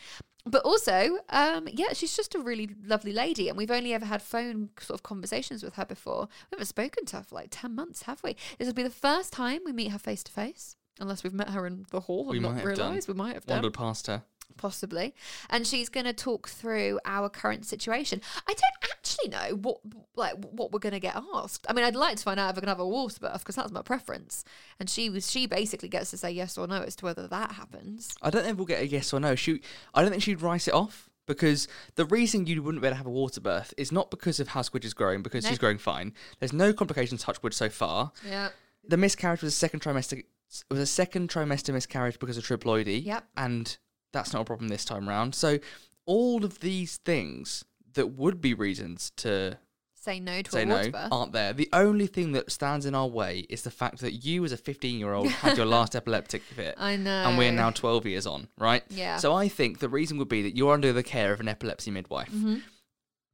But 0.45 0.63
also, 0.63 1.17
um, 1.29 1.67
yeah, 1.71 1.91
she's 1.93 2.15
just 2.15 2.33
a 2.33 2.39
really 2.39 2.69
lovely 2.85 3.11
lady, 3.11 3.49
and 3.49 3.57
we've 3.57 3.69
only 3.69 3.93
ever 3.93 4.05
had 4.05 4.21
phone 4.21 4.69
sort 4.79 4.97
of 4.97 5.03
conversations 5.03 5.63
with 5.63 5.75
her 5.75 5.85
before. 5.85 6.27
We 6.49 6.55
haven't 6.55 6.67
spoken 6.67 7.05
to 7.07 7.17
her 7.17 7.23
for 7.23 7.35
like 7.35 7.49
ten 7.51 7.75
months, 7.75 8.03
have 8.03 8.23
we? 8.23 8.37
This 8.57 8.65
will 8.65 8.73
be 8.73 8.83
the 8.83 8.89
first 8.89 9.33
time 9.33 9.59
we 9.65 9.73
meet 9.73 9.91
her 9.91 9.99
face 9.99 10.23
to 10.23 10.31
face, 10.31 10.77
unless 10.99 11.23
we've 11.23 11.33
met 11.33 11.49
her 11.49 11.65
in 11.65 11.85
the 11.91 11.99
hall 12.01 12.21
and 12.23 12.31
We 12.31 12.39
not 12.39 12.55
might 12.55 12.55
have 12.65 12.75
done. 12.75 12.87
realised. 12.87 13.07
We 13.07 13.13
might 13.13 13.33
have 13.33 13.45
done 13.45 13.57
Wandered 13.57 13.73
past 13.73 14.07
her. 14.07 14.23
possibly 14.57 15.13
and 15.49 15.65
she's 15.65 15.89
going 15.89 16.05
to 16.05 16.11
talk 16.13 16.49
through 16.49 16.99
our 17.05 17.29
current 17.29 17.65
situation 17.65 18.19
i 18.47 18.53
don't 18.53 18.91
actually 18.91 19.29
know 19.29 19.55
what 19.55 19.77
like 20.15 20.33
what 20.51 20.71
we're 20.73 20.79
going 20.79 20.91
to 20.93 20.99
get 20.99 21.15
asked 21.33 21.65
i 21.69 21.73
mean 21.73 21.85
i'd 21.85 21.95
like 21.95 22.17
to 22.17 22.23
find 22.23 22.39
out 22.39 22.49
if 22.49 22.55
we're 22.57 22.61
going 22.61 22.65
to 22.67 22.71
have 22.71 22.79
a 22.79 22.87
water 22.87 23.19
birth 23.21 23.39
because 23.39 23.55
that's 23.55 23.71
my 23.71 23.81
preference 23.81 24.43
and 24.79 24.89
she 24.89 25.09
was 25.09 25.29
she 25.31 25.45
basically 25.45 25.87
gets 25.87 26.09
to 26.09 26.17
say 26.17 26.29
yes 26.31 26.57
or 26.57 26.67
no 26.67 26.81
as 26.81 26.95
to 26.95 27.05
whether 27.05 27.27
that 27.27 27.53
happens 27.53 28.13
I 28.21 28.29
don't 28.29 28.43
think 28.43 28.57
we'll 28.57 28.65
get 28.65 28.81
a 28.81 28.87
yes 28.87 29.13
or 29.13 29.19
no. 29.21 29.35
She, 29.35 29.61
I 29.93 30.01
don't 30.01 30.11
think 30.11 30.23
she'd 30.23 30.41
write 30.41 30.67
it 30.67 30.73
off 30.73 31.09
because 31.25 31.67
the 31.95 32.05
reason 32.05 32.45
you 32.47 32.61
wouldn't 32.61 32.81
be 32.81 32.87
able 32.87 32.95
to 32.95 32.97
have 32.97 33.05
a 33.05 33.09
water 33.11 33.39
birth 33.39 33.73
is 33.77 33.91
not 33.91 34.09
because 34.11 34.39
of 34.41 34.49
how 34.49 34.61
Squidge 34.61 34.83
is 34.83 34.93
growing, 34.95 35.21
because 35.21 35.43
No. 35.43 35.49
she's 35.51 35.59
growing 35.59 35.77
fine. 35.77 36.13
There's 36.39 36.51
no 36.53 36.73
complications 36.73 37.21
touch 37.23 37.41
wood 37.43 37.53
so 37.53 37.69
far. 37.69 38.11
yeah 38.27 38.49
The 38.87 38.97
miscarriage 38.97 39.41
was 39.41 39.53
a 39.53 39.55
second 39.55 39.81
trimester. 39.81 40.23
It 40.49 40.73
was 40.73 40.79
a 40.79 40.85
second 40.85 41.29
trimester 41.29 41.73
miscarriage 41.73 42.19
because 42.19 42.37
of 42.37 42.43
triploidy. 42.45 43.03
Yep. 43.05 43.25
And 43.37 43.77
that's 44.13 44.33
not 44.33 44.41
a 44.41 44.45
problem 44.45 44.67
this 44.69 44.85
time 44.85 45.07
round. 45.07 45.35
So 45.35 45.59
all 46.05 46.43
of 46.43 46.59
these 46.59 46.97
things 46.97 47.63
that 47.93 48.07
would 48.07 48.41
be 48.41 48.53
reasons 48.53 49.11
to 49.17 49.57
Say 50.01 50.21
no 50.21 50.41
to 50.41 50.49
say 50.51 50.61
a 50.61 50.65
no 50.65 50.75
water 50.77 51.07
aren't 51.11 51.33
there. 51.33 51.51
The 51.51 51.67
only 51.73 52.07
thing 52.07 52.31
that 52.31 52.49
stands 52.51 52.85
in 52.85 52.95
our 52.95 53.07
way 53.07 53.45
is 53.49 53.63
the 53.63 53.69
fact 53.69 53.99
that 53.99 54.13
you, 54.13 54.45
as 54.45 54.53
a 54.53 54.57
15 54.57 54.97
year 54.97 55.11
old, 55.13 55.27
had 55.43 55.57
your 55.57 55.65
last 55.65 55.93
epileptic 55.93 56.41
fit. 56.41 56.75
I 56.77 56.95
know. 56.95 57.11
And 57.25 57.37
we're 57.37 57.51
now 57.51 57.69
12 57.71 58.05
years 58.05 58.25
on, 58.25 58.47
right? 58.57 58.81
Yeah. 58.89 59.17
So 59.17 59.33
I 59.35 59.49
think 59.49 59.79
the 59.79 59.89
reason 59.89 60.17
would 60.17 60.29
be 60.29 60.41
that 60.43 60.55
you're 60.55 60.73
under 60.73 60.93
the 60.93 61.03
care 61.03 61.33
of 61.33 61.41
an 61.41 61.49
epilepsy 61.49 61.91
midwife. 61.91 62.31
Mhm. 62.31 62.61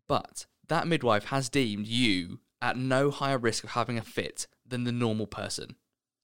But 0.08 0.47
that 0.67 0.88
midwife 0.88 1.25
has 1.25 1.49
deemed 1.49 1.86
you 1.88 2.39
at 2.62 2.78
no 2.78 3.12
higher 3.12 3.38
risk 3.38 3.63
of 3.63 3.71
having 3.71 3.99
a 3.99 4.04
fit 4.04 4.47
than 4.65 4.86
the 4.86 4.91
normal 4.91 5.28
person. 5.28 5.75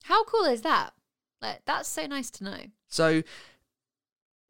How 0.03 0.23
cool 0.23 0.45
is 0.45 0.61
that? 0.61 0.93
Like, 1.41 1.61
that's 1.65 1.89
so 1.89 2.05
nice 2.05 2.29
to 2.31 2.43
know. 2.43 2.59
So 2.87 3.23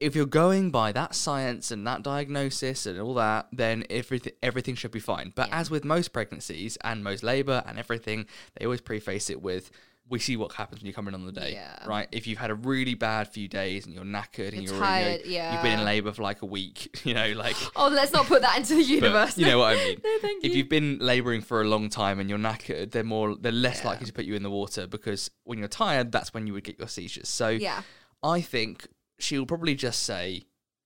if 0.01 0.15
you're 0.15 0.25
going 0.25 0.71
by 0.71 0.91
that 0.91 1.13
science 1.13 1.69
and 1.69 1.85
that 1.85 2.01
diagnosis 2.01 2.85
and 2.85 2.99
all 2.99 3.13
that, 3.13 3.47
then 3.53 3.85
everything 3.89 4.33
everything 4.41 4.75
should 4.75 4.91
be 4.91 4.99
fine. 4.99 5.31
But 5.35 5.49
as 5.51 5.69
with 5.69 5.85
most 5.85 6.11
pregnancies 6.11 6.77
and 6.83 7.03
most 7.03 7.23
labour 7.23 7.63
and 7.67 7.77
everything, 7.77 8.25
they 8.57 8.65
always 8.65 8.81
preface 8.81 9.29
it 9.29 9.41
with 9.41 9.69
we 10.11 10.19
see 10.19 10.37
what 10.37 10.51
happens 10.53 10.81
when 10.81 10.87
you 10.87 10.93
come 10.93 11.07
in 11.07 11.13
on 11.15 11.25
the 11.25 11.31
day, 11.31 11.53
Yeah. 11.53 11.87
right? 11.87 12.07
If 12.11 12.27
you've 12.27 12.37
had 12.37 12.51
a 12.51 12.55
really 12.55 12.93
bad 12.93 13.27
few 13.29 13.47
days 13.47 13.85
and 13.85 13.95
you're 13.95 14.03
knackered 14.03 14.49
and 14.53 14.61
You're 14.63 14.73
you're, 14.73 14.79
tired, 14.83 15.21
you 15.25 15.39
know, 15.39 15.51
you've 15.53 15.61
been 15.63 15.79
in 15.79 15.85
labour 15.85 16.11
for 16.11 16.21
like 16.21 16.41
a 16.43 16.45
week, 16.45 16.99
you 17.05 17.13
know, 17.13 17.31
like 17.31 17.55
Oh, 17.75 17.87
let's 17.87 18.11
not 18.11 18.27
put 18.27 18.41
that 18.43 18.57
into 18.57 18.75
the 18.75 18.83
universe. 18.99 19.37
you 19.37 19.45
know 19.47 19.57
what 19.59 19.77
I 19.77 19.83
mean. 19.83 20.01
no, 20.03 20.17
thank 20.21 20.43
if 20.43 20.51
you. 20.51 20.57
you've 20.59 20.69
been 20.69 20.99
labouring 20.99 21.41
for 21.41 21.61
a 21.61 21.65
long 21.65 21.89
time 21.89 22.19
and 22.19 22.29
you're 22.29 22.37
knackered, 22.37 22.91
they're 22.91 23.03
more 23.03 23.35
they're 23.35 23.51
less 23.51 23.83
likely 23.85 24.05
to 24.05 24.13
put 24.13 24.25
you 24.25 24.35
in 24.35 24.43
the 24.43 24.51
water 24.51 24.85
because 24.85 25.31
when 25.45 25.57
you're 25.57 25.67
tired, 25.67 26.11
that's 26.11 26.33
when 26.33 26.45
you 26.45 26.53
would 26.53 26.63
get 26.65 26.77
your 26.77 26.87
seizures. 26.89 27.29
So 27.29 27.47
Yeah. 27.49 27.81
I 28.21 28.41
think 28.41 28.87
she'll 29.17 29.45
probably 29.45 29.73
just 29.75 30.03
say, 30.03 30.43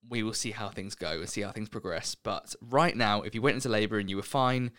We 0.07 0.21
will 0.21 0.33
see 0.33 0.51
how 0.51 0.69
things 0.69 0.93
go 0.93 1.19
and 1.21 1.27
see 1.29 1.41
how 1.41 1.51
things 1.51 1.67
progress. 1.69 2.13
But 2.15 2.55
right 2.61 2.95
now, 2.95 3.23
if 3.23 3.33
you 3.33 3.41
went 3.41 3.55
into 3.55 3.69
labour 3.69 3.97
and 3.97 4.07
you 4.09 4.17
were 4.17 4.21
fine, 4.23 4.71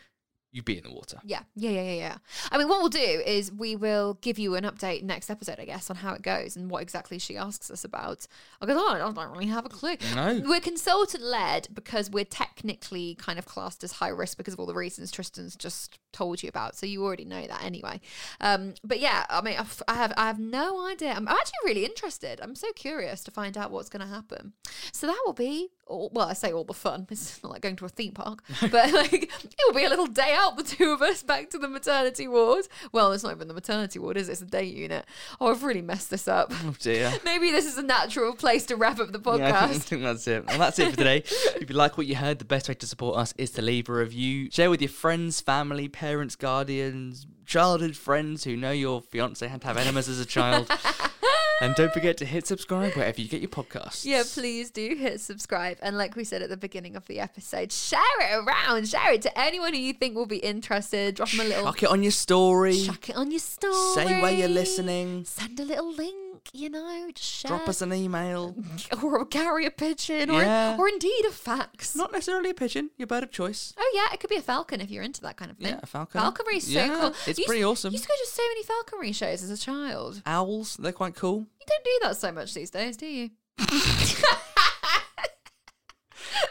you'd 0.57 0.65
be 0.65 0.79
in 0.79 0.85
the 0.85 0.91
water. 0.91 1.19
Yeah, 1.23 1.43
yeah, 1.55 1.71
yeah, 1.71 1.83
yeah, 1.83 1.93
yeah. 1.93 2.17
I 2.51 2.57
mean, 2.57 2.67
what 2.67 2.81
we'll 2.81 2.89
do 2.89 2.99
is 3.27 3.53
we 3.53 3.77
will 3.77 4.15
give 4.23 4.39
you 4.39 4.55
an 4.55 4.65
update 4.65 5.03
next 5.03 5.29
episode, 5.29 5.61
I 5.61 5.67
guess, 5.67 5.91
on 5.91 5.97
how 5.97 6.15
it 6.15 6.23
goes 6.23 6.57
and 6.57 6.71
what 6.71 6.81
exactly 6.81 7.19
she 7.19 7.37
asks 7.37 7.71
us 7.71 7.85
about. 7.85 8.27
I 8.63 8.65
go, 8.65 8.73
oh, 8.75 8.95
I 8.95 8.99
don't 8.99 9.33
really 9.33 9.49
have 9.49 9.67
a 9.67 9.69
clue. 9.69 9.97
No. 10.15 10.41
We're 10.47 10.61
consultant 10.61 11.23
led 11.23 11.69
because 11.75 12.09
we're 12.11 12.25
technically 12.25 13.17
kind 13.17 13.39
of 13.39 13.45
classed 13.45 13.85
as 13.85 13.93
high 13.93 14.09
risk 14.09 14.39
because 14.39 14.55
of 14.55 14.61
all 14.61 14.65
the 14.65 14.75
reasons 14.75 15.11
Tristan's 15.11 15.57
just 15.57 15.99
told 16.17 16.43
you 16.43 16.49
about. 16.49 16.77
So 16.77 16.87
you 16.87 17.05
already 17.05 17.25
know 17.25 17.45
that 17.47 17.63
anyway. 17.63 18.01
Um, 18.41 18.75
but 18.83 18.99
yeah, 19.01 19.25
I 19.29 19.41
mean, 19.43 19.57
I've- 19.59 19.83
I 19.89 19.95
have 19.95 20.13
I 20.17 20.27
have 20.27 20.39
no 20.39 20.87
idea. 20.87 21.13
I'm 21.13 21.29
actually 21.29 21.63
really 21.65 21.85
interested. 21.85 22.41
I'm 22.43 22.55
so 22.55 22.69
curious 22.75 23.23
to 23.25 23.31
find 23.31 23.57
out 23.59 23.71
what's 23.71 23.89
going 23.89 24.01
to 24.07 24.13
happen. 24.19 24.53
So 24.93 25.07
that 25.07 25.21
will 25.27 25.33
be, 25.33 25.69
all, 25.87 26.11
well, 26.13 26.29
I 26.29 26.33
say 26.33 26.53
all 26.53 26.65
the 26.65 26.75
fun. 26.75 27.07
It's 27.17 27.43
not 27.43 27.53
like 27.53 27.63
going 27.63 27.77
to 27.77 27.85
a 27.85 27.89
theme 27.89 28.13
park, 28.13 28.43
but 28.61 28.93
like 28.93 29.13
it 29.13 29.61
will 29.67 29.75
be 29.75 29.85
a 29.85 29.89
little 29.89 30.07
day 30.07 30.35
out, 30.37 30.57
the 30.57 30.63
two 30.63 30.91
of 30.93 31.03
us 31.03 31.23
back 31.23 31.51
to 31.51 31.59
the 31.59 31.69
maternity 31.69 32.27
ward. 32.29 32.67
Well, 32.93 33.13
it's 33.13 33.23
not 33.25 33.33
even 33.35 33.49
the 33.49 33.55
maternity 33.55 33.99
ward, 33.99 34.17
is 34.17 34.29
it? 34.29 34.33
It's 34.33 34.41
the 34.41 34.47
day 34.47 34.65
unit. 34.65 35.05
Oh, 35.41 35.51
I've 35.51 35.63
really 35.65 35.83
messed 35.83 36.11
this 36.11 36.27
up. 36.29 36.53
Oh 36.65 36.75
dear. 36.79 37.13
Maybe 37.25 37.51
this 37.51 37.67
is 37.67 37.79
a 37.79 37.83
natural 37.83 38.35
place 38.35 38.65
to 38.67 38.77
wrap 38.77 38.99
up 39.01 39.13
the 39.13 39.19
podcast. 39.21 39.39
Yeah, 39.39 39.65
I 39.65 39.69
think, 39.69 39.83
I 39.83 39.85
think 39.89 40.03
that's 40.03 40.27
it. 40.29 40.47
Well, 40.47 40.59
that's 40.59 40.79
it 40.79 40.91
for 40.91 40.97
today. 40.97 41.19
if 41.61 41.69
you 41.71 41.77
like 41.77 41.97
what 41.99 42.07
you 42.07 42.17
heard, 42.17 42.39
the 42.39 42.45
best 42.45 42.69
way 42.69 42.75
to 42.75 42.87
support 42.87 43.17
us 43.19 43.35
is 43.37 43.51
to 43.53 43.63
leave 43.63 43.89
a 43.89 43.93
review. 43.93 44.51
Share 44.51 44.71
with 44.71 44.81
your 44.83 44.89
friends, 44.91 45.41
family, 45.41 45.89
parents, 45.89 46.06
guardians, 46.39 47.27
childhood 47.45 47.97
friends 47.97 48.45
who 48.45 48.57
know 48.57 48.71
your 48.71 49.01
fiance 49.01 49.47
had 49.47 49.61
to 49.63 49.67
have 49.67 49.77
enemas 49.77 50.09
as 50.09 50.21
a 50.21 50.27
child. 50.27 50.71
and 51.61 51.75
don't 51.75 51.93
forget 51.93 52.17
to 52.19 52.25
hit 52.25 52.47
subscribe 52.47 52.93
wherever 52.95 53.21
you 53.21 53.29
get 53.29 53.41
your 53.41 53.51
podcasts. 53.51 54.05
Yeah, 54.05 54.23
please 54.27 54.71
do 54.71 54.95
hit 54.99 55.21
subscribe. 55.21 55.79
And 55.83 55.97
like 55.97 56.17
we 56.17 56.25
said 56.25 56.43
at 56.43 56.51
the 56.51 56.57
beginning 56.57 56.97
of 56.97 57.07
the 57.07 57.21
episode, 57.21 57.73
share 57.73 58.01
it 58.21 58.45
around. 58.45 58.89
Share 58.89 59.13
it 59.13 59.23
to 59.23 59.39
anyone 59.39 59.73
who 59.73 59.81
you 59.81 59.93
think 59.93 60.15
will 60.15 60.27
be 60.27 60.39
interested. 60.39 61.15
Drop 61.15 61.31
them 61.31 61.41
a 61.41 61.45
little. 61.45 61.65
Chuck 61.65 61.83
it 61.85 61.89
on 61.89 62.03
your 62.03 62.13
story. 62.13 62.83
Chuck 62.83 63.09
it 63.09 63.17
on 63.17 63.31
your 63.31 63.41
story. 63.41 63.95
Say 63.95 64.21
where 64.21 64.33
you're 64.33 64.49
listening. 64.49 65.25
Send 65.25 65.59
a 65.61 65.65
little 65.65 65.93
link, 65.93 66.26
you 66.53 66.69
know, 66.71 67.09
just 67.15 67.29
share. 67.29 67.49
Drop 67.51 67.69
us 67.69 67.81
an 67.83 67.93
email. 67.93 68.55
Or 69.03 69.25
carry 69.27 69.67
a 69.67 69.71
pigeon, 69.71 70.31
or, 70.31 70.43
Yeah. 70.43 70.77
or 70.79 70.89
indeed 70.89 71.25
a 71.29 71.31
fax. 71.33 71.95
Not 71.97 72.13
necessarily 72.13 72.51
a 72.51 72.55
pigeon, 72.55 72.91
your 72.97 73.07
bird 73.07 73.23
of 73.25 73.31
choice. 73.31 73.73
Oh 73.77 73.93
yeah, 73.95 74.13
it 74.15 74.21
could 74.21 74.31
be 74.31 74.37
a 74.37 74.43
falcon 74.43 74.81
if 74.81 74.91
you're 74.91 75.03
into 75.03 75.21
that 75.23 75.37
kind 75.37 75.51
of 75.51 75.57
thing. 75.59 75.69
Yeah, 75.69 75.81
a 75.83 75.87
falcon. 75.87 76.21
Falconry's 76.21 76.65
so 76.67 76.73
Yeah, 76.73 76.89
cool. 77.01 77.09
it's 77.09 77.27
You 77.27 77.33
used- 77.43 77.47
pretty 77.47 77.65
awesome. 77.65 77.93
Used 77.93 78.05
to 78.05 78.09
go 78.09 78.15
to 78.25 78.31
so 78.31 78.43
many 78.49 78.63
falconry 78.63 79.13
shows 79.13 79.43
as 79.43 79.51
a 79.51 79.57
child. 79.59 80.23
Owls, 80.27 80.77
they're 80.79 80.93
quite 80.93 81.15
cool. 81.15 81.41
You 81.61 81.67
don't 81.67 81.85
do 81.85 81.99
that 82.03 82.17
so 82.17 82.33
much 82.33 82.55
these 82.55 82.71
days, 82.71 82.97
do 82.97 83.07
you? 83.07 83.31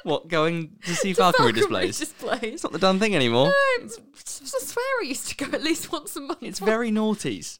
What, 0.03 0.27
going 0.27 0.77
to 0.85 0.95
see 0.95 1.13
falconry 1.15 1.51
falconry 1.53 1.61
displays? 1.61 1.99
displays. 1.99 2.53
It's 2.55 2.63
not 2.63 2.71
the 2.71 2.79
done 2.79 2.99
thing 2.99 3.15
anymore. 3.15 3.47
No, 3.47 3.53
I 3.85 3.87
swear 4.27 4.85
I 5.01 5.03
used 5.05 5.27
to 5.29 5.35
go 5.35 5.45
at 5.55 5.63
least 5.63 5.91
once 5.91 6.15
a 6.15 6.21
month. 6.21 6.41
It's 6.41 6.59
very 6.59 6.91
noughties. 6.91 7.59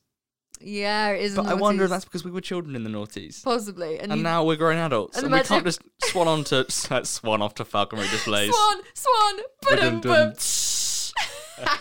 Yeah, 0.61 1.09
it 1.11 1.21
is. 1.21 1.35
But 1.35 1.45
I 1.47 1.53
wonder 1.53 1.83
if 1.83 1.89
that's 1.89 2.05
because 2.05 2.23
we 2.23 2.31
were 2.31 2.41
children 2.41 2.75
in 2.75 2.83
the 2.83 2.89
noughties. 2.89 3.43
possibly. 3.43 3.99
And, 3.99 4.11
And 4.11 4.19
you- 4.19 4.23
now 4.23 4.43
we're 4.45 4.55
grown 4.55 4.77
adults. 4.77 5.17
and 5.17 5.25
And, 5.25 5.33
we 5.33 5.41
can't 5.41 5.63
just 5.65 5.81
swan 6.05 6.27
on 6.27 6.43
to 6.45 6.65
swan 6.71 7.41
off 7.41 7.55
to 7.55 7.65
falconry 7.65 8.07
displays. 8.09 8.49
Swan, 8.55 8.81
swan, 8.93 9.39
ba-dum, 9.61 10.01
Ba-dum-dum. 10.01 10.33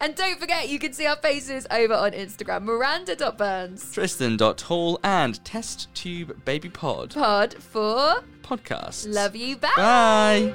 And 0.00 0.14
don't 0.14 0.38
forget, 0.38 0.68
you 0.68 0.78
can 0.78 0.92
see 0.92 1.06
our 1.06 1.16
faces 1.16 1.66
over 1.72 1.92
on 1.92 2.12
Instagram. 2.12 2.62
Miranda.burns 2.62 3.92
Tristan.hall 3.92 5.00
and 5.02 5.44
Test 5.44 5.92
Tube 5.92 6.44
Baby 6.44 6.68
Pod 6.68 7.14
pod 7.14 7.54
for 7.60 8.22
podcast. 8.42 9.12
Love 9.12 9.34
You 9.34 9.56
Bye. 9.56 9.72
Bye. 9.76 10.54